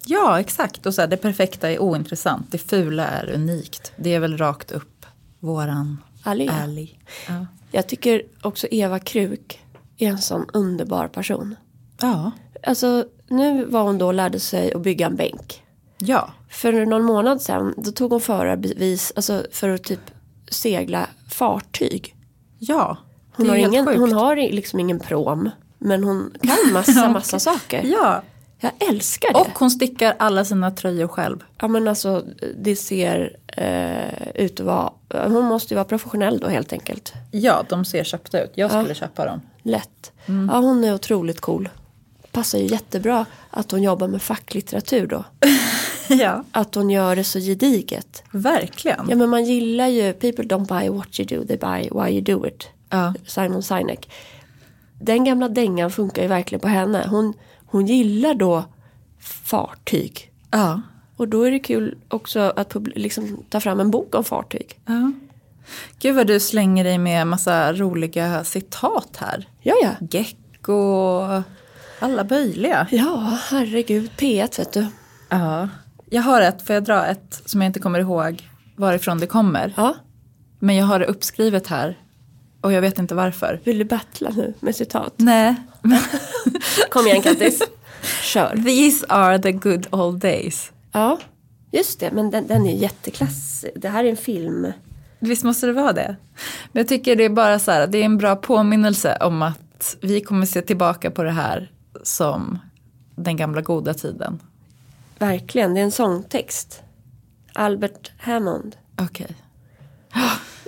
Ja, 0.07 0.41
exakt. 0.41 0.87
Och 0.87 0.95
så 0.95 1.01
här, 1.01 1.09
det 1.09 1.17
perfekta 1.17 1.71
är 1.71 1.79
ointressant. 1.83 2.47
Det 2.51 2.59
fula 2.59 3.07
är 3.07 3.31
unikt. 3.31 3.93
Det 3.97 4.15
är 4.15 4.21
väl 4.21 4.39
rakt 4.39 4.73
upp 4.73 5.07
våran 5.41 5.99
Allé. 6.23 6.51
Ja. 7.29 7.47
Jag 7.71 7.87
tycker 7.87 8.23
också 8.43 8.67
Eva 8.71 8.99
Kruk 8.99 9.61
är 9.99 10.09
en 10.09 10.19
sån 10.19 10.47
underbar 10.53 11.09
person. 11.09 11.57
ja. 12.01 12.31
Alltså 12.67 13.05
nu 13.29 13.65
var 13.65 13.83
hon 13.83 13.99
då 13.99 14.07
och 14.07 14.15
lärde 14.15 14.41
sig 14.41 14.73
att 14.73 14.83
bygga 14.83 15.07
en 15.07 15.17
bänk. 15.17 15.63
Ja. 15.99 16.31
För 16.51 16.87
någon 16.87 17.05
månad 17.05 17.43
sedan 17.43 17.75
då 17.77 17.93
tog 17.93 18.11
hon 18.11 18.21
förarbevis 18.21 19.13
alltså 19.17 19.47
för 19.53 19.69
att 19.69 19.85
typ 19.85 20.01
segla 20.51 21.07
fartyg. 21.31 22.17
Ja. 22.59 22.99
Hon 23.33 23.49
har, 23.49 23.57
ingen, 23.57 23.87
sjukt. 23.87 23.99
hon 24.01 24.13
har 24.13 24.37
liksom 24.37 24.81
ingen 24.81 24.99
prom. 25.01 25.51
Men 25.79 26.05
hon 26.05 26.33
kan 26.43 26.57
massa, 26.73 27.09
massa 27.09 27.39
saker. 27.39 27.83
Ja. 27.85 28.23
Jag 28.61 28.73
älskar 28.89 29.33
det. 29.33 29.39
Och 29.41 29.59
hon 29.59 29.71
stickar 29.71 30.15
alla 30.19 30.45
sina 30.45 30.71
tröjor 30.71 31.09
själv. 31.09 31.39
Ja 31.61 31.69
men 31.69 31.89
alltså 31.89 32.25
det 32.57 32.77
ser 32.77 33.37
eh, 33.47 34.29
ut 34.45 34.61
att 34.61 34.67
vara, 34.67 34.93
hon 35.29 35.45
måste 35.45 35.75
ju 35.75 35.77
vara 35.77 35.85
professionell 35.85 36.39
då 36.41 36.49
helt 36.49 36.73
enkelt. 36.73 37.13
Ja, 37.31 37.65
de 37.69 37.85
ser 37.85 38.05
köpta 38.05 38.43
ut. 38.43 38.51
Jag 38.55 38.71
Ja. 38.73 38.81
skulle 38.81 38.95
köpa 38.95 39.25
dem. 39.27 39.41
Lätt. 39.63 40.13
Mm. 40.27 40.49
Ja 40.53 40.59
hon 40.61 40.85
är 40.85 40.95
otroligt 40.95 41.41
cool. 41.41 41.69
Passar 42.31 42.59
ju 42.59 42.67
jättebra 42.67 43.27
att 43.51 43.71
hon 43.71 43.83
jobbar 43.83 44.09
med 44.09 44.23
facklitteratur 44.23 45.07
då. 45.07 45.25
Ja. 46.09 46.45
Att 46.53 46.75
hon 46.75 46.91
gör 46.91 47.17
det 47.17 47.25
så 47.25 47.39
gediget. 47.39 48.23
Verkligen. 48.31 49.07
Ja 49.09 49.17
men 49.17 49.31
man 49.31 49.45
gillar 49.45 49.87
ju 49.89 50.13
People 50.13 50.45
don't 50.45 50.67
buy 50.81 50.89
what 50.89 51.21
you 51.21 51.27
do, 51.39 51.47
they 51.47 51.57
buy 51.57 51.89
why 52.01 52.11
you 52.13 52.21
do 52.21 52.47
it. 52.47 52.69
Ja. 52.93 53.15
Simon 53.27 53.63
Sinek. 53.63 54.13
Den 55.01 55.25
gamla 55.25 55.49
dängan 55.49 55.91
funkar 55.91 56.23
ju 56.23 56.29
verkligen 56.29 56.61
på 56.61 56.69
henne. 56.69 57.07
Hon, 57.11 57.35
hon 57.67 57.87
gillar 57.87 58.35
då 58.35 58.65
fartyg. 59.21 60.33
Ja. 60.51 60.81
Och 61.17 61.29
då 61.29 61.43
är 61.43 61.51
det 61.51 61.59
kul 61.59 61.99
också 62.09 62.41
att 62.57 62.77
liksom, 62.95 63.45
ta 63.51 63.61
fram 63.61 63.81
en 63.81 63.91
bok 63.91 64.15
om 64.15 64.25
fartyg. 64.25 64.81
ja. 64.87 65.13
Gud 65.99 66.15
vad 66.17 66.27
du 66.27 66.41
slänger 66.41 66.85
dig 66.85 66.99
med 66.99 67.27
massa 67.27 67.73
roliga 67.73 68.45
citat 68.45 69.17
här. 69.17 69.49
Ja, 69.61 69.75
ja. 69.83 69.91
Gecko, 70.11 71.21
alla 71.99 72.25
möjliga. 72.25 72.87
Ja, 72.91 73.39
herregud. 73.51 74.11
P1 74.19 74.59
vet 74.59 74.73
du. 74.73 74.87
Ja. 75.29 75.69
Jag 76.11 76.23
har 76.23 76.41
ett, 76.41 76.67
får 76.67 76.75
jag 76.75 76.85
dra 76.85 77.07
ett 77.07 77.43
som 77.47 77.63
jag 77.63 77.69
inte 77.69 77.81
kommer 77.81 77.99
ihåg 77.99 78.49
varifrån 78.77 79.19
det 79.21 79.27
kommer. 79.27 79.75
Ja, 79.77 79.95
Men 80.59 80.77
jag 80.77 80.87
har 80.87 80.99
det 80.99 81.07
uppskrivet 81.07 81.67
här. 81.67 81.99
Och 82.63 82.73
jag 82.73 82.81
vet 82.81 82.99
inte 82.99 83.15
varför. 83.15 83.61
vill 83.65 83.79
du 83.79 83.85
battla 83.85 84.31
nu 84.31 84.55
med 84.61 84.77
citat? 84.77 85.15
Nej. 85.17 85.55
Kom 86.91 87.07
igen 87.07 87.23
Kattis. 87.23 87.63
Kör. 88.23 88.57
These 88.65 89.07
are 89.09 89.39
the 89.39 89.53
good 89.53 89.87
old 89.91 90.21
days. 90.21 90.73
Ja, 90.93 91.19
just 91.71 92.01
det. 92.01 92.11
Men 92.11 92.31
den, 92.31 92.47
den 92.47 92.67
är 92.67 92.75
jätteklass. 92.75 93.65
Det 93.77 93.89
här 93.89 94.05
är 94.05 94.11
en 94.11 94.17
film. 94.17 94.73
Visst 95.19 95.45
måste 95.45 95.67
det 95.67 95.73
vara 95.73 95.93
det. 95.93 96.17
Men 96.73 96.81
jag 96.81 96.89
tycker 96.89 97.17
det 97.17 97.25
är 97.25 97.31
bara 97.31 97.59
så 97.59 97.71
här, 97.71 97.87
det 97.87 97.99
är 97.99 98.05
en 98.05 98.19
bra 98.19 98.37
påminnelse 98.37 99.19
om 99.21 99.43
att 99.43 99.97
vi 100.01 100.21
kommer 100.21 100.47
se 100.47 100.63
tillbaka 100.63 101.11
på 101.11 101.23
det 101.23 101.31
här 101.31 101.71
som 102.03 102.59
den 103.15 103.37
gamla 103.37 103.61
goda 103.61 103.95
tiden. 103.95 104.41
Verkligen, 105.19 105.75
det 105.75 105.81
är 105.81 105.85
en 105.85 105.93
sångtext. 105.93 106.83
Albert 107.53 108.13
Hammond. 108.19 108.77
Okej. 108.97 109.37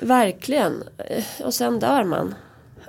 Verkligen. 0.01 0.83
Eh, 0.99 1.25
Och 1.45 1.55
sen 1.55 1.79
dör 1.81 2.05
man. 2.05 2.35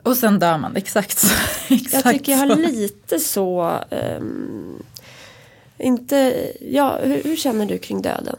Och 0.04 0.18
sen 0.18 0.40
dör 0.40 0.58
man, 0.58 0.76
exakt 0.76 1.18
så. 1.18 1.28
exakt 1.74 2.06
Jag 2.06 2.14
tycker 2.14 2.32
jag 2.32 2.40
har 2.40 2.56
lite 2.56 3.20
så... 3.20 3.80
ehm, 3.90 4.84
inte... 5.78 6.48
Ja, 6.62 7.00
hur, 7.04 7.24
hur 7.24 7.36
känner 7.36 7.66
du 7.66 7.78
kring 7.78 8.02
döden? 8.02 8.36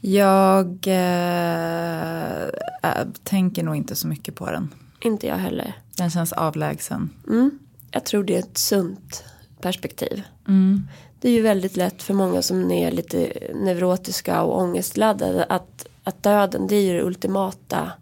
Jag 0.00 0.78
eh, 0.86 2.42
äh, 2.82 3.06
tänker 3.24 3.62
nog 3.62 3.76
inte 3.76 3.94
så 3.96 4.06
mycket 4.06 4.34
på 4.34 4.50
den. 4.50 4.74
Inte 5.00 5.26
jag 5.26 5.36
heller. 5.36 5.72
Den 5.96 6.10
känns 6.10 6.32
avlägsen. 6.32 7.10
Mm. 7.28 7.58
Jag 7.90 8.04
tror 8.04 8.24
det 8.24 8.34
är 8.34 8.38
ett 8.38 8.58
sunt 8.58 9.24
perspektiv. 9.60 10.22
Mm. 10.48 10.88
Det 11.20 11.28
är 11.28 11.32
ju 11.32 11.42
väldigt 11.42 11.76
lätt 11.76 12.02
för 12.02 12.14
många 12.14 12.42
som 12.42 12.70
är 12.70 12.90
lite 12.90 13.32
neurotiska 13.54 14.42
och 14.42 14.58
ångestladdade 14.58 15.44
att, 15.44 15.86
att 16.04 16.22
döden 16.22 16.66
det 16.66 16.76
är 16.76 16.82
ju 16.82 16.92
det 16.92 17.02
ultimata 17.02 17.92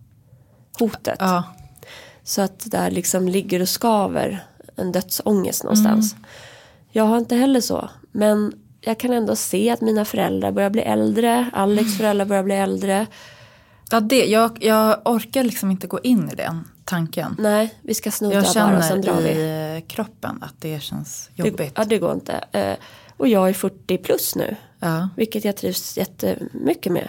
hotet. 0.78 1.16
Ja, 1.18 1.44
Så 2.22 2.42
att 2.42 2.58
det 2.60 2.70
där 2.70 2.90
liksom 2.90 3.28
ligger 3.28 3.60
och 3.62 3.68
skaver 3.68 4.44
en 4.76 4.92
dödsångest 4.92 5.64
någonstans. 5.64 6.16
Jag 6.90 7.04
har 7.04 7.18
inte 7.18 7.36
heller 7.36 7.60
så. 7.60 7.90
Men 8.12 8.52
jag 8.80 8.98
kan 9.00 9.12
ändå 9.12 9.36
se 9.36 9.70
att 9.70 9.80
mina 9.80 10.04
föräldrar 10.04 10.52
börjar 10.52 10.70
bli 10.70 10.82
äldre. 10.82 11.50
Alex 11.52 11.96
föräldrar 11.96 12.26
börjar 12.26 12.42
bli 12.42 12.54
äldre. 12.54 13.06
ja 13.90 14.00
det, 14.00 14.24
jag, 14.26 14.58
jag 14.64 15.00
orkar 15.04 15.44
liksom 15.44 15.70
inte 15.70 15.86
gå 15.86 16.00
in 16.00 16.30
i 16.30 16.34
den 16.34 16.64
tanken. 16.84 17.36
Nej, 17.38 17.74
vi 17.82 17.94
ska 17.94 18.10
snudda 18.10 18.34
Jag 18.34 18.44
bara 18.54 18.78
och 18.78 18.84
sen 18.84 19.00
drar 19.00 19.12
känner 19.16 19.34
vi. 19.34 19.40
i 19.40 19.76
eh, 19.76 19.86
kroppen 19.88 20.42
att 20.42 20.54
det 20.58 20.82
känns 20.82 21.30
Det, 21.36 21.48
jobbigt. 21.48 21.72
ja, 21.76 21.84
det 21.84 21.98
går 21.98 22.12
inte. 22.14 22.32
Eh, 22.52 22.76
Och 23.16 23.28
jag 23.28 23.48
är 23.48 23.52
40 23.52 23.98
plus 23.98 24.36
nu. 24.36 24.56
Ja. 24.80 25.08
Vilket 25.16 25.44
jag 25.44 25.56
trivs 25.56 25.98
jättemycket 25.98 26.92
med. 26.92 27.08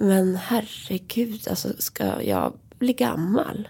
Men 0.00 0.36
herregud, 0.36 1.48
alltså 1.48 1.68
ska 1.78 2.22
jag 2.22 2.52
bli 2.78 2.92
gammal 2.92 3.68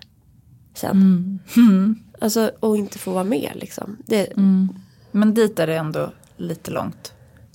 sen? 0.74 1.38
Alltså, 2.20 2.50
och 2.60 2.76
inte 2.76 2.98
få 2.98 3.12
vara 3.12 3.24
med 3.24 3.52
liksom. 3.54 3.96
Det, 4.06 4.32
Men 5.10 5.34
dit 5.34 5.58
är 5.58 5.66
det 5.66 5.76
ändå 5.76 6.12
lite 6.36 6.70
långt. 6.70 7.12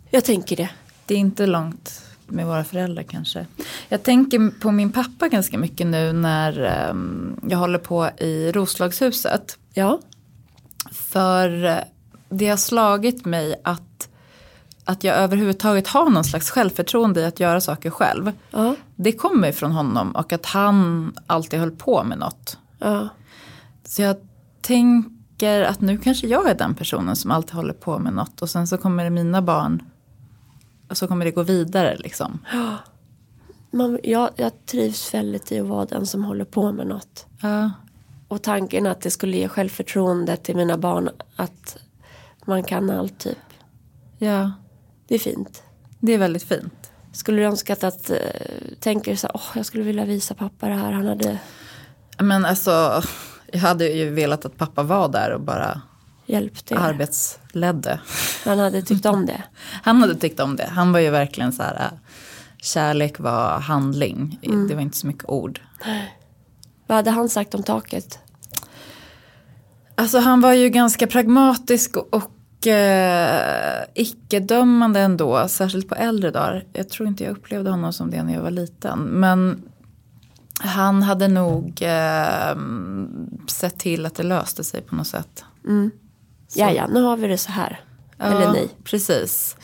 Jag 0.09 0.23
tänker 0.23 0.55
det. 0.55 0.69
Det 1.05 1.13
är 1.13 1.17
inte 1.17 1.45
långt 1.45 2.01
med 2.27 2.45
våra 2.45 2.63
föräldrar 2.63 3.03
kanske. 3.03 3.45
Jag 3.89 4.03
tänker 4.03 4.59
på 4.59 4.71
min 4.71 4.91
pappa 4.91 5.27
ganska 5.27 5.57
mycket 5.57 5.87
nu 5.87 6.13
när 6.13 6.59
ehm, 6.59 7.39
jag 7.49 7.57
håller 7.57 7.79
på 7.79 8.09
i 8.17 8.51
Roslagshuset. 8.51 9.57
Ja, 9.73 9.99
För 10.91 11.65
eh, 11.65 11.77
det 12.29 12.47
har 12.49 12.57
slagit 12.57 13.25
mig 13.25 13.61
att, 13.63 13.81
att 14.85 15.03
jag 15.03 15.15
överhuvudtaget 15.17 15.87
har 15.87 16.09
någon 16.09 16.23
slags 16.23 16.49
självförtroende 16.49 17.21
i 17.21 17.25
att 17.25 17.39
göra 17.39 17.61
saker 17.61 17.89
själv. 17.89 18.31
ja, 18.51 18.75
Det 18.95 19.11
kommer 19.11 19.51
från 19.51 19.71
honom 19.71 20.11
och 20.11 20.33
att 20.33 20.45
han 20.45 21.13
alltid 21.27 21.59
höll 21.59 21.71
på 21.71 22.03
med 22.03 22.17
något. 22.17 22.57
ja. 22.79 23.09
Så 23.85 24.01
jag 24.01 24.15
tänker 24.61 25.61
att 25.63 25.81
nu 25.81 25.97
kanske 25.97 26.27
jag 26.27 26.49
är 26.49 26.55
den 26.55 26.75
personen 26.75 27.15
som 27.15 27.31
alltid 27.31 27.53
håller 27.53 27.73
på 27.73 27.99
med 27.99 28.13
något. 28.13 28.41
Och 28.41 28.49
sen 28.49 28.67
så 28.67 28.77
kommer 28.77 29.03
det 29.03 29.09
mina 29.09 29.41
barn. 29.41 29.83
Och 30.89 30.97
så 30.97 31.07
kommer 31.07 31.25
det 31.25 31.31
gå 31.31 31.43
vidare 31.43 31.97
liksom. 31.99 32.39
Man, 33.71 33.99
jag, 34.03 34.29
jag 34.35 34.65
trivs 34.65 35.13
väldigt 35.13 35.51
i 35.51 35.59
att 35.59 35.67
vara 35.67 35.85
den 35.85 36.05
som 36.05 36.23
håller 36.23 36.45
på 36.45 36.71
med 36.71 36.87
något. 36.87 37.25
Ja, 37.41 37.71
Och 38.27 38.41
tanken 38.41 38.87
att 38.87 39.01
det 39.01 39.11
skulle 39.11 39.37
ge 39.37 39.47
självförtroende 39.47 40.37
till 40.37 40.55
mina 40.55 40.77
barn 40.77 41.09
att 41.35 41.77
man 42.45 42.63
kan 42.63 42.89
allt 42.89 43.19
typ. 43.19 43.37
ja 44.17 44.51
Det 45.07 45.15
är 45.15 45.19
fint. 45.19 45.63
det 45.99 46.13
är 46.13 46.17
väldigt 46.17 46.43
fint. 46.43 46.91
Skulle 47.11 47.41
du 47.41 47.45
önskat 47.45 47.83
att, 47.83 48.09
eh, 48.09 48.17
tänker 48.79 49.15
så 49.15 49.27
här, 49.27 49.35
åh 49.35 49.51
jag 49.55 49.65
skulle 49.65 49.83
vilja 49.83 50.05
visa 50.05 50.33
pappa 50.33 50.67
det 50.67 50.73
här. 50.73 50.91
Han 50.91 51.07
hade 51.07 51.39
Men 52.19 52.45
alltså, 52.45 53.03
jag 53.51 53.59
hade 53.59 53.87
ju 53.87 54.09
velat 54.09 54.45
att 54.45 54.57
pappa 54.57 54.83
var 54.83 55.09
där 55.09 55.31
och 55.31 55.41
bara 55.41 55.81
hjälpt 56.25 56.71
er. 56.71 56.75
arbetsledde. 56.75 57.99
Han 58.45 58.59
hade 58.59 58.81
tyckt 58.81 59.05
om 59.05 59.25
det. 59.25 59.43
Han 59.83 60.01
hade 60.01 60.15
tyckt 60.15 60.39
om 60.39 60.55
det. 60.55 60.65
Han 60.65 60.91
var 60.91 60.99
ju 60.99 61.09
verkligen 61.09 61.51
så 61.53 61.63
här, 61.63 61.75
äh, 61.75 61.99
kärlek 62.61 63.19
var 63.19 63.59
handling. 63.59 64.39
Det 64.67 64.75
var 64.75 64.81
inte 64.81 64.97
så 64.97 65.07
mycket 65.07 65.29
ord. 65.29 65.61
Vad 66.87 66.95
hade 66.95 67.11
han 67.11 67.29
sagt 67.29 67.55
om 67.55 67.63
taket? 67.63 68.19
Alltså 69.95 70.19
han 70.19 70.41
var 70.41 70.53
ju 70.53 70.69
ganska 70.69 71.07
pragmatisk 71.07 71.97
och 71.97 72.31
eh, 72.67 73.83
icke-dömande 73.93 74.99
ändå, 74.99 75.47
särskilt 75.47 75.89
på 75.89 75.95
äldre 75.95 76.31
dagar. 76.31 76.65
Jag 76.73 76.89
tror 76.89 77.07
inte 77.07 77.23
jag 77.23 77.31
upplevde 77.31 77.69
honom 77.69 77.93
som 77.93 78.11
det 78.11 78.23
när 78.23 78.33
jag 78.33 78.41
var 78.41 78.51
liten. 78.51 78.99
Men 78.99 79.63
han 80.59 81.03
hade 81.03 81.27
nog 81.27 81.81
eh, 81.81 82.57
sett 83.47 83.79
till 83.79 84.05
att 84.05 84.15
det 84.15 84.23
löste 84.23 84.63
sig 84.63 84.81
på 84.81 84.95
något 84.95 85.07
sätt. 85.07 85.43
Ja, 86.55 86.71
ja, 86.71 86.87
nu 86.87 87.01
har 87.01 87.17
vi 87.17 87.27
det 87.27 87.37
så 87.37 87.51
här. 87.51 87.81
Eller 88.19 88.51
ni. 88.53 88.69
Precis. 88.83 89.55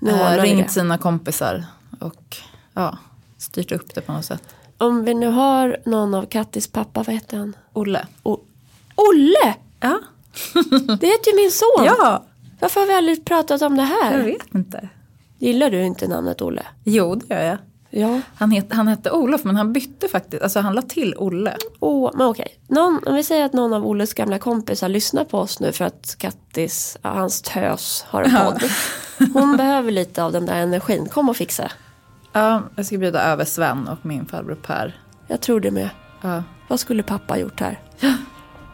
Nu 0.00 0.10
Eh, 0.10 0.42
ringt 0.42 0.70
sina 0.70 0.98
kompisar 0.98 1.64
och 2.00 2.36
ja, 2.74 2.98
styrt 3.38 3.72
upp 3.72 3.94
det 3.94 4.00
på 4.00 4.12
något 4.12 4.24
sätt. 4.24 4.42
Om 4.78 5.04
vi 5.04 5.14
nu 5.14 5.26
har 5.26 5.76
någon 5.84 6.14
av 6.14 6.26
Kattis 6.26 6.68
pappa, 6.68 7.02
vad 7.02 7.14
heter 7.14 7.36
han? 7.38 7.56
Olle. 7.72 8.06
O- 8.22 8.40
Olle! 8.94 9.54
Ja. 9.80 10.00
Det 11.00 11.06
heter 11.06 11.30
ju 11.30 11.36
min 11.36 11.50
son. 11.50 11.84
ja, 11.84 12.24
Varför 12.60 12.80
har 12.80 12.86
vi 12.86 12.94
aldrig 12.94 13.24
pratat 13.24 13.62
om 13.62 13.76
det 13.76 13.82
jag 13.82 13.88
här? 14.10 14.22
vet 14.24 14.54
inte. 14.54 14.88
Gillar 15.38 15.70
du 15.70 15.82
inte 15.84 16.08
namnet 16.08 16.42
Olle? 16.42 16.62
Jo, 16.84 17.14
det 17.14 17.34
gör 17.34 17.42
jag. 17.42 17.58
Ja. 17.90 18.20
Han, 18.36 18.50
het, 18.50 18.66
han 18.70 18.88
hette 18.88 19.10
Olof 19.10 19.44
men 19.44 19.56
han 19.56 19.72
bytte 19.72 20.08
faktiskt, 20.08 20.42
alltså 20.42 20.60
han 20.60 20.74
la 20.74 20.82
till 20.82 21.14
Olle. 21.18 21.56
Åh, 21.80 22.10
men 22.14 22.26
okej. 22.26 22.58
Någon, 22.68 23.00
om 23.06 23.14
vi 23.14 23.22
säger 23.22 23.44
att 23.44 23.52
någon 23.52 23.72
av 23.72 23.86
Olles 23.86 24.14
gamla 24.14 24.38
kompisar 24.38 24.88
lyssnar 24.88 25.24
på 25.24 25.38
oss 25.38 25.60
nu 25.60 25.72
för 25.72 25.84
att 25.84 26.16
Kattis, 26.18 26.98
ja, 27.02 27.10
hans 27.10 27.42
tös, 27.42 28.04
har 28.08 28.22
en 28.22 28.30
Ja. 28.34 28.52
podd. 28.52 28.70
Hon 29.32 29.56
behöver 29.56 29.90
lite 29.92 30.22
av 30.22 30.32
den 30.32 30.46
där 30.46 30.54
energin. 30.56 31.08
Kom 31.08 31.28
och 31.28 31.36
fixa. 31.36 31.70
Ja, 32.32 32.62
jag 32.76 32.86
ska 32.86 32.98
bjuda 32.98 33.22
över 33.22 33.44
Sven 33.44 33.88
och 33.88 33.98
min 34.06 34.26
farbror 34.26 34.54
Per. 34.54 35.00
Jag 35.28 35.40
tror 35.40 35.60
det 35.60 35.70
med. 35.70 35.88
Ja, 36.22 36.42
Vad 36.68 36.80
skulle 36.80 37.02
pappa 37.02 37.38
gjort 37.38 37.60
här? 37.60 37.80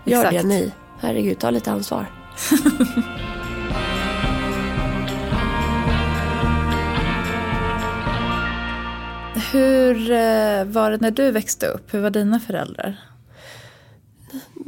Gör 0.05 0.18
exakt. 0.24 0.43
det 0.43 0.49
ni. 0.49 0.72
Herregud, 1.01 1.39
ta 1.39 1.51
lite 1.51 1.72
ansvar. 1.72 2.07
Hur 9.53 10.11
eh, 10.11 10.65
var 10.65 10.91
det 10.91 10.97
när 11.01 11.11
du 11.11 11.31
växte 11.31 11.67
upp? 11.67 11.95
Hur 11.95 12.01
var 12.01 12.11
dina 12.11 12.41
föräldrar? 12.41 12.97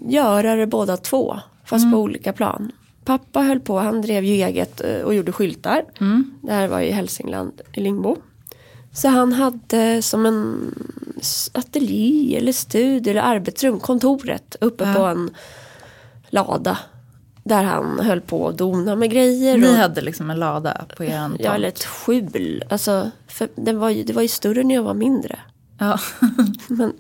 göra 0.08 0.54
det 0.54 0.66
båda 0.66 0.96
två. 0.96 1.38
Fast 1.64 1.92
på 1.92 1.98
olika 1.98 2.32
plan. 2.32 2.72
Pappa 3.04 3.40
höll 3.40 3.60
på, 3.60 3.78
han 3.78 4.02
drev 4.02 4.24
ju 4.24 4.32
eget 4.34 4.80
eh, 4.80 5.00
och 5.00 5.14
gjorde 5.14 5.32
skyltar. 5.32 5.84
Det 6.42 6.52
här 6.52 6.68
var 6.68 6.80
i 6.80 6.90
Hälsingland, 6.90 7.60
i 7.72 7.80
Lingbo. 7.80 8.16
Så 8.92 9.08
han 9.08 9.32
hade 9.32 10.02
som 10.02 10.26
en 10.26 10.74
ateljé 11.52 12.36
eller 12.36 12.52
studie 12.52 13.10
eller 13.10 13.20
arbetsrum, 13.22 13.80
kontoret 13.80 14.56
uppe 14.60 14.84
Ja. 14.84 14.94
på 14.94 15.02
en 15.02 15.30
lada. 16.28 16.78
Där 17.44 17.62
han 17.62 18.00
höll 18.00 18.20
på 18.20 18.48
att 18.48 18.58
dona 18.58 18.96
med 18.96 19.10
grejer. 19.10 19.56
Ni 19.58 19.68
och, 19.68 19.72
hade 19.74 20.00
liksom 20.00 20.30
en 20.30 20.38
lada 20.38 20.84
på 20.96 21.04
er 21.04 21.18
tomt. 21.18 21.40
ja, 21.40 21.54
eller 21.54 21.68
ett 21.68 21.84
skjul. 21.84 22.64
Alltså, 22.70 23.10
den 23.56 23.78
var 23.78 23.90
ju, 23.90 24.02
det 24.02 24.12
var 24.12 24.22
ju 24.22 24.28
större 24.28 24.62
när 24.62 24.74
jag 24.74 24.82
var 24.82 24.94
mindre. 24.94 25.38
ja. 25.78 25.98
Men 26.68 26.92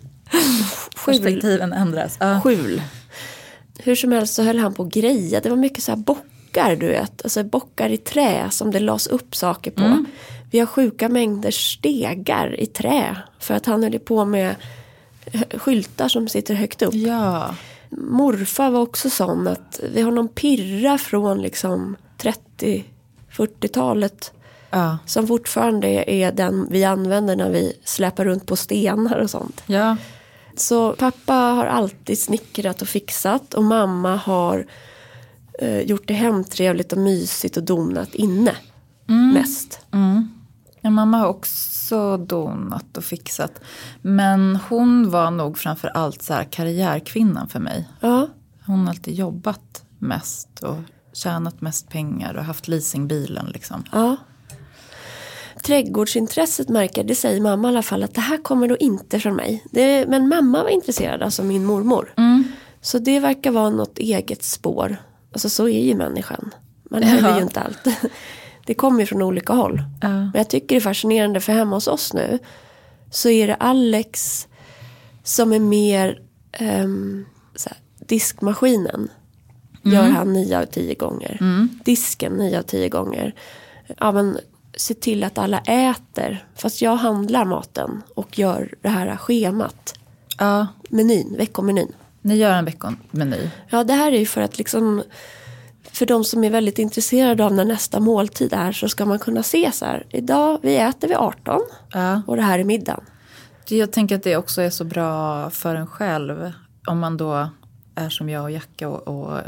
skjul. 0.96 1.14
Perspektiven 1.22 1.72
ändras. 1.72 2.16
Ja. 2.20 2.40
skjul. 2.40 2.82
Hur 3.78 3.94
som 3.94 4.12
helst 4.12 4.34
så 4.34 4.42
höll 4.42 4.58
han 4.58 4.74
på 4.74 4.82
att 4.82 4.88
greja. 4.92 5.40
Det 5.40 5.48
var 5.48 5.56
mycket 5.56 5.84
så 5.84 5.92
här 5.92 5.96
bockar 5.96 6.76
du 6.76 6.86
vet. 6.86 7.22
Alltså 7.24 7.44
bockar 7.44 7.88
i 7.90 7.96
trä 7.96 8.50
som 8.50 8.70
det 8.70 8.80
lades 8.80 9.06
upp 9.06 9.36
saker 9.36 9.70
på. 9.70 10.04
Vi 10.50 10.58
har 10.58 10.66
sjuka 10.66 11.08
mängder 11.08 11.50
stegar 11.50 12.60
i 12.60 12.66
trä. 12.66 13.16
För 13.38 13.54
att 13.54 13.66
han 13.66 13.82
höll 13.82 13.98
på 13.98 14.24
med 14.24 14.54
hö- 15.32 15.58
skyltar 15.58 16.08
som 16.08 16.28
sitter 16.28 16.54
högt 16.54 16.82
upp. 16.82 16.94
ja. 16.94 17.54
Morfar 17.98 18.70
var 18.70 18.80
också 18.80 19.10
sån 19.10 19.46
att 19.46 19.80
vi 19.92 20.02
har 20.02 20.10
någon 20.10 20.28
pirra 20.28 20.98
från 20.98 21.42
liksom 21.42 21.96
30-40-talet. 22.18 24.32
Ja. 24.70 24.98
Som 25.06 25.26
fortfarande 25.26 26.10
är 26.10 26.32
den 26.32 26.66
vi 26.70 26.84
använder 26.84 27.36
när 27.36 27.50
vi 27.50 27.78
släpar 27.84 28.24
runt 28.24 28.46
på 28.46 28.56
stenar 28.56 29.18
och 29.18 29.30
sånt. 29.30 29.62
Ja. 29.66 29.96
Så 30.56 30.92
pappa 30.92 31.34
har 31.34 31.66
alltid 31.66 32.18
snickrat 32.18 32.82
och 32.82 32.88
fixat 32.88 33.54
och 33.54 33.64
mamma 33.64 34.16
har 34.16 34.66
eh, 35.60 35.80
gjort 35.80 36.08
det 36.08 36.14
hemtrevligt 36.14 36.92
och 36.92 36.98
mysigt 36.98 37.56
och 37.56 37.62
donat 37.62 38.14
inne. 38.14 38.56
Mest. 39.34 39.80
Ja, 40.84 40.90
mamma 40.90 41.18
har 41.18 41.26
också 41.26 42.16
donat 42.16 42.96
och 42.96 43.04
fixat. 43.04 43.60
Men 44.02 44.58
hon 44.68 45.10
var 45.10 45.30
nog 45.30 45.58
framför 45.58 45.88
allt 45.88 46.22
så 46.22 46.34
här 46.34 46.44
karriärkvinnan 46.44 47.48
för 47.48 47.60
mig. 47.60 47.88
Ja, 48.00 48.28
Hon 48.66 48.80
har 48.80 48.88
alltid 48.88 49.14
jobbat 49.14 49.82
mest 49.98 50.62
och 50.62 50.76
tjänat 51.12 51.60
mest 51.60 51.88
pengar 51.88 52.34
och 52.34 52.44
haft 52.44 52.68
leasingbilen 52.68 53.46
liksom. 53.46 53.84
ja. 53.92 54.16
Trädgårdsintresset 55.62 56.68
märker, 56.68 57.04
det 57.04 57.14
säger 57.14 57.40
mamma 57.40 57.68
i 57.68 57.70
alla 57.70 57.82
fall, 57.82 58.02
att 58.02 58.14
det 58.14 58.20
här 58.20 58.42
kommer 58.42 58.68
då 58.68 58.76
inte 58.76 59.20
från 59.20 59.34
mig. 59.36 59.64
Det, 59.70 60.06
men 60.08 60.28
mamma 60.28 60.62
var 60.62 60.68
intresserad, 60.70 61.22
alltså 61.22 61.42
min 61.42 61.64
mormor. 61.64 62.12
Så 62.80 62.98
det 62.98 63.20
verkar 63.20 63.50
vara 63.50 63.70
något 63.70 63.98
eget 63.98 64.42
spår. 64.44 64.96
Alltså 65.32 65.48
så 65.48 65.68
är 65.68 65.84
ju 65.84 65.94
människan. 65.94 66.50
Man 66.90 67.02
Ja. 67.22 67.36
ju 67.36 67.42
inte 67.42 67.60
allt. 67.60 67.86
Det 68.66 68.74
kommer 68.74 69.00
ju 69.00 69.06
från 69.06 69.22
olika 69.22 69.52
håll. 69.52 69.82
Ja. 70.00 70.08
Men 70.08 70.32
jag 70.34 70.50
tycker 70.50 70.66
det 70.68 70.76
är 70.76 70.80
fascinerande 70.80 71.40
för 71.40 71.52
hemma 71.52 71.76
hos 71.76 71.86
oss 71.88 72.12
nu 72.12 72.38
så 73.10 73.28
är 73.28 73.46
det 73.46 73.54
Alex 73.54 74.48
som 75.22 75.52
är 75.52 75.58
mer 75.58 76.20
um, 76.60 77.26
såhär, 77.54 77.78
diskmaskinen. 78.06 79.08
Gör 79.82 80.02
han 80.02 80.32
nio 80.32 80.58
av 80.60 80.64
tio 80.64 80.94
gånger. 80.94 81.38
Disken 81.84 82.32
nio 82.32 82.58
av 82.58 82.62
tio 82.62 82.88
gånger. 82.88 83.34
Ja 83.98 84.12
men 84.12 84.38
se 84.76 84.94
till 84.94 85.24
att 85.24 85.38
alla 85.38 85.58
äter. 85.58 86.46
Fast 86.54 86.82
jag 86.82 86.96
handlar 86.96 87.44
maten 87.44 88.02
och 88.14 88.38
gör 88.38 88.74
det 88.82 88.88
här 88.88 89.16
schemat. 89.16 89.94
Ja, 90.38 90.66
Menyn, 90.88 91.36
veckomenyn. 91.36 91.92
ni 92.22 92.36
gör 92.36 92.52
en 92.52 92.64
veckomeny. 92.64 93.50
Ja, 93.68 93.84
det 93.84 93.92
här 93.92 94.12
är 94.12 94.18
ju 94.18 94.26
för 94.26 94.40
att 94.40 94.58
liksom 94.58 95.02
för 95.94 96.06
de 96.06 96.24
som 96.24 96.44
är 96.44 96.50
väldigt 96.50 96.78
intresserade 96.78 97.44
av 97.44 97.52
när 97.52 97.64
nästa 97.64 98.00
måltid 98.00 98.52
är 98.52 98.72
så 98.72 98.88
ska 98.88 99.04
man 99.06 99.18
kunna 99.18 99.42
se 99.42 99.70
så 99.72 99.84
här. 99.84 100.06
Idag, 100.10 100.58
vi 100.62 100.76
äter 100.76 101.08
vid 101.08 101.16
18 101.16 101.60
Ja. 101.92 102.22
och 102.26 102.36
det 102.36 102.42
här 102.42 102.58
är 102.58 102.64
middagen. 102.64 103.00
Jag 103.68 103.92
tänker 103.92 104.16
att 104.16 104.22
det 104.22 104.36
också 104.36 104.62
är 104.62 104.70
så 104.70 104.84
bra 104.84 105.50
för 105.50 105.74
en 105.74 105.86
själv. 105.86 106.52
Om 106.86 106.98
man 106.98 107.16
då 107.16 107.48
är 107.94 108.08
som 108.08 108.28
jag 108.28 108.42
och 108.42 108.50
Jacka. 108.50 108.88
Och, 108.88 109.08
och, 109.08 109.38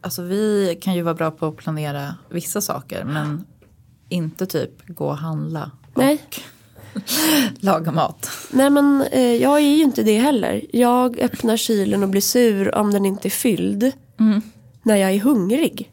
alltså 0.00 0.22
vi 0.22 0.78
kan 0.82 0.94
ju 0.94 1.02
vara 1.02 1.14
bra 1.14 1.30
på 1.30 1.46
att 1.46 1.56
planera 1.56 2.14
vissa 2.28 2.60
saker. 2.60 3.04
Men 3.04 3.44
inte 4.08 4.46
typ 4.46 4.70
gå 4.86 5.06
och 5.06 5.16
handla. 5.18 5.70
Nej. 5.94 6.22
Laga 7.60 7.92
mat. 7.92 8.30
Nej 8.50 8.70
men 8.70 9.02
eh, 9.12 9.20
jag 9.34 9.56
är 9.56 9.76
ju 9.76 9.82
inte 9.82 10.02
det 10.02 10.18
heller. 10.18 10.62
Jag 10.72 11.18
öppnar 11.20 11.56
kylen 11.56 12.02
och 12.02 12.08
blir 12.08 12.20
sur 12.20 12.74
om 12.74 12.90
den 12.90 13.06
inte 13.06 13.28
är 13.28 13.30
fylld. 13.30 13.92
När 14.86 14.96
jag 14.96 15.10
är 15.10 15.18
hungrig. 15.18 15.92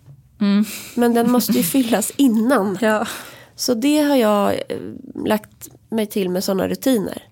Men 0.96 1.14
den 1.14 1.32
måste 1.32 1.52
ju 1.52 1.64
fyllas 1.64 2.12
innan. 2.16 2.78
Ja. 2.82 3.08
Så 3.56 3.74
det 3.74 4.02
har 4.02 4.16
jag 4.16 4.54
eh, 4.54 4.78
lagt 5.26 5.70
mig 5.90 6.06
till 6.06 6.30
med 6.30 6.44
sådana 6.44 6.68
rutiner. 6.68 7.24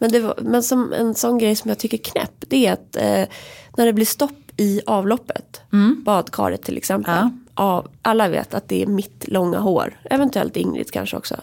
Men, 0.00 0.12
det 0.12 0.20
var, 0.20 0.38
men 0.42 0.62
som 0.62 0.92
en 0.92 1.14
sån 1.14 1.38
grej 1.38 1.56
som 1.56 1.68
jag 1.68 1.78
tycker 1.78 1.98
är 1.98 2.02
knäpp. 2.02 2.44
Det 2.48 2.66
är 2.66 2.72
att 2.72 2.96
eh, 2.96 3.34
när 3.76 3.86
det 3.86 3.92
blir 3.92 4.06
stopp 4.06 4.52
i 4.56 4.80
avloppet. 4.86 5.60
Badkaret 6.04 6.62
till 6.62 6.76
exempel. 6.76 7.14
Ja. 7.14 7.30
Av, 7.54 7.88
alla 8.02 8.28
vet 8.28 8.54
att 8.54 8.68
det 8.68 8.82
är 8.82 8.86
mitt 8.86 9.28
långa 9.28 9.58
hår. 9.58 10.00
Eventuellt 10.10 10.56
Ingrid 10.56 10.90
kanske 10.90 11.16
också. 11.16 11.40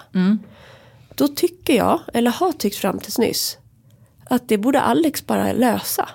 Då 1.16 1.28
tycker 1.28 1.74
jag, 1.74 2.00
eller 2.14 2.32
har 2.32 2.52
tyckt 2.52 2.78
fram 2.78 3.00
tills 3.00 3.18
nyss. 3.18 3.58
Att 4.30 4.48
det 4.48 4.58
borde 4.58 4.82
Alex 4.82 5.26
bara 5.26 5.54
lösa. 5.54 6.10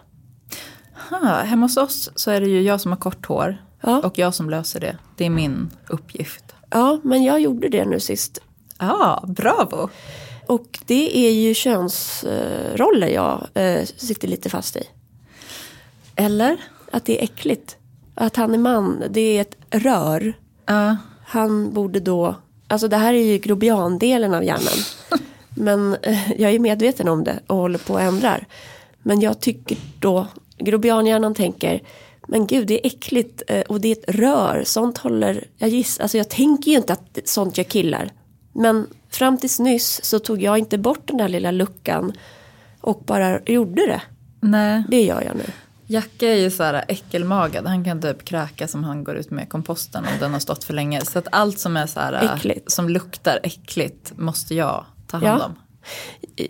Ha, 1.10 1.42
hemma 1.42 1.64
hos 1.64 1.76
oss 1.76 2.10
så 2.14 2.30
är 2.30 2.40
det 2.40 2.46
ju 2.46 2.62
jag 2.62 2.80
som 2.80 2.92
har 2.92 2.98
kort 2.98 3.26
hår. 3.26 3.64
Ja. 3.80 4.00
Och 4.02 4.18
jag 4.18 4.34
som 4.34 4.50
löser 4.50 4.80
det. 4.80 4.96
Det 5.16 5.26
är 5.26 5.30
min 5.30 5.70
uppgift. 5.88 6.44
Ja, 6.70 7.00
men 7.02 7.24
jag 7.24 7.40
gjorde 7.40 7.68
det 7.68 7.84
nu 7.84 8.00
sist. 8.00 8.38
Ja, 8.78 9.24
bravo. 9.26 9.90
Och 10.46 10.78
det 10.86 11.18
är 11.26 11.30
ju 11.30 11.54
könsroller 11.54 13.08
jag 13.08 13.46
eh, 13.54 13.84
sitter 13.84 14.28
lite 14.28 14.50
fast 14.50 14.76
i. 14.76 14.82
Eller? 16.16 16.56
Att 16.92 17.04
det 17.04 17.20
är 17.20 17.24
äckligt. 17.24 17.76
Att 18.14 18.36
han 18.36 18.54
är 18.54 18.58
man, 18.58 19.02
det 19.10 19.20
är 19.20 19.40
ett 19.40 19.56
rör. 19.70 20.32
Ja. 20.66 20.96
Han 21.24 21.72
borde 21.72 22.00
då 22.00 22.34
Alltså 22.70 22.88
det 22.88 22.96
här 22.96 23.14
är 23.14 23.22
ju 23.22 23.38
grobiandelen 23.38 24.34
av 24.34 24.44
hjärnan. 24.44 24.84
Men 25.54 25.96
eh, 26.02 26.32
jag 26.32 26.52
är 26.52 26.58
medveten 26.58 27.08
om 27.08 27.24
det 27.24 27.40
och 27.46 27.56
håller 27.56 27.78
på 27.78 27.96
att 27.96 28.02
ändrar. 28.02 28.46
Men 29.02 29.20
jag 29.20 29.40
tycker 29.40 29.78
då, 29.98 30.26
grobianhjärnan 30.60 31.34
tänker, 31.34 31.82
men 32.28 32.46
gud 32.46 32.66
det 32.66 32.74
är 32.74 32.86
äckligt 32.86 33.42
eh, 33.46 33.60
och 33.60 33.80
det 33.80 33.88
är 33.88 33.92
ett 33.92 34.14
rör. 34.14 34.62
Sånt 34.66 34.98
håller, 34.98 35.44
jag 35.56 35.68
giss, 35.68 36.00
alltså 36.00 36.18
jag 36.18 36.28
tänker 36.28 36.70
ju 36.70 36.76
inte 36.76 36.92
att 36.92 37.18
sånt 37.24 37.58
gör 37.58 37.64
killar. 37.64 38.10
Men 38.52 38.86
fram 39.10 39.38
tills 39.38 39.58
nyss 39.58 40.04
så 40.04 40.18
tog 40.18 40.42
jag 40.42 40.58
inte 40.58 40.78
bort 40.78 41.00
den 41.08 41.16
där 41.16 41.28
lilla 41.28 41.50
luckan 41.50 42.12
och 42.80 43.02
bara 43.06 43.40
gjorde 43.40 43.86
det. 43.86 44.02
Nej. 44.40 44.84
Det 44.88 45.02
gör 45.02 45.22
jag 45.22 45.36
nu. 45.36 45.44
Jacke 45.86 46.26
är 46.28 46.36
ju 46.36 46.50
så 46.50 46.62
här 46.62 46.84
äckelmagad. 46.88 47.66
Han 47.66 47.84
kan 47.84 48.02
typ 48.02 48.24
kräka 48.24 48.68
som 48.68 48.84
han 48.84 49.04
går 49.04 49.16
ut 49.16 49.30
med 49.30 49.48
komposten 49.48 50.04
om 50.04 50.20
den 50.20 50.32
har 50.32 50.40
stått 50.40 50.64
för 50.64 50.74
länge. 50.74 51.00
Så 51.00 51.18
att 51.18 51.28
allt 51.32 51.58
som 51.58 51.76
är 51.76 51.86
så 51.86 52.00
här, 52.00 52.34
Äckligt. 52.34 52.70
som 52.72 52.88
luktar 52.88 53.40
äckligt 53.42 54.12
måste 54.16 54.54
jag 54.54 54.84
ta 55.06 55.16
hand 55.16 55.40
Ja. 55.40 55.50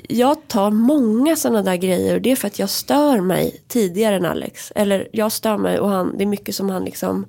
Jag 0.09 0.49
tar 0.49 0.71
många 0.71 1.37
sådana 1.37 1.63
där 1.63 1.77
grejer 1.77 2.15
och 2.15 2.23
det 2.23 2.31
är 2.33 2.37
för 2.37 2.47
att 2.47 2.59
jag 2.59 2.71
stör 2.71 3.21
mig 3.21 3.63
tidigare 3.69 4.17
än 4.17 4.25
Alex. 4.25 4.73
Eller 4.75 5.09
jag 5.13 5.33
stör 5.33 5.57
mig 5.57 5.81
och 5.81 5.89
han, 5.89 6.19
det 6.19 6.25
är 6.25 6.27
mycket 6.27 6.55
som 6.55 6.71
han 6.71 6.85
liksom 6.85 7.27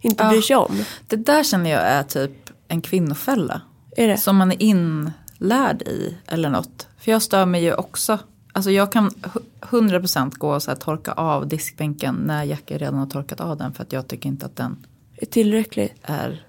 inte 0.00 0.24
Ja. 0.24 0.30
bryr 0.30 0.40
sig 0.40 0.56
om. 0.56 0.84
Det 1.06 1.16
där 1.16 1.44
känner 1.44 1.70
jag 1.70 1.80
är 1.80 2.02
typ 2.02 2.50
en 2.68 2.80
kvinnofälla. 2.80 3.60
Är 3.96 4.08
det? 4.08 4.16
Som 4.16 4.36
man 4.36 4.52
är 4.52 4.62
inlärd 4.62 5.82
i 5.82 6.16
eller 6.26 6.50
något. 6.50 6.86
För 6.98 7.10
jag 7.12 7.22
stör 7.22 7.46
mig 7.46 7.62
ju 7.64 7.74
också. 7.74 8.18
Alltså 8.52 8.70
jag 8.70 8.92
kan 8.92 9.10
hu- 9.10 9.42
100% 9.60 10.30
gå 10.38 10.54
och 10.54 10.62
så 10.62 10.70
här 10.70 10.76
torka 10.78 11.12
av 11.12 11.48
diskbänken 11.48 12.14
när 12.14 12.44
Jacke 12.44 12.78
redan 12.78 12.94
har 12.94 13.06
torkat 13.06 13.40
av 13.40 13.56
den. 13.56 13.72
För 13.72 13.82
att 13.82 13.92
jag 13.92 14.08
tycker 14.08 14.28
inte 14.28 14.46
att 14.46 14.56
den 14.56 14.76
Är 15.16 15.26
tillräckligt. 15.26 15.92
är 16.02 16.44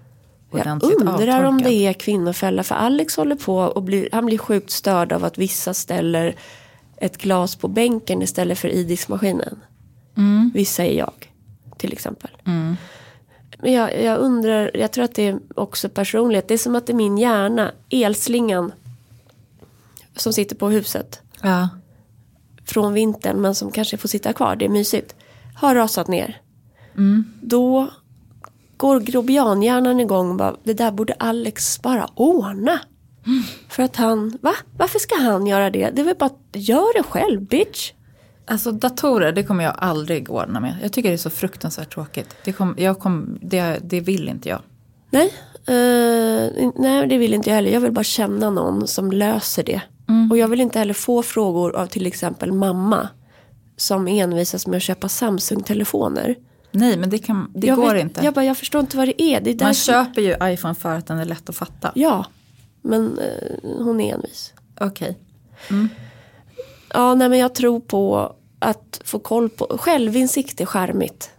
Jag 0.52 0.68
undrar 0.84 1.12
avtorkad. 1.16 1.46
om 1.46 1.62
det 1.62 1.74
är 1.74 1.94
kvinnofälla. 1.94 2.64
För 2.64 2.76
Alex 2.76 3.18
håller 3.18 3.36
på 3.36 3.58
och 3.58 3.84
blir, 3.84 4.10
han 4.12 4.26
blir 4.26 4.38
sjukt 4.38 4.72
störd 4.72 5.12
av 5.14 5.26
att 5.26 5.38
vissa 5.38 5.74
ställer 5.74 6.36
ett 6.98 7.18
glas 7.18 7.56
på 7.56 7.68
bänken 7.68 8.22
istället 8.22 8.60
för 8.60 8.68
i 8.68 8.84
diskmaskinen. 8.84 9.60
Mm. 10.18 10.52
Vissa 10.54 10.86
är 10.86 10.98
jag 10.98 11.32
till 11.78 11.94
exempel. 11.94 12.30
Men 13.58 13.74
jag, 13.74 14.04
jag 14.04 14.20
undrar, 14.20 14.72
jag 14.74 14.92
tror 14.92 15.04
att 15.04 15.16
det 15.16 15.28
är 15.28 15.40
också 15.56 15.90
personlighet. 15.90 16.48
Det 16.48 16.54
är 16.54 16.58
som 16.58 16.76
att 16.76 16.88
det 16.88 16.94
är 16.94 16.96
min 16.96 17.18
hjärna, 17.18 17.72
elslingan 17.90 18.72
som 20.16 20.34
sitter 20.34 20.56
på 20.56 20.70
huset 20.70 21.22
Ja. 21.42 21.70
från 22.66 22.94
vintern 22.94 23.42
men 23.42 23.56
som 23.56 23.72
kanske 23.72 23.98
får 23.98 24.10
sitta 24.10 24.34
kvar, 24.34 24.56
det 24.56 24.66
är 24.66 24.70
mysigt, 24.70 25.16
har 25.56 25.76
rasat 25.76 26.08
ner. 26.08 26.42
Då 27.42 27.90
går 28.78 29.00
grobianhjärnan 29.00 30.00
igång 30.00 30.30
och 30.30 30.36
bara, 30.36 30.56
det 30.64 30.74
där 30.74 30.92
borde 30.92 31.14
Alex 31.14 31.82
bara 31.82 32.10
ordna. 32.16 32.80
För 33.70 33.84
att 33.84 33.96
han, 33.96 34.38
va? 34.42 34.54
Varför 34.78 35.00
ska 35.00 35.16
han 35.16 35.48
göra 35.48 35.70
det? 35.70 35.90
Det 35.90 36.02
är 36.02 36.06
väl 36.06 36.16
bara, 36.20 36.30
gör 36.54 36.98
det 36.98 37.04
själv 37.04 37.42
bitch. 37.42 37.92
Alltså 38.46 38.72
datorer, 38.72 39.32
det 39.32 39.44
kommer 39.44 39.64
jag 39.64 39.74
aldrig 39.78 40.30
ordna 40.32 40.60
med. 40.60 40.76
Jag 40.82 40.92
tycker 40.94 41.10
det 41.10 41.16
är 41.16 41.18
så 41.18 41.30
fruktansvärt 41.30 41.94
tråkigt. 41.94 42.36
Det, 42.44 42.54
kom, 42.54 42.76
jag 42.78 43.00
kom, 43.00 43.40
det, 43.42 43.80
det 43.84 44.00
vill 44.00 44.30
inte 44.30 44.50
jag. 44.50 44.62
Nej, 45.12 45.34
eh, 45.68 46.72
nej 46.76 47.08
det 47.08 47.18
vill 47.18 47.34
inte 47.34 47.50
jag 47.50 47.56
heller. 47.56 47.72
Jag 47.72 47.82
vill 47.82 47.92
bara 47.92 48.04
känna 48.04 48.50
någon 48.50 48.88
som 48.88 49.12
löser 49.12 49.64
det. 49.64 49.82
Och 50.32 50.38
jag 50.38 50.48
vill 50.48 50.62
inte 50.62 50.80
heller 50.80 50.94
få 50.94 51.24
frågor 51.24 51.76
av 51.76 51.86
till 51.88 52.06
exempel 52.08 52.52
mamma. 52.52 53.10
Som 53.78 54.08
envisas 54.08 54.68
med 54.68 54.78
att 54.78 54.84
köpa 54.84 55.10
Samsung-telefoner. 55.10 56.36
Nej, 56.78 56.98
men 56.98 57.10
det, 57.10 57.18
kan, 57.18 57.52
det 57.56 57.68
jag 57.68 57.78
går 57.78 57.94
vet- 57.94 58.02
inte. 58.04 58.26
Jag 58.26 58.34
bara, 58.34 58.46
jag 58.46 58.58
förstår 58.58 58.82
inte 58.82 58.98
vad 58.98 59.08
det 59.08 59.22
är. 59.22 59.42
Det 59.42 59.50
är 59.62 59.64
Man 59.66 59.74
köper 59.74 60.22
ju 60.22 60.36
iPhone 60.54 60.76
för 60.76 60.96
att 60.96 61.08
den 61.08 61.20
är 61.20 61.26
lätt 61.26 61.50
att 61.50 61.56
fatta. 61.56 61.92
Ja, 61.96 62.26
men 62.82 63.20
eh, 63.20 63.70
hon 63.84 64.02
är 64.02 64.14
envis. 64.14 64.54
Okej. 64.80 65.18
Ja, 66.94 67.16
nej 67.16 67.30
men 67.30 67.40
jag 67.40 67.56
tror 67.56 67.80
på 67.80 68.36
att 68.60 69.02
få 69.06 69.20
koll 69.20 69.50
på, 69.50 69.78
självinsikt 69.80 70.62
är 70.62 70.66
charmigt. 70.66 71.30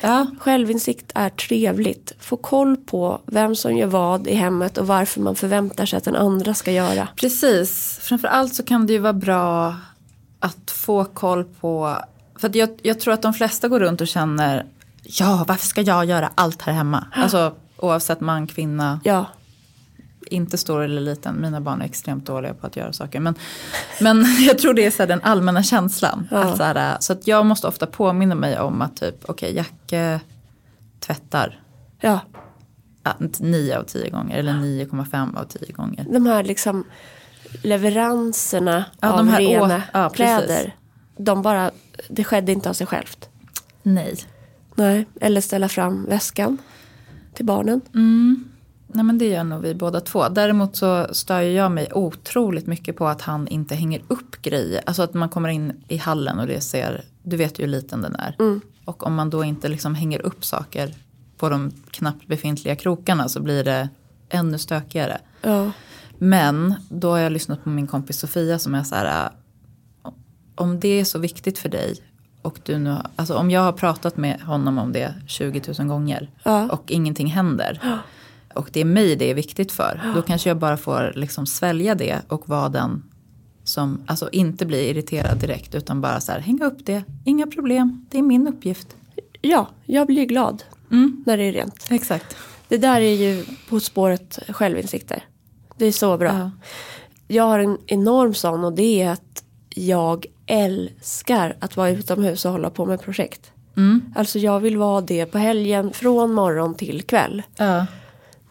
Ja, 0.00 0.26
Självinsikt 0.40 1.12
är 1.14 1.28
trevligt. 1.30 2.12
Få 2.18 2.36
koll 2.36 2.76
på 2.76 3.20
vem 3.26 3.56
som 3.56 3.76
gör 3.76 3.86
vad 3.86 4.26
i 4.26 4.34
hemmet 4.34 4.78
och 4.78 4.86
varför 4.86 5.20
man 5.20 5.36
förväntar 5.36 5.86
sig 5.86 5.96
att 5.96 6.04
den 6.04 6.16
andra 6.16 6.54
ska 6.54 6.72
göra. 6.72 7.08
precis. 7.16 7.98
Framförallt 8.02 8.54
så 8.54 8.62
kan 8.62 8.86
det 8.86 8.92
ju 8.92 8.98
vara 8.98 9.12
bra 9.12 9.76
att 10.38 10.70
få 10.70 11.04
koll 11.04 11.44
på... 11.44 11.96
För 12.38 12.56
jag, 12.56 12.68
jag 12.82 13.00
tror 13.00 13.14
att 13.14 13.22
de 13.22 13.34
flesta 13.34 13.68
går 13.68 13.80
runt 13.80 14.00
och 14.00 14.08
känner 14.08 14.66
ja, 15.02 15.44
varför 15.48 15.66
ska 15.66 15.80
jag 15.80 16.04
göra 16.04 16.30
allt 16.34 16.62
här 16.62 16.72
hemma? 16.72 17.06
Alltså 17.12 17.54
oavsett 17.76 18.20
man, 18.20 18.46
kvinna, 18.46 19.00
Ja, 19.04 19.26
inte 20.26 20.58
stor 20.58 20.82
eller 20.82 21.00
liten. 21.00 21.40
Mina 21.40 21.60
barn 21.60 21.80
är 21.80 21.84
extremt 21.84 22.26
dåliga 22.26 22.54
på 22.54 22.66
att 22.66 22.76
göra 22.76 22.92
saker. 22.92 23.20
Men, 23.20 23.34
men 24.00 24.26
jag 24.46 24.58
tror 24.58 24.74
det 24.74 24.86
är 24.86 24.90
så 24.90 25.06
den 25.06 25.20
allmänna 25.22 25.62
känslan. 25.62 26.28
Ja. 26.30 26.38
Att 26.44 26.56
så, 26.56 26.62
här, 26.62 26.96
så 27.00 27.12
att 27.12 27.26
jag 27.26 27.46
måste 27.46 27.66
ofta 27.66 27.86
påminna 27.86 28.34
mig 28.34 28.58
om 28.60 28.82
att 28.82 28.96
typ, 28.96 29.14
okej, 29.26 29.56
Jacke 29.56 30.20
tvättar 31.00 31.60
ja. 32.00 32.20
ja, 33.02 33.12
9 33.38 33.78
av 33.78 33.82
10 33.82 34.10
gånger. 34.10 34.38
Eller 34.38 34.52
9,5 34.52 35.38
av 35.38 35.44
10 35.44 35.72
gånger. 35.72 36.06
De 36.10 36.26
här 36.26 36.44
liksom 36.44 36.84
leveranserna 37.62 38.84
Ja, 39.00 39.10
av 39.10 39.16
de 39.18 39.28
här 39.28 39.38
rena 39.40 39.76
å- 39.76 39.80
ja, 39.92 40.08
kläder. 40.08 40.76
De 41.16 41.42
bara, 41.42 41.70
det 42.08 42.24
skedde 42.24 42.52
inte 42.52 42.68
av 42.70 42.74
sig 42.74 42.86
självt. 42.86 43.28
Nej. 43.82 44.16
Nej, 44.74 45.06
eller 45.20 45.40
ställa 45.40 45.68
fram 45.68 46.04
väskan 46.06 46.58
till 47.34 47.44
barnen. 47.46 47.80
Nej 48.94 49.04
men 49.04 49.18
det 49.18 49.28
gör 49.28 49.44
nog 49.44 49.62
vi 49.62 49.74
båda 49.74 50.00
två. 50.00 50.28
Däremot 50.28 50.76
så 50.76 51.06
stör 51.14 51.40
jag 51.40 51.72
mig 51.72 51.88
otroligt 51.92 52.66
mycket 52.66 52.96
på 52.96 53.06
att 53.06 53.22
han 53.22 53.48
inte 53.48 53.74
hänger 53.74 54.02
upp 54.08 54.42
grejer. 54.42 54.82
Alltså 54.86 55.02
att 55.02 55.14
man 55.14 55.28
kommer 55.28 55.48
in 55.48 55.72
i 55.88 55.96
hallen 55.96 56.38
och 56.38 56.46
det 56.46 56.60
ser, 56.60 57.04
du 57.22 57.36
vet 57.36 57.58
ju 57.58 57.62
hur 57.62 57.70
liten 57.70 58.02
den 58.02 58.16
är. 58.16 58.36
Och 58.84 59.06
om 59.06 59.14
man 59.14 59.30
då 59.30 59.44
inte 59.44 59.68
liksom 59.68 59.94
hänger 59.94 60.22
upp 60.26 60.44
saker 60.44 60.94
på 61.36 61.48
de 61.48 61.70
knappt 61.90 62.26
befintliga 62.26 62.76
krokarna 62.76 63.28
så 63.28 63.40
blir 63.42 63.64
det 63.64 63.88
ännu 64.28 64.58
stökigare. 64.58 65.18
Ja, 65.42 65.70
Men 66.18 66.74
då 66.88 67.10
har 67.10 67.18
jag 67.18 67.32
lyssnat 67.32 67.64
på 67.64 67.70
min 67.70 67.86
kompis 67.86 68.18
Sofia 68.18 68.58
som 68.58 68.74
är 68.74 68.82
så 68.82 68.94
här. 68.94 69.24
äh, 70.04 70.10
Om 70.54 70.80
det 70.80 70.88
är 71.00 71.04
så 71.04 71.18
viktigt 71.18 71.58
för 71.58 71.68
dig 71.68 71.96
och 72.42 72.58
du 72.64 72.78
nu, 72.78 72.96
alltså 73.16 73.34
om 73.36 73.50
jag 73.50 73.60
har 73.60 73.72
pratat 73.72 74.16
med 74.16 74.40
honom 74.40 74.78
om 74.78 74.92
det 74.92 75.14
20 75.26 75.62
000 75.78 75.88
gånger 75.88 76.30
Ja. 76.42 76.68
och 76.70 76.90
ingenting 76.90 77.26
händer. 77.26 77.80
Och 78.54 78.68
det 78.72 78.80
är 78.80 78.84
mig 78.84 79.16
det 79.16 79.30
är 79.30 79.34
viktigt 79.34 79.72
för. 79.72 80.12
Då 80.14 80.22
kanske 80.22 80.50
jag 80.50 80.56
bara 80.56 80.76
får 80.76 81.12
liksom 81.16 81.46
svälja 81.46 81.94
det 81.94 82.18
och 82.28 82.48
vara 82.48 82.68
den 82.68 83.02
som, 83.64 84.02
alltså 84.06 84.28
inte 84.32 84.66
bli 84.66 84.90
irriterad 84.90 85.38
direkt 85.38 85.74
utan 85.74 86.00
bara 86.00 86.20
så 86.20 86.32
här, 86.32 86.40
hänga 86.40 86.64
upp 86.64 86.86
det, 86.86 87.02
inga 87.24 87.46
problem, 87.46 88.06
det 88.10 88.18
är 88.18 88.22
min 88.22 88.48
uppgift. 88.48 88.96
ja 89.40 89.68
jag 89.86 90.06
blir 90.06 90.24
glad 90.24 90.62
Mm. 90.90 91.24
när 91.26 91.36
det 91.36 91.42
är 91.42 91.52
rent. 91.52 91.86
Exakt. 91.90 92.36
Det 92.68 92.76
där 92.78 93.00
är 93.00 93.14
ju 93.14 93.44
På 93.68 93.80
spåret 93.80 94.38
självinsikter. 94.48 95.24
Det 95.76 95.86
är 95.86 95.92
så 95.92 96.16
bra. 96.18 96.38
Ja. 96.38 96.50
Jag 97.28 97.44
har 97.44 97.58
en 97.58 97.78
enorm 97.86 98.34
sån 98.34 98.64
och 98.64 98.72
det 98.72 99.02
är 99.02 99.10
att 99.10 99.44
jag 99.74 100.26
älskar 100.46 101.56
att 101.60 101.76
vara 101.76 101.90
utomhus 101.90 102.44
och 102.44 102.52
hålla 102.52 102.70
på 102.70 102.86
med 102.86 103.00
projekt. 103.00 103.52
Mm. 103.76 104.12
Alltså 104.16 104.38
jag 104.38 104.60
vill 104.60 104.76
vara 104.76 105.00
det 105.00 105.26
på 105.26 105.38
helgen 105.38 105.92
från 105.92 106.32
morgon 106.32 106.74
till 106.74 107.02
kväll. 107.02 107.42
Ja. 107.56 107.86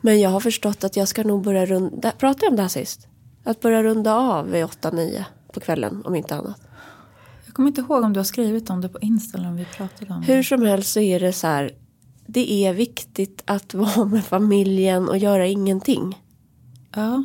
Men 0.02 0.20
jag 0.20 0.30
har 0.30 0.40
förstått 0.40 0.84
att 0.84 0.96
jag 0.96 1.08
ska 1.08 1.24
nog 1.24 1.44
börja 1.44 1.66
runda, 1.66 2.12
pratade 2.12 2.46
jag 2.46 2.52
om 2.52 2.56
det 2.56 2.62
här 2.62 2.70
sist? 2.70 3.08
Att 3.44 3.62
börja 3.62 3.84
runda 3.84 4.14
av 4.16 4.52
vid 4.52 4.66
8-9 4.66 5.24
på 5.54 5.60
kvällen 5.60 6.02
om 6.06 6.16
inte 6.16 6.36
annat. 6.36 6.62
Jag 7.46 7.56
kommer 7.56 7.68
inte 7.68 7.82
ihåg 7.82 8.04
om 8.04 8.14
du 8.14 8.20
har 8.20 8.26
skrivit 8.26 8.70
om 8.70 8.82
det 8.82 8.90
på 8.90 9.00
Insta 9.00 9.38
eller 9.38 9.48
om 9.48 9.56
vi 9.56 9.66
pratade 9.66 10.14
om 10.14 10.22
det. 10.22 10.34
Hur 10.34 10.44
som 10.44 10.62
helst 10.62 10.94
så 10.94 11.00
är 11.00 11.20
det 11.20 11.34
så 11.34 11.48
här. 11.48 11.72
Det 12.26 12.66
är 12.66 12.74
viktigt 12.74 13.44
att 13.46 13.74
vara 13.74 14.06
med 14.06 14.26
familjen 14.26 15.10
och 15.10 15.18
göra 15.18 15.48
ingenting. 15.48 16.18
Ja. 16.96 17.24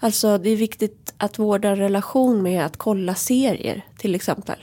Alltså 0.00 0.38
det 0.38 0.50
är 0.50 0.56
viktigt 0.56 1.03
att 1.24 1.38
vårda 1.38 1.68
en 1.68 1.76
relation 1.76 2.42
med 2.42 2.66
att 2.66 2.76
kolla 2.76 3.14
serier 3.14 3.84
till 3.98 4.14
exempel. 4.14 4.56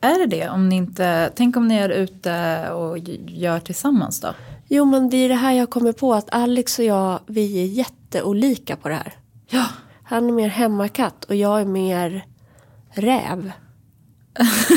Är 0.00 0.18
det 0.18 0.26
det? 0.26 0.48
Om 0.48 0.68
ni 0.68 0.76
inte, 0.76 1.32
tänk 1.36 1.56
om 1.56 1.68
ni 1.68 1.74
är 1.74 1.88
ute 1.88 2.66
och 2.70 2.98
gör 3.26 3.60
tillsammans 3.60 4.20
då? 4.20 4.28
Jo 4.68 4.84
men 4.84 5.10
det 5.10 5.16
är 5.16 5.28
det 5.28 5.34
här 5.34 5.52
jag 5.52 5.70
kommer 5.70 5.92
på 5.92 6.14
att 6.14 6.30
Alex 6.30 6.78
och 6.78 6.84
jag 6.84 7.20
vi 7.26 7.62
är 7.62 7.66
jätteolika 7.66 8.76
på 8.76 8.88
det 8.88 8.94
här. 8.94 9.14
Ja. 9.48 9.66
Han 10.02 10.28
är 10.28 10.32
mer 10.32 10.48
hemmakatt 10.48 11.24
och 11.24 11.34
jag 11.34 11.60
är 11.60 11.64
mer 11.64 12.24
räv. 12.90 13.52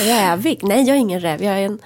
Rävig? 0.00 0.60
Nej 0.62 0.82
jag 0.86 0.96
är 0.96 1.00
ingen 1.00 1.20
räv. 1.20 1.42
Jag 1.42 1.58
är 1.58 1.66
en, 1.66 1.78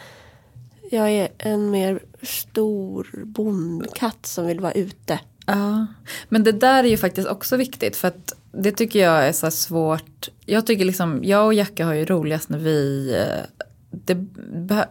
jag 0.91 1.11
är 1.11 1.29
en 1.39 1.71
mer 1.71 2.01
stor 2.23 3.25
bondkatt 3.25 4.27
som 4.27 4.47
vill 4.47 4.61
vara 4.61 4.73
ute. 4.73 5.21
Ja. 5.47 5.87
Men 6.29 6.45
det 6.45 6.53
där 6.53 6.85
är 6.85 6.89
ju 6.89 6.97
faktiskt 6.97 7.29
också 7.29 7.57
viktigt 7.57 7.97
för 7.97 8.09
att 8.09 8.33
det 8.53 8.73
tycker 8.73 8.99
jag 8.99 9.29
är 9.29 9.33
så 9.33 9.51
svårt. 9.51 10.29
Jag 10.47 10.67
tycker 10.67 10.85
liksom, 10.85 11.21
jag 11.25 11.47
och 11.47 11.55
Jacka 11.55 11.87
har 11.87 11.95
ju 11.95 12.05
roligast 12.05 12.49
när 12.49 12.59
vi, 12.59 13.13
eh, 13.15 13.67
det, 13.91 14.27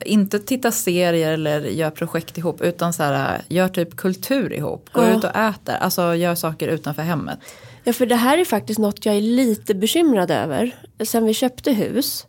inte 0.05 0.39
titta 0.39 0.71
serier 0.71 1.31
eller 1.31 1.61
gör 1.61 1.89
projekt 1.89 2.37
ihop 2.37 2.61
utan 2.61 2.93
så 2.93 3.03
här, 3.03 3.41
gör 3.47 3.67
typ 3.67 3.95
kultur 3.95 4.53
ihop. 4.53 4.89
Gå 4.91 5.01
Ja. 5.01 5.17
ut 5.17 5.23
och 5.23 5.35
äter, 5.35 5.75
alltså 5.75 6.15
gör 6.15 6.35
saker 6.35 6.67
utanför 6.67 7.01
hemmet. 7.01 7.39
Ja, 7.83 7.93
för 7.93 8.05
det 8.05 8.15
här 8.15 8.37
är 8.37 8.45
faktiskt 8.45 8.79
något 8.79 9.05
jag 9.05 9.15
är 9.15 9.21
lite 9.21 9.75
bekymrad 9.75 10.31
över. 10.31 10.75
Sen 11.03 11.25
vi 11.25 11.33
köpte 11.33 11.71
hus 11.71 12.25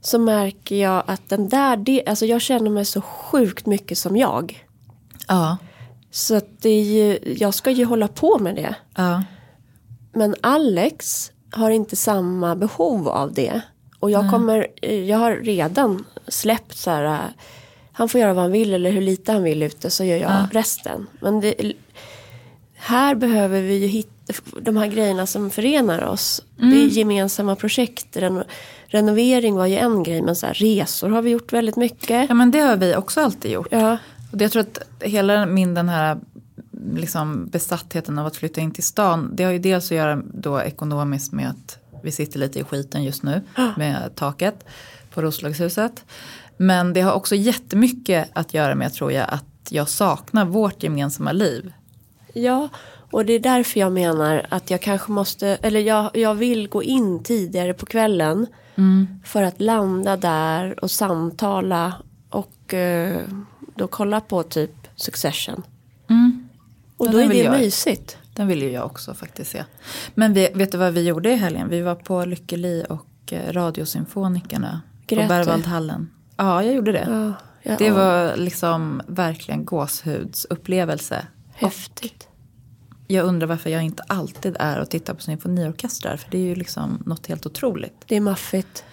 så 0.00 0.18
märker 0.18 0.76
jag 0.76 1.02
att 1.06 1.28
den 1.28 1.48
där, 1.48 1.76
de, 1.76 2.02
alltså 2.06 2.26
jag 2.26 2.40
känner 2.42 2.70
mig 2.70 2.84
så 2.84 3.00
sjukt 3.00 3.66
mycket 3.66 3.98
som 3.98 4.16
jag. 4.16 4.66
Ja. 5.28 5.56
Så 6.10 6.36
att 6.36 6.48
det 6.60 6.68
är 6.70 6.82
ju, 6.82 7.34
jag 7.38 7.54
ska 7.54 7.70
ju 7.70 7.84
hålla 7.84 8.08
på 8.08 8.38
med 8.38 8.54
det. 8.54 8.74
ja. 8.96 9.22
Men 10.12 10.34
Alex 10.40 11.30
har 11.50 11.70
inte 11.70 11.96
samma 11.96 12.56
behov 12.56 13.08
av 13.08 13.32
det. 13.32 13.60
Och 14.00 14.10
jag 14.10 14.30
kommer, 14.30 14.66
jag 14.88 15.18
har 15.18 15.32
redan 15.32 16.04
släppt 16.28 16.76
så 16.76 16.90
här, 16.90 17.04
äh, 17.04 17.18
han 17.92 18.08
får 18.08 18.20
göra 18.20 18.34
vad 18.34 18.42
han 18.42 18.52
vill 18.52 18.74
eller 18.74 18.90
hur 18.90 19.00
lite 19.00 19.32
han 19.32 19.42
vill 19.42 19.62
ute 19.62 19.90
så 19.90 20.04
gör 20.04 20.16
jag 20.16 20.46
resten. 20.52 21.06
Men 21.20 21.40
det, 21.40 21.72
här 22.74 23.14
behöver 23.14 23.62
vi 23.62 23.76
ju 23.76 23.86
hitta 23.86 24.32
de 24.60 24.76
här 24.76 24.86
grejerna 24.86 25.26
som 25.26 25.50
förenar 25.50 26.04
oss. 26.04 26.42
Det 26.56 26.82
är 26.82 26.86
gemensamma 26.86 27.56
projekt. 27.56 28.16
Reno, 28.16 28.44
renovering 28.86 29.54
var 29.54 29.66
ju 29.66 29.76
en 29.76 30.02
grej 30.02 30.22
men 30.22 30.36
så 30.36 30.46
här, 30.46 30.54
resor 30.54 31.08
har 31.08 31.22
vi 31.22 31.30
gjort 31.30 31.52
väldigt 31.52 31.76
mycket. 31.76 32.28
ja 32.28 32.34
men 32.34 32.50
det 32.50 32.58
har 32.58 32.76
vi 32.76 32.96
också 32.96 33.20
alltid 33.20 33.50
gjort. 33.50 33.68
Ja, 33.70 33.98
jag 34.44 34.52
tror 34.52 34.62
att 34.62 34.82
hela 35.00 35.46
min 35.46 35.74
den 35.74 35.88
här 35.88 36.18
liksom 36.94 37.46
besattheten 37.46 38.18
av 38.18 38.26
att 38.26 38.36
flytta 38.36 38.60
in 38.60 38.70
till 38.70 38.84
stan. 38.84 39.30
Det 39.34 39.44
har 39.44 39.52
ju 39.52 39.58
dels 39.58 39.84
att 39.84 39.96
göra 39.96 40.22
då 40.34 40.62
ekonomiskt 40.62 41.32
med 41.32 41.48
att 41.50 41.78
vi 42.02 42.12
sitter 42.12 42.38
lite 42.38 42.58
i 42.58 42.64
skiten 42.64 43.04
just 43.04 43.22
nu 43.22 43.42
med 43.76 44.14
taket 44.14 44.64
på 45.14 45.22
Roslagshuset. 45.22 46.04
Men 46.56 46.92
det 46.92 47.00
har 47.00 47.12
också 47.12 47.34
jättemycket 47.34 48.28
att 48.32 48.54
göra 48.54 48.74
med 48.74 48.94
tror 48.94 49.12
jag 49.12 49.26
att 49.28 49.44
jag 49.70 49.88
saknar 49.88 50.44
vårt 50.44 50.82
gemensamma 50.82 51.32
liv. 51.32 51.72
Ja, 52.32 52.68
och 53.10 53.24
det 53.24 53.32
är 53.32 53.40
därför 53.40 53.80
jag 53.80 53.92
menar 53.92 54.46
att 54.48 54.70
jag 54.70 54.82
kanske 54.82 55.12
måste, 55.12 55.48
eller 55.48 55.80
jag, 55.80 56.16
jag 56.16 56.34
vill 56.34 56.68
gå 56.68 56.82
in 56.82 57.22
tidigare 57.22 57.74
på 57.74 57.86
kvällen. 57.86 58.46
För 59.24 59.42
att 59.42 59.60
landa 59.60 60.16
där 60.16 60.84
och 60.84 60.90
samtala 60.90 61.94
och 62.30 62.74
eh, 62.74 63.20
då 63.78 63.88
kolla 63.88 64.20
på 64.20 64.42
typ 64.42 64.70
Succession. 64.96 65.62
Och 66.96 67.06
Ja, 67.06 67.12
då 67.12 67.18
är 67.18 67.28
det 67.28 67.36
jag. 67.42 67.52
mysigt. 67.60 68.18
Den 68.34 68.46
vill 68.46 68.62
ju 68.62 68.70
jag 68.70 68.86
också 68.86 69.14
faktiskt 69.14 69.50
se. 69.50 69.64
Men 70.14 70.32
vi, 70.32 70.48
vet 70.54 70.72
du 70.72 70.78
vad 70.78 70.92
vi 70.92 71.02
gjorde 71.06 71.30
i 71.32 71.36
helgen? 71.36 71.68
Vi 71.68 71.80
var 71.80 71.94
på 71.94 72.24
Lykkeli 72.24 72.84
och 72.88 73.32
eh, 73.32 73.52
Radiosymfonikerna 73.52 74.80
Grät 75.06 75.22
på? 75.22 75.34
Berwaldhallen. 75.34 76.10
Ja, 76.36 76.62
jag 76.62 76.74
gjorde 76.74 76.92
det. 76.92 77.06
Ja, 77.10 77.32
ja, 77.62 77.76
Det 77.78 77.90
var 77.90 78.36
liksom 78.36 79.02
verkligen 79.06 79.64
gåshudsupplevelse. 79.64 81.26
häftigt. 81.54 82.28
Jag 83.06 83.24
undrar 83.26 83.46
varför 83.46 83.70
jag 83.70 83.82
inte 83.82 84.02
alltid 84.02 84.56
är 84.60 84.80
och 84.80 84.90
tittar 84.90 85.14
på 85.14 85.20
symfoniorkestrar. 85.22 86.16
För 86.16 86.30
det 86.30 86.38
är 86.38 86.42
ju 86.42 86.54
liksom 86.54 87.02
något 87.06 87.26
helt 87.26 87.46
otroligt. 87.46 88.04
Det 88.06 88.16
är 88.16 88.20
maffigt. 88.20 88.84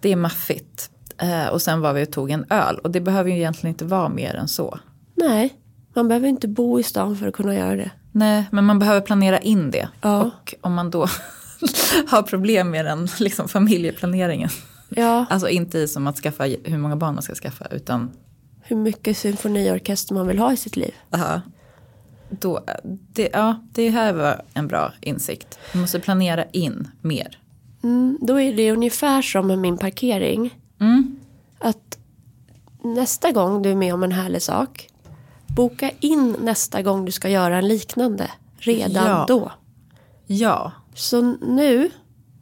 Det 0.00 0.12
är 0.12 0.16
maffigt. 0.16 0.90
Eh, 1.18 1.46
och 1.48 1.62
sen 1.62 1.80
var 1.80 1.92
vi 1.92 2.04
och 2.04 2.10
tog 2.12 2.30
en 2.30 2.44
öl. 2.50 2.78
Och 2.78 2.90
det 2.90 3.00
behöver 3.00 3.30
ju 3.30 3.36
egentligen 3.36 3.74
inte 3.74 3.84
vara 3.84 4.08
mer 4.08 4.34
än 4.34 4.48
så. 4.48 4.78
Nej, 5.14 5.54
man 5.94 6.08
behöver 6.08 6.28
inte 6.28 6.48
bo 6.48 6.80
i 6.80 6.82
stan 6.82 7.16
för 7.16 7.28
att 7.28 7.34
kunna 7.34 7.54
göra 7.54 7.76
det. 7.76 7.90
Nej, 8.12 8.44
men 8.52 8.64
man 8.64 8.78
behöver 8.78 9.00
planera 9.00 9.38
in 9.38 9.70
det. 9.70 9.88
Ja. 10.00 10.22
Och 10.24 10.54
om 10.60 10.74
man 10.74 10.90
då 10.90 11.06
har 12.08 12.22
problem 12.22 12.70
med 12.70 12.84
den 12.84 13.08
liksom 13.20 13.48
familjeplaneringen. 13.48 14.50
Ja, 14.88 15.26
Alltså 15.30 15.48
inte 15.48 15.78
i 15.78 15.88
som 15.88 16.06
att 16.06 16.16
skaffa 16.16 16.44
hur 16.44 16.78
många 16.78 16.96
barn 16.96 17.14
man 17.14 17.22
ska 17.22 17.34
skaffa. 17.34 17.66
Utan 17.70 18.10
hur 18.62 18.76
mycket 18.76 19.16
symfoniorkester 19.16 20.14
man 20.14 20.26
vill 20.26 20.38
ha 20.38 20.52
i 20.52 20.56
sitt 20.56 20.76
liv. 20.76 20.94
aha, 21.10 21.40
då, 22.30 22.64
det, 23.12 23.28
ja, 23.32 23.60
det 23.72 23.90
här 23.90 24.12
var 24.12 24.42
en 24.54 24.68
bra 24.68 24.92
insikt. 25.00 25.58
Man 25.72 25.80
måste 25.80 26.00
planera 26.00 26.44
in 26.44 26.88
mer. 27.00 27.38
Mm, 27.82 28.18
då 28.20 28.40
är 28.40 28.54
det 28.56 28.72
ungefär 28.72 29.22
som 29.22 29.46
med 29.46 29.58
min 29.58 29.78
parkering. 29.78 30.50
Mm. 30.84 31.16
Att 31.58 31.98
nästa 32.82 33.32
gång 33.32 33.62
du 33.62 33.70
är 33.70 33.74
med 33.74 33.94
om 33.94 34.02
en 34.02 34.12
härlig 34.12 34.42
sak. 34.42 34.88
Boka 35.46 35.90
in 36.00 36.36
nästa 36.40 36.82
gång 36.82 37.04
du 37.04 37.12
ska 37.12 37.28
göra 37.28 37.58
en 37.58 37.68
liknande. 37.68 38.30
Redan 38.58 39.06
Ja. 39.06 39.24
då. 39.28 39.52
Ja, 40.26 40.72
Så 40.94 41.22
nu 41.42 41.90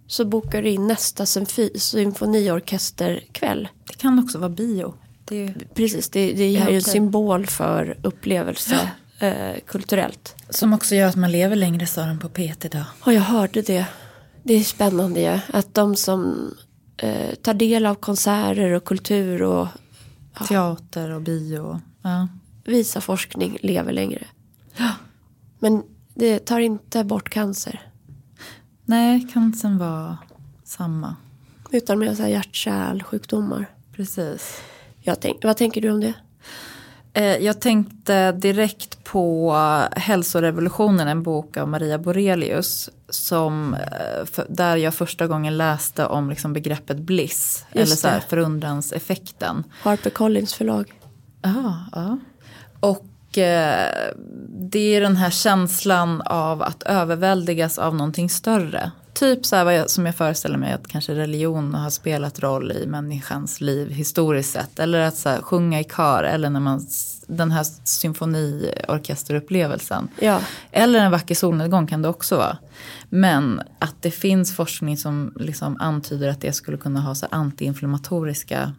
så 0.07 0.25
bokar 0.25 0.63
du 0.63 0.69
in 0.69 0.87
nästa 0.87 1.25
symfi- 1.25 1.79
symfoniorkesterkväll. 1.79 3.69
det 3.87 3.95
kan 3.97 4.19
också 4.19 4.39
vara 4.39 4.49
bio. 4.51 4.95
Det, 5.25 5.55
Precis, 5.75 6.09
det, 6.11 6.33
det 6.33 6.43
är 6.43 6.49
ju 6.51 6.59
Ja, 6.59 6.69
en 6.69 6.83
symbol 6.83 7.47
för 7.47 7.99
upplevelse 8.03 8.91
eh, 9.19 9.61
kulturellt. 9.67 10.35
som 10.51 10.73
också 10.73 10.95
gör 10.95 11.09
att 11.09 11.17
man 11.17 11.33
lever 11.33 11.57
längre 11.57 11.87
sa 11.87 12.07
de 12.07 12.19
på 12.19 12.29
P1 12.29 12.67
idag. 12.67 12.85
Och 13.01 13.13
jag 13.13 13.21
hörde 13.21 13.63
det. 13.63 13.87
Det 14.43 14.55
är 14.55 14.65
spännande 14.65 15.21
ju. 15.21 15.39
Att 15.59 15.75
de 15.75 15.97
som 15.97 16.51
eh, 16.97 17.35
tar 17.35 17.55
del 17.55 17.87
av 17.87 17.95
konserter 17.95 18.73
och 18.73 18.85
kultur 18.85 19.43
och 19.43 19.69
Teater 20.49 21.11
och 21.11 21.23
bio. 21.23 21.81
Ja. 22.03 22.29
visar 22.65 23.01
forskning 23.01 23.59
lever 23.63 23.93
längre. 23.93 24.27
Men 25.59 25.83
det 26.15 26.39
tar 26.39 26.61
inte 26.61 27.05
bort 27.05 27.29
cancer. 27.29 27.81
Nej, 28.85 29.29
cancern 29.33 29.79
var 29.79 30.17
samma. 30.65 31.17
Utan 31.71 31.99
här 32.23 32.29
hjärt-kärlsjukdomar. 32.29 33.67
Precis. 33.93 34.61
Jag 35.01 35.21
tänk, 35.21 35.45
vad 35.45 35.57
tänker 35.57 35.81
du 35.81 35.91
om 35.91 36.01
det? 36.01 36.15
Eh, 37.15 37.37
Jag 37.37 37.61
tänkte 37.61 38.33
direkt 38.33 39.05
på 39.05 39.53
Hälsorevolutionen, 39.97 41.09
en 41.09 41.23
bok 41.23 41.57
av 41.57 41.69
Maria 41.69 41.99
Borelius. 41.99 42.91
Som, 43.09 43.75
eh, 43.75 44.45
där 44.49 44.77
jag 44.77 44.95
första 44.95 45.27
gången 45.27 45.57
läste 45.57 46.07
om 46.07 46.31
liksom 46.31 46.53
begreppet 46.53 46.99
bliss. 46.99 47.65
Just 47.73 47.87
eller 47.89 47.97
så 47.97 48.09
här 48.09 48.21
förundranseffekten. 48.29 49.65
Harper 49.83 50.11
Collins 50.11 50.55
förlag. 50.55 50.93
Ja, 51.43 51.75
ja. 51.93 52.19
Och 52.81 53.39
eh, 53.39 54.15
det 54.49 54.97
är 54.97 55.01
den 55.01 55.17
här 55.17 55.31
känslan 55.31 56.23
av 56.23 56.63
att 56.63 56.83
överväldigas 56.83 57.79
av 57.79 57.95
någonting 57.95 58.31
större. 58.31 58.91
Typ 59.15 59.47
så 59.47 59.57
här 59.57 59.65
vad 59.65 59.75
jag, 59.75 59.91
som 59.91 60.07
jag 60.07 60.17
föreställer 60.17 60.59
mig 60.59 60.73
att 60.73 60.89
kanske 60.89 61.15
religion 61.15 61.75
har 61.75 61.91
spelat 61.91 62.41
roll 62.41 62.73
i 62.73 62.87
människans 62.87 63.61
liv 63.61 63.91
historiskt 63.91 64.53
sett. 64.53 64.79
Eller 64.79 65.01
att 65.01 65.17
så 65.17 65.29
här, 65.29 65.43
sjunga 65.43 65.81
i 65.81 65.85
kör 65.85 66.25
eller 66.25 66.51
när 66.51 66.61
man, 66.61 66.87
den 67.27 67.51
här 67.51 67.67
symfoniorkesterupplevelsen. 67.85 70.09
Ja. 70.21 70.41
Eller 70.71 70.99
en 70.99 71.11
vacker 71.11 71.35
solnedgång 71.35 71.87
kan 71.87 72.03
det 72.03 72.09
också 72.09 72.37
vara. 72.37 72.59
Men 73.09 73.63
att 73.79 74.03
det 74.03 74.11
finns 74.11 74.57
forskning 74.57 74.97
som 74.97 75.33
liksom 75.37 75.77
antyder 75.81 76.29
att 76.29 76.41
det 76.41 76.53
skulle 76.53 76.77
kunna 76.77 77.01
ha 77.01 77.15
så 77.15 77.27
antiinflammatoriska 77.31 78.73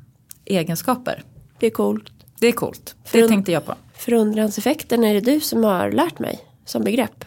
egenskaper. 0.45 1.23
Det 1.59 1.65
är 1.65 1.71
coolt. 1.71 2.11
Det 2.39 2.47
är 2.47 2.51
coolt. 2.51 2.95
Det 3.11 3.27
tänkte 3.27 3.51
jag 3.51 3.65
på. 3.65 3.75
Förundranseffekten 3.93 5.03
är 5.03 5.13
det 5.13 5.21
du 5.21 5.39
som 5.39 5.63
har 5.63 5.91
lärt 5.91 6.19
mig 6.19 6.39
som 6.65 6.83
begrepp. 6.83 7.25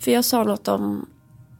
För 0.00 0.10
jag 0.10 0.24
sa 0.24 0.44
något 0.44 0.68
om 0.68 1.06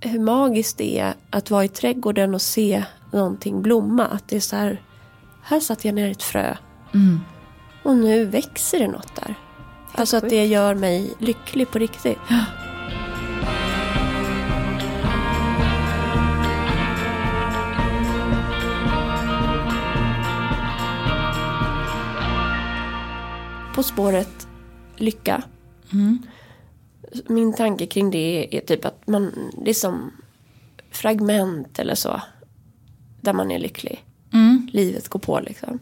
hur 0.09 0.21
magiskt 0.21 0.79
det 0.79 0.99
är 0.99 1.15
att 1.31 1.51
vara 1.51 1.65
i 1.65 1.69
trädgården 1.69 2.35
och 2.35 2.43
se 2.43 2.85
någonting 3.13 3.63
blomma. 3.63 4.07
Att 4.07 4.29
det 4.29 4.37
är 4.37 4.41
så 4.41 4.57
här, 4.57 4.83
här 5.43 5.61
satte 5.61 5.89
jag 5.89 5.95
ner 5.95 6.11
ett 6.11 6.23
frö. 6.23 6.57
Och 7.83 7.97
nu 7.97 8.25
växer 8.25 8.79
det 8.79 8.89
något 8.89 9.15
där. 9.15 9.35
Alltså 9.93 10.17
att 10.17 10.23
sjukt. 10.23 10.31
det 10.31 10.47
gör 10.47 10.75
mig 10.75 11.15
lycklig 11.19 11.71
på 11.71 11.79
riktigt. 11.79 12.19
På 23.75 23.83
spåret 23.83 24.49
lycka. 24.97 25.43
Min 27.27 27.55
tanke 27.55 27.87
kring 27.87 28.11
det 28.11 28.57
är 28.57 28.61
typ 28.61 28.85
att 28.85 29.07
man, 29.07 29.53
det 29.65 29.71
är 29.71 29.75
som 29.75 30.11
fragment 30.91 31.79
eller 31.79 31.95
så. 31.95 32.21
Där 33.21 33.33
man 33.33 33.51
är 33.51 33.59
lycklig. 33.59 34.05
Livet 34.73 35.09
går 35.09 35.21
på 35.21 35.41
liksom. 35.41 35.79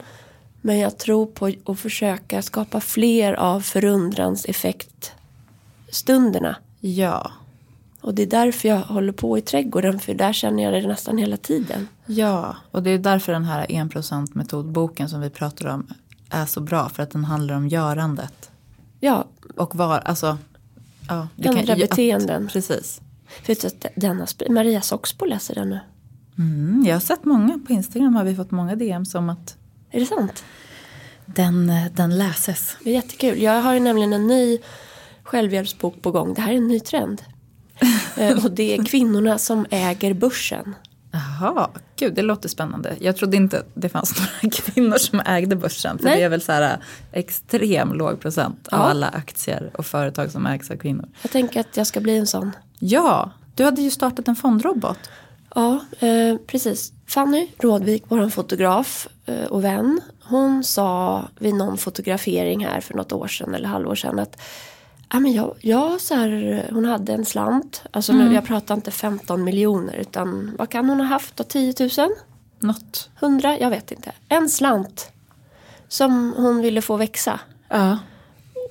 Men 0.61 0.78
jag 0.78 0.99
tror 0.99 1.26
på 1.26 1.53
att 1.64 1.78
försöka 1.78 2.43
skapa 2.43 2.80
fler 2.80 3.33
av 3.33 3.61
förundrans 3.61 4.45
effektstunderna. 4.45 6.57
Ja. 6.80 7.30
Och 8.01 8.14
det 8.14 8.22
är 8.22 8.26
därför 8.26 8.68
jag 8.68 8.80
håller 8.80 9.12
på 9.12 9.39
i 9.39 9.41
trädgården. 9.41 10.01
För 10.01 10.14
där 10.14 10.33
känner 10.33 10.62
jag 10.62 10.72
det 10.72 10.89
nästan 10.89 11.18
hela 11.18 11.37
tiden. 11.37 11.89
Ja, 12.07 12.57
och 12.70 12.83
det 12.83 12.91
är 12.91 12.99
därför 12.99 13.33
den 13.33 13.45
här 13.45 13.66
1% 13.66 14.28
metodboken 14.33 15.09
som 15.09 15.20
vi 15.20 15.30
pratar 15.30 15.66
om 15.66 15.87
är 16.30 16.47
så 16.47 16.61
bra. 16.61 16.89
För 16.89 17.03
att 17.03 17.11
den 17.11 17.24
handlar 17.24 17.55
om 17.55 17.68
görandet. 17.68 18.51
Ja, 19.01 19.24
Och 19.57 19.76
var, 19.76 19.99
alltså. 19.99 20.39
Ja, 21.09 21.28
det 21.36 21.48
Ändra 21.48 21.76
ja, 21.76 21.76
beteenden. 21.76 22.48
Precis. 22.53 23.00
för 23.42 23.53
att 23.53 23.86
denna, 23.94 24.26
Maria 24.50 24.80
Soxbo 24.80 25.24
läser 25.24 25.55
den 25.55 25.70
nu. 25.70 25.80
Mm, 26.38 26.84
jag 26.86 26.94
har 26.94 27.00
sett 27.00 27.24
många 27.24 27.59
på 27.66 27.72
Instagram 27.72 28.14
har 28.14 28.24
vi 28.24 28.36
fått 28.36 28.50
många 28.50 28.76
DMs 28.76 29.14
om 29.14 29.28
att 29.28 29.57
Är 29.90 30.00
det 30.00 30.07
sant? 30.07 30.44
Den, 31.26 31.70
eh, 31.70 31.84
den 31.92 32.18
läses. 32.18 32.76
Det 32.84 32.90
är 32.90 32.94
jättekul. 32.94 33.42
Jag 33.42 33.62
har 33.62 33.74
ju 33.74 33.80
nämligen 33.80 34.12
en 34.12 34.26
ny 34.26 34.59
självhjälpsbok 35.22 36.03
på 36.03 36.11
gång. 36.11 36.34
Det 36.34 36.40
här 36.40 36.53
är 36.53 36.57
en 36.57 36.68
ny 36.68 36.80
trend. 36.80 37.22
Eh, 38.16 38.44
och 38.44 38.50
det 38.50 38.76
är 38.76 38.84
kvinnorna 38.84 39.38
som 39.38 39.66
äger 39.70 40.14
börsen. 40.14 40.74
Jaha, 41.12 41.70
gud 41.96 42.14
det 42.14 42.22
låter 42.22 42.48
spännande. 42.48 42.96
Jag 43.00 43.16
trodde 43.16 43.36
inte 43.36 43.62
det 43.74 43.88
fanns 43.88 44.14
några 44.42 44.54
kvinnor 44.56 44.96
som 44.96 45.20
ägde 45.26 45.56
börsen. 45.56 45.98
För 45.98 46.04
Nej. 46.04 46.16
det 46.16 46.22
är 46.22 46.28
väl 46.28 46.42
så 46.42 46.52
här 46.52 46.78
extrem 47.12 47.92
låg 47.92 48.20
procent 48.20 48.68
av 48.68 48.78
Ja. 48.78 48.84
alla 48.84 49.08
aktier 49.08 49.70
och 49.74 49.86
företag 49.86 50.30
som 50.30 50.46
ägs 50.46 50.70
av 50.70 50.76
kvinnor. 50.76 51.08
Jag 51.22 51.30
tänker 51.30 51.60
att 51.60 51.76
jag 51.76 51.86
ska 51.86 52.00
bli 52.00 52.16
en 52.18 52.26
sån. 52.26 52.50
Ja, 52.78 53.30
du 53.54 53.64
hade 53.64 53.82
ju 53.82 53.90
startat 53.90 54.28
en 54.28 54.36
fondrobot. 54.36 54.98
Ja, 55.54 55.80
eh, 56.00 56.36
precis. 56.46 56.92
Fanny 57.06 57.48
Rådvik, 57.58 58.04
vår 58.08 58.28
fotograf 58.28 59.08
eh, 59.26 59.44
och 59.44 59.64
vän. 59.64 60.00
Hon 60.24 60.64
sa 60.64 61.22
vid 61.38 61.54
någon 61.54 61.78
fotografering 61.78 62.64
här 62.66 62.80
för 62.80 62.94
något 62.94 63.12
år 63.12 63.26
sedan 63.28 63.54
eller 63.54 63.68
halvår 63.68 63.94
sedan 63.94 64.18
att 64.18 64.40
ja, 65.12 65.20
men 65.20 65.32
jag, 65.32 65.54
jag 65.60 66.00
så 66.00 66.14
här, 66.14 66.66
hon 66.72 66.84
hade 66.84 67.12
en 67.12 67.24
slant. 67.24 67.82
Alltså 67.90 68.12
nu, 68.12 68.34
jag 68.34 68.44
pratar 68.44 68.74
inte 68.74 68.90
15 68.90 69.44
miljoner 69.44 69.94
utan 69.94 70.56
vad 70.58 70.68
kan 70.70 70.88
hon 70.88 71.00
ha 71.00 71.06
haft 71.06 71.36
då? 71.36 71.44
10 71.44 71.74
000? 71.80 71.90
Något. 72.60 73.10
100? 73.20 73.58
Jag 73.58 73.70
vet 73.70 73.92
inte. 73.92 74.12
En 74.28 74.48
slant. 74.48 75.12
Som 75.88 76.34
hon 76.36 76.60
ville 76.62 76.82
få 76.82 76.96
växa. 76.96 77.40
Ja. 77.68 77.98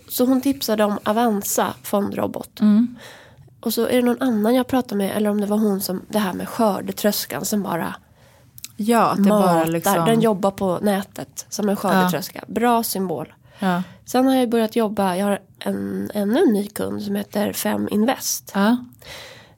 Så 0.09 0.25
hon 0.25 0.41
tipsade 0.41 0.83
om 0.83 0.99
Avanza 1.03 1.73
fondrobot. 1.83 2.59
Mm. 2.59 2.97
Och 3.59 3.73
så 3.73 3.87
är 3.87 3.95
det 3.95 4.01
någon 4.01 4.21
annan 4.21 4.55
jag 4.55 4.67
pratade 4.67 4.95
med, 4.95 5.17
eller 5.17 5.29
om 5.29 5.41
det 5.41 5.47
var 5.47 5.57
hon 5.57 5.81
som, 5.81 6.01
det 6.09 6.19
här 6.19 6.33
med 6.33 6.49
skördetröskan 6.49 7.45
som 7.45 7.63
bara 7.63 7.95
Ja, 8.75 9.09
att 9.11 9.23
det 9.23 9.29
bara 9.29 9.39
matar. 9.39 9.65
liksom... 9.65 10.05
Den 10.05 10.21
jobbar 10.21 10.51
på 10.51 10.79
nätet 10.81 11.45
som 11.49 11.69
en 11.69 11.75
skördetröska. 11.75 12.43
Bra 12.47 12.83
symbol. 12.83 13.33
Ja. 13.61 13.83
Sen 14.05 14.27
har 14.27 14.35
jag 14.35 14.49
börjat 14.49 14.75
jobba, 14.75 15.15
jag 15.15 15.25
har 15.25 15.39
en, 15.59 16.11
ännu 16.13 16.39
en 16.39 16.53
ny 16.53 16.67
kund 16.67 17.01
som 17.03 17.15
heter 17.15 17.53
Fem 17.53 17.87
Invest. 17.91 18.51
Ja. 18.55 18.77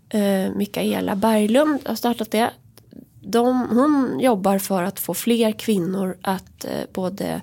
Eh, 0.09 0.51
Mikaela 0.55 1.15
Berglund 1.15 1.79
har 1.85 1.95
startat 1.95 2.31
det. 2.31 2.49
De, 3.21 3.67
hon 3.69 4.19
jobbar 4.19 4.57
för 4.59 4.83
att 4.83 4.99
få 4.99 5.13
fler 5.13 5.51
kvinnor 5.51 6.17
att 6.21 6.65
eh, 6.65 6.71
både 6.93 7.41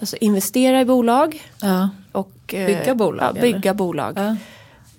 alltså 0.00 0.16
investera 0.16 0.80
i 0.80 0.84
bolag 0.84 1.42
ja. 1.62 1.88
och 2.12 2.54
eh, 2.54 2.66
Bygga 2.66 2.94
bolag, 2.94 3.36
Ja, 3.36 3.40
bygga 3.40 3.58
eller? 3.58 3.74
bolag. 3.74 4.12
ja. 4.18 4.36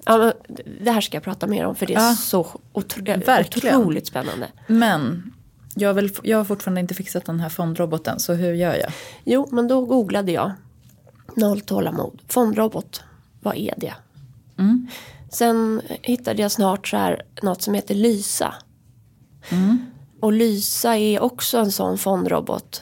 Ja, 0.05 0.33
det 0.81 0.91
här 0.91 1.01
ska 1.01 1.15
jag 1.17 1.23
prata 1.23 1.47
mer 1.47 1.65
om 1.65 1.75
för 1.75 1.85
det 1.85 1.93
är 1.95 2.13
så 2.13 2.47
otro- 2.73 3.25
Verkligen. 3.25 3.75
otroligt 3.81 4.07
spännande. 4.07 4.47
Men 4.67 5.33
jag, 5.75 5.93
vill, 5.93 6.11
jag 6.23 6.37
har 6.37 6.45
fortfarande 6.45 6.81
inte 6.81 6.93
fixat 6.93 7.25
den 7.25 7.39
här 7.39 7.49
fondroboten, 7.49 8.19
så 8.19 8.33
hur 8.33 8.53
gör 8.53 8.75
jag? 8.75 8.91
Jo, 9.23 9.47
men 9.51 9.67
då 9.67 9.85
googlade 9.85 10.31
jag 10.31 10.51
noll 11.39 11.61
tålamod. 11.61 12.21
Fondrobot, 12.27 13.01
vad 13.41 13.55
är 13.55 13.73
det? 13.77 13.93
Mm. 14.57 14.87
Sen 15.31 15.81
hittade 16.01 16.41
jag 16.41 16.51
snart 16.51 16.87
så 16.87 16.97
här 16.97 17.23
något 17.41 17.61
som 17.61 17.73
heter 17.73 17.95
Lysa. 17.95 18.53
Mm. 19.49 19.77
Och 20.19 20.33
Lysa 20.33 20.97
är 20.97 21.19
också 21.19 21.57
en 21.57 21.71
sån 21.71 21.97
fondrobot. 21.97 22.81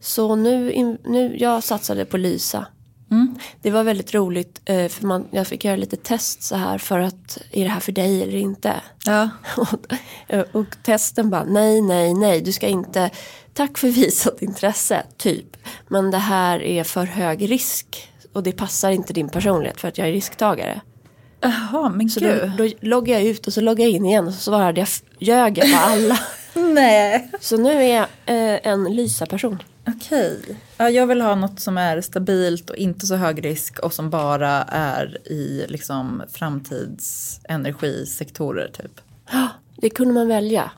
Så 0.00 0.36
nu, 0.36 0.98
nu 1.04 1.36
jag 1.36 1.64
satsade 1.64 2.04
på 2.04 2.16
Lysa. 2.16 2.66
Mm. 3.14 3.38
Det 3.62 3.70
var 3.70 3.84
väldigt 3.84 4.14
roligt 4.14 4.60
eh, 4.64 4.88
för 4.88 5.06
man, 5.06 5.26
jag 5.30 5.46
fick 5.46 5.64
göra 5.64 5.76
lite 5.76 5.96
test 5.96 6.42
så 6.42 6.56
här 6.56 6.78
för 6.78 6.98
att 6.98 7.38
är 7.52 7.64
det 7.64 7.70
här 7.70 7.80
för 7.80 7.92
dig 7.92 8.22
eller 8.22 8.36
inte? 8.38 8.74
Ja. 9.04 9.28
Och, 9.56 10.56
och 10.60 10.66
testen 10.82 11.30
bara 11.30 11.44
nej, 11.44 11.80
nej, 11.80 12.14
nej, 12.14 12.40
du 12.40 12.52
ska 12.52 12.66
inte, 12.66 13.10
tack 13.54 13.78
för 13.78 13.88
visat 13.88 14.42
intresse, 14.42 15.02
typ. 15.16 15.56
Men 15.88 16.10
det 16.10 16.18
här 16.18 16.62
är 16.62 16.84
för 16.84 17.04
hög 17.04 17.50
risk 17.50 18.08
och 18.32 18.42
det 18.42 18.52
passar 18.52 18.90
inte 18.90 19.12
din 19.12 19.28
personlighet 19.28 19.80
för 19.80 19.88
att 19.88 19.98
jag 19.98 20.08
är 20.08 20.12
risktagare. 20.12 20.80
Jaha, 21.40 21.88
men 21.88 22.10
Så 22.10 22.20
då, 22.20 22.26
gud. 22.26 22.52
då 22.58 22.88
loggar 22.88 23.14
jag 23.14 23.24
ut 23.24 23.46
och 23.46 23.52
så 23.52 23.60
loggar 23.60 23.84
jag 23.84 23.92
in 23.92 24.06
igen 24.06 24.26
och 24.26 24.34
så 24.34 24.40
svarade 24.40 24.80
jag, 24.80 24.88
ljög 25.18 25.58
jag 25.58 25.72
på 25.72 25.78
alla. 25.78 26.18
Nej. 26.74 27.30
Så 27.40 27.56
nu 27.56 27.82
är 27.82 27.94
jag 27.96 28.06
eh, 28.26 28.60
en 28.72 28.84
Lysa-person. 28.84 29.62
Okej. 29.88 30.40
Ja, 30.76 30.90
jag 30.90 31.06
vill 31.06 31.20
ha 31.20 31.34
något 31.34 31.60
som 31.60 31.78
är 31.78 32.00
stabilt 32.00 32.70
och 32.70 32.76
inte 32.76 33.06
så 33.06 33.16
hög 33.16 33.44
risk 33.44 33.78
och 33.78 33.92
som 33.92 34.10
bara 34.10 34.50
är 34.68 35.18
i 35.32 35.64
liksom 35.68 36.22
framtidsenergisektorer 36.28 38.68
typ. 38.68 39.00
Det 39.76 39.90
kunde 39.90 40.14
man 40.14 40.28
välja. 40.28 40.70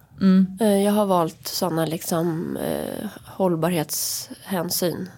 Eh, 0.60 0.82
Jag 0.84 0.92
har 0.92 1.06
valt 1.06 1.46
sådana 1.48 1.86
liksom 1.86 2.56
eh, 2.56 3.06
hållbarhetshänsyn. 3.26 5.08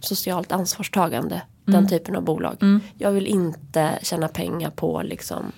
Socialt 0.00 0.52
ansvarstagande. 0.52 1.42
Den 1.64 1.88
typen 1.88 2.16
av 2.16 2.22
bolag. 2.24 2.80
Jag 2.98 3.12
vill 3.12 3.26
inte 3.26 3.98
tjäna 4.02 4.28
pengar 4.28 4.70
på 4.70 5.02
liksom 5.02 5.52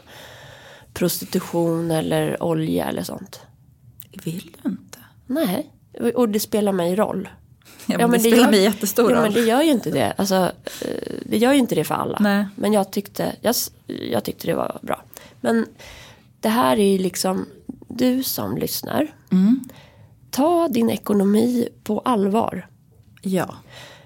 prostitution 0.95 1.91
eller 1.91 2.43
olja 2.43 2.85
eller 2.85 3.03
sånt. 3.03 3.41
Vill 4.25 4.57
du 4.63 4.69
inte? 4.71 4.99
Nej, 5.27 5.71
och 6.15 6.29
det 6.29 6.41
spelar 6.41 6.73
mig 6.73 6.97
roll. 6.97 7.29
Ja, 7.89 7.99
men 7.99 8.11
det, 8.11 8.19
spelar 8.19 8.37
gör- 8.37 8.51
mig 8.51 8.63
jättestor 8.63 9.13
ja, 9.13 9.21
men 9.23 9.33
det 9.33 9.41
gör 9.41 9.63
ju 9.63 9.71
inte 9.71 9.91
det. 9.91 10.13
Alltså, 10.17 10.35
eh, 10.81 11.13
det 11.25 11.37
gör 11.39 11.53
ju 11.53 11.59
inte 11.59 11.75
det 11.75 11.85
för 11.85 11.95
alla. 11.95 12.19
Nej. 12.21 12.47
Men 12.57 12.73
jag 12.73 12.91
tyckte, 12.91 13.37
jag, 13.41 13.55
jag 13.87 14.25
tyckte 14.25 14.47
det 14.47 14.55
var 14.55 14.79
bra. 14.83 15.03
Men 15.41 15.67
det 16.41 16.49
här 16.49 16.77
är 16.79 16.93
ju 16.93 16.99
liksom, 16.99 17.47
du 17.89 18.23
som 18.23 18.57
lyssnar. 18.57 19.15
Mm. 19.33 19.61
Ta 20.31 20.69
din 20.69 20.91
ekonomi 20.91 21.69
på 21.85 22.01
allvar. 22.01 22.69
Ja. 23.23 23.55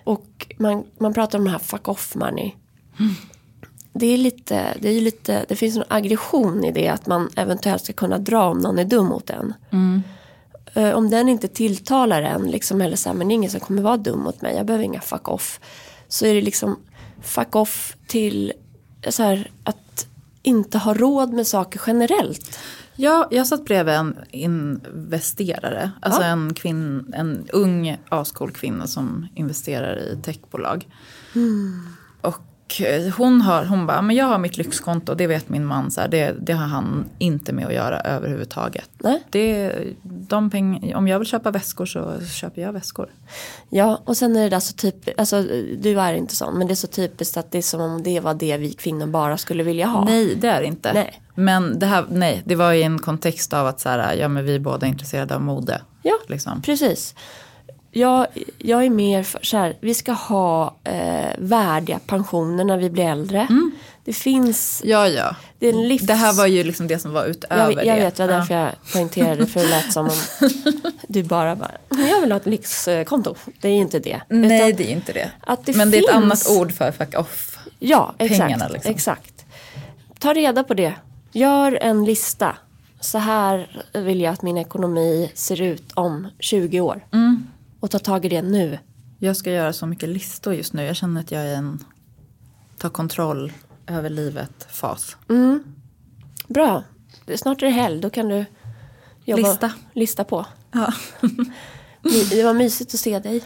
Och 0.04 0.46
man, 0.58 0.84
man 0.98 1.14
pratar 1.14 1.38
om 1.38 1.44
den 1.44 1.52
här 1.52 1.58
fuck 1.60 1.88
off 1.88 2.14
money. 2.14 2.52
Det 3.92 4.06
är 4.06 4.18
lite, 4.18 4.76
det 4.80 4.88
är 4.88 5.00
lite, 5.00 5.44
det 5.48 5.56
finns 5.56 5.76
en 5.76 5.84
aggression 5.88 6.64
i 6.64 6.72
det 6.72 6.88
att 6.88 7.06
man 7.06 7.30
eventuellt 7.36 7.84
ska 7.84 7.92
kunna 7.92 8.18
dra 8.18 8.44
om 8.44 8.58
någon 8.58 8.78
är 8.78 8.84
dum 8.84 9.06
mot 9.06 9.30
en. 9.30 9.54
Eh, 9.70 10.00
Om 10.74 11.10
den 11.10 11.28
inte 11.28 11.48
tilltalar 11.48 12.22
en, 12.22 12.50
liksom, 12.50 12.80
eller 12.80 12.96
så 12.96 13.08
här, 13.08 13.16
men 13.16 13.28
det 13.28 13.32
är 13.32 13.36
ingen 13.36 13.50
som 13.50 13.60
kommer 13.60 13.82
vara 13.82 13.96
dum 13.96 14.20
mot 14.20 14.42
mig, 14.42 14.56
jag 14.56 14.66
behöver 14.66 14.84
inga 14.84 15.00
fuck 15.00 15.28
off. 15.28 15.60
Så 16.08 16.26
är 16.26 16.34
det 16.34 16.40
liksom 16.40 16.78
fuck 17.22 17.56
off 17.56 17.96
till 18.06 18.52
så 19.08 19.22
här, 19.22 19.50
att 19.64 20.06
inte 20.42 20.78
ha 20.78 20.94
råd 20.94 21.32
med 21.32 21.46
saker 21.46 21.80
generellt. 21.86 22.58
Ja, 22.96 23.28
jag 23.30 23.46
satt 23.46 23.64
bredvid 23.64 23.94
en 23.94 24.16
investerare. 24.30 25.90
Alltså 26.02 26.20
Ja. 26.20 26.26
en, 26.26 26.54
kvinn, 26.54 27.12
en 27.16 27.46
ung 27.52 27.96
ascool 28.08 28.50
kvinna 28.52 28.86
som 28.86 29.26
investerar 29.34 29.96
i 29.96 30.18
techbolag. 30.22 30.88
Och 32.20 32.38
eh, 32.80 33.14
hon, 33.16 33.40
har, 33.40 33.64
hon 33.64 33.86
bara, 33.86 34.02
men 34.02 34.16
jag 34.16 34.24
har 34.26 34.38
mitt 34.38 34.56
lyxkonto, 34.56 35.14
det 35.14 35.26
vet 35.26 35.48
min 35.48 35.64
man, 35.64 35.90
så 35.90 36.00
här, 36.00 36.08
det, 36.08 36.34
det 36.40 36.52
har 36.52 36.66
han 36.66 37.04
inte 37.18 37.52
med 37.52 37.66
att 37.66 37.74
göra 37.74 38.00
överhuvudtaget. 38.00 38.90
Nej? 38.98 39.22
Det, 39.30 39.72
de 40.02 40.50
peng, 40.50 40.94
om 40.94 41.08
jag 41.08 41.18
vill 41.18 41.28
köpa 41.28 41.50
väskor 41.50 41.86
så 41.86 42.20
köper 42.20 42.62
jag 42.62 42.72
väskor. 42.72 43.08
Ja, 43.70 44.00
och 44.04 44.16
sen 44.16 44.36
är 44.36 44.42
det 44.42 44.48
där 44.48 44.60
så 44.60 44.72
typiskt, 44.72 45.18
alltså 45.20 45.42
du 45.78 46.00
är 46.00 46.14
inte 46.14 46.36
sån, 46.36 46.58
men 46.58 46.66
det 46.66 46.72
är 46.72 46.76
så 46.76 46.86
typiskt 46.86 47.36
att 47.36 47.50
det 47.50 47.58
är 47.58 47.62
som 47.62 47.80
om 47.80 48.02
det 48.02 48.20
var 48.20 48.34
det 48.34 48.56
vi 48.56 48.72
kvinnor 48.72 49.06
bara 49.06 49.36
skulle 49.36 49.62
vilja 49.62 49.86
ha. 49.86 50.04
Nej, 50.04 50.34
det 50.34 50.48
är 50.48 50.60
det 50.60 50.66
inte. 50.66 50.92
Nej. 50.92 51.22
Men 51.34 51.78
det 51.78 51.86
här, 51.86 52.04
nej, 52.10 52.42
det 52.44 52.54
var 52.54 52.72
i 52.72 52.82
en 52.82 52.98
kontext 52.98 53.52
av 53.52 53.66
att 53.66 53.80
så 53.80 53.88
här, 53.88 54.14
ja, 54.14 54.28
men 54.28 54.44
vi 54.44 54.54
är 54.54 54.58
båda 54.58 54.86
intresserade 54.86 55.34
av 55.34 55.42
mode. 55.42 55.80
Ja, 56.02 56.14
Liksom. 56.28 56.62
precis. 56.62 57.14
Jag, 57.94 58.26
jag 58.58 58.84
är 58.84 58.90
mer 58.90 59.22
för 59.22 59.40
så 59.44 59.56
här, 59.56 59.76
vi 59.80 59.94
ska 59.94 60.12
ha 60.12 60.74
eh, 60.84 61.30
värdiga 61.38 61.98
pensioner 62.06 62.64
när 62.64 62.78
vi 62.78 62.90
blir 62.90 63.04
äldre. 63.04 63.46
Det 64.04 64.12
finns, 64.12 64.82
Ja, 64.84 65.08
ja. 65.08 65.36
det 65.58 65.66
är 65.68 65.72
en 65.72 65.88
livs... 65.88 66.02
Det 66.02 66.14
här 66.14 66.32
var 66.32 66.46
ju 66.46 66.64
liksom 66.64 66.86
det 66.86 66.98
som 66.98 67.12
var 67.12 67.24
utöver 67.24 67.72
jag, 67.72 67.86
jag 67.86 67.96
det. 67.96 68.00
vet, 68.04 68.14
det 68.16 68.26
var 68.26 68.32
Ja. 68.32 68.38
därför 68.38 68.54
jag 68.54 68.70
poängterade 68.92 69.46
för 69.46 69.60
det 69.60 69.68
lät 69.68 69.92
som 69.92 70.06
om 70.06 70.50
du 71.08 71.22
bara 71.22 71.56
bara, 71.56 71.70
jag 71.88 72.20
vill 72.20 72.32
ha 72.32 72.36
ett 72.36 72.46
lyxkonto. 72.46 73.34
Det 73.60 73.68
är 73.68 73.72
inte 73.72 73.98
det. 73.98 74.20
Nej, 74.28 74.56
Utan 74.68 74.76
det 74.76 74.90
är 74.92 74.92
inte 74.96 75.12
det. 75.12 75.30
att 75.40 75.66
det 75.66 75.76
Men 75.76 75.90
det 75.90 75.96
är 75.98 76.02
ett 76.02 76.10
finns- 76.10 76.24
annat 76.24 76.60
ord 76.60 76.72
för 76.72 76.92
fuck 76.92 77.18
off. 77.18 77.58
Ja, 77.78 78.14
exakt. 78.18 78.40
pengarna, 78.40 78.68
liksom. 78.68 78.90
exakt. 78.90 79.44
Ta 80.18 80.34
reda 80.34 80.64
på 80.64 80.74
det. 80.74 80.94
Gör 81.32 81.78
en 81.82 82.04
lista. 82.04 82.56
Så 83.00 83.18
här 83.18 83.82
vill 83.92 84.20
jag 84.20 84.32
att 84.32 84.42
min 84.42 84.58
ekonomi 84.58 85.30
ser 85.34 85.60
ut 85.62 85.92
om 85.94 86.28
20 86.38 86.80
år. 86.80 87.06
Mm. 87.12 87.46
Och 87.82 87.90
ta 87.90 87.98
tag 87.98 88.24
i 88.24 88.28
det 88.28 88.42
nu. 88.42 88.78
Jag 89.18 89.36
ska 89.36 89.52
göra 89.52 89.72
så 89.72 89.86
mycket 89.86 90.08
listor 90.08 90.54
just 90.54 90.72
nu. 90.72 90.84
Jag 90.84 90.96
känner 90.96 91.20
att 91.20 91.30
jag 91.30 91.42
är 91.42 91.54
en 91.56 91.84
ta 92.78 92.90
kontroll 92.90 93.52
över 93.86 94.10
livet-fas. 94.10 95.16
Bra. 96.48 96.84
Snart 97.36 97.62
är 97.62 97.66
det 97.66 97.72
helg. 97.72 98.00
Då 98.00 98.10
kan 98.10 98.28
du 98.28 98.44
jobba, 99.24 99.48
Lista. 99.48 99.72
lista 99.92 100.24
på. 100.24 100.46
Ja. 100.72 100.92
Det 102.30 102.44
var 102.44 102.54
mysigt 102.54 102.94
att 102.94 103.00
se 103.00 103.18
dig. 103.18 103.44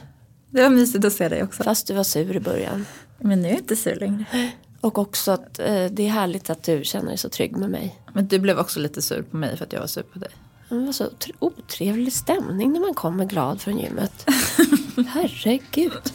Det 0.51 0.62
var 0.62 0.70
mysigt 0.70 1.05
att 1.05 1.12
se 1.12 1.28
dig 1.28 1.43
också. 1.43 1.62
Fast 1.62 1.87
du 1.87 1.95
var 1.95 2.05
sur 2.05 2.37
i 2.37 2.41
början. 2.41 2.87
Men 3.18 3.43
nu 3.43 3.49
är 3.49 3.53
jag 3.53 3.61
inte 3.61 3.76
sur 3.76 3.97
längre. 3.97 4.51
Och 4.80 4.99
också 4.99 5.30
att 5.32 5.59
eh, 5.59 5.87
det 5.91 6.07
är 6.07 6.11
härligt 6.11 6.51
att 6.51 6.62
du 6.62 6.84
känner 6.84 7.09
dig 7.09 7.18
så 7.18 7.28
trygg 7.28 7.57
med 7.57 7.70
mig. 7.70 8.03
Men 8.12 8.28
du 8.28 8.39
blev 8.39 8.59
också 8.59 8.80
lite 8.80 9.03
sur 9.03 9.22
på 9.22 9.37
mig 9.37 9.57
för 9.57 9.64
att 9.64 9.72
jag 9.72 9.80
var 9.80 9.87
sur 9.87 10.03
på 10.03 10.18
dig. 10.18 10.30
Det 10.69 10.75
var 10.75 10.93
så 10.93 11.09
otrevlig 11.39 12.12
stämning 12.12 12.73
när 12.73 12.81
man 12.81 12.95
kommer 12.95 13.25
glad 13.25 13.61
från 13.61 13.79
gymmet. 13.79 14.25
Herregud. 15.09 16.12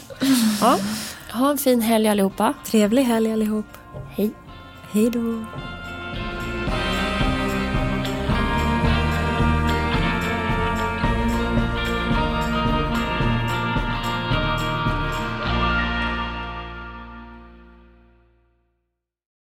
Ja, 0.62 0.80
ha 1.32 1.52
en 1.52 1.58
fin 1.58 1.82
helg 1.82 2.08
allihopa. 2.08 2.54
Trevlig 2.66 3.04
helg 3.04 3.34
allihop. 3.34 3.66
Hej. 4.16 4.32
Hej 4.91 5.10
då. 5.10 5.45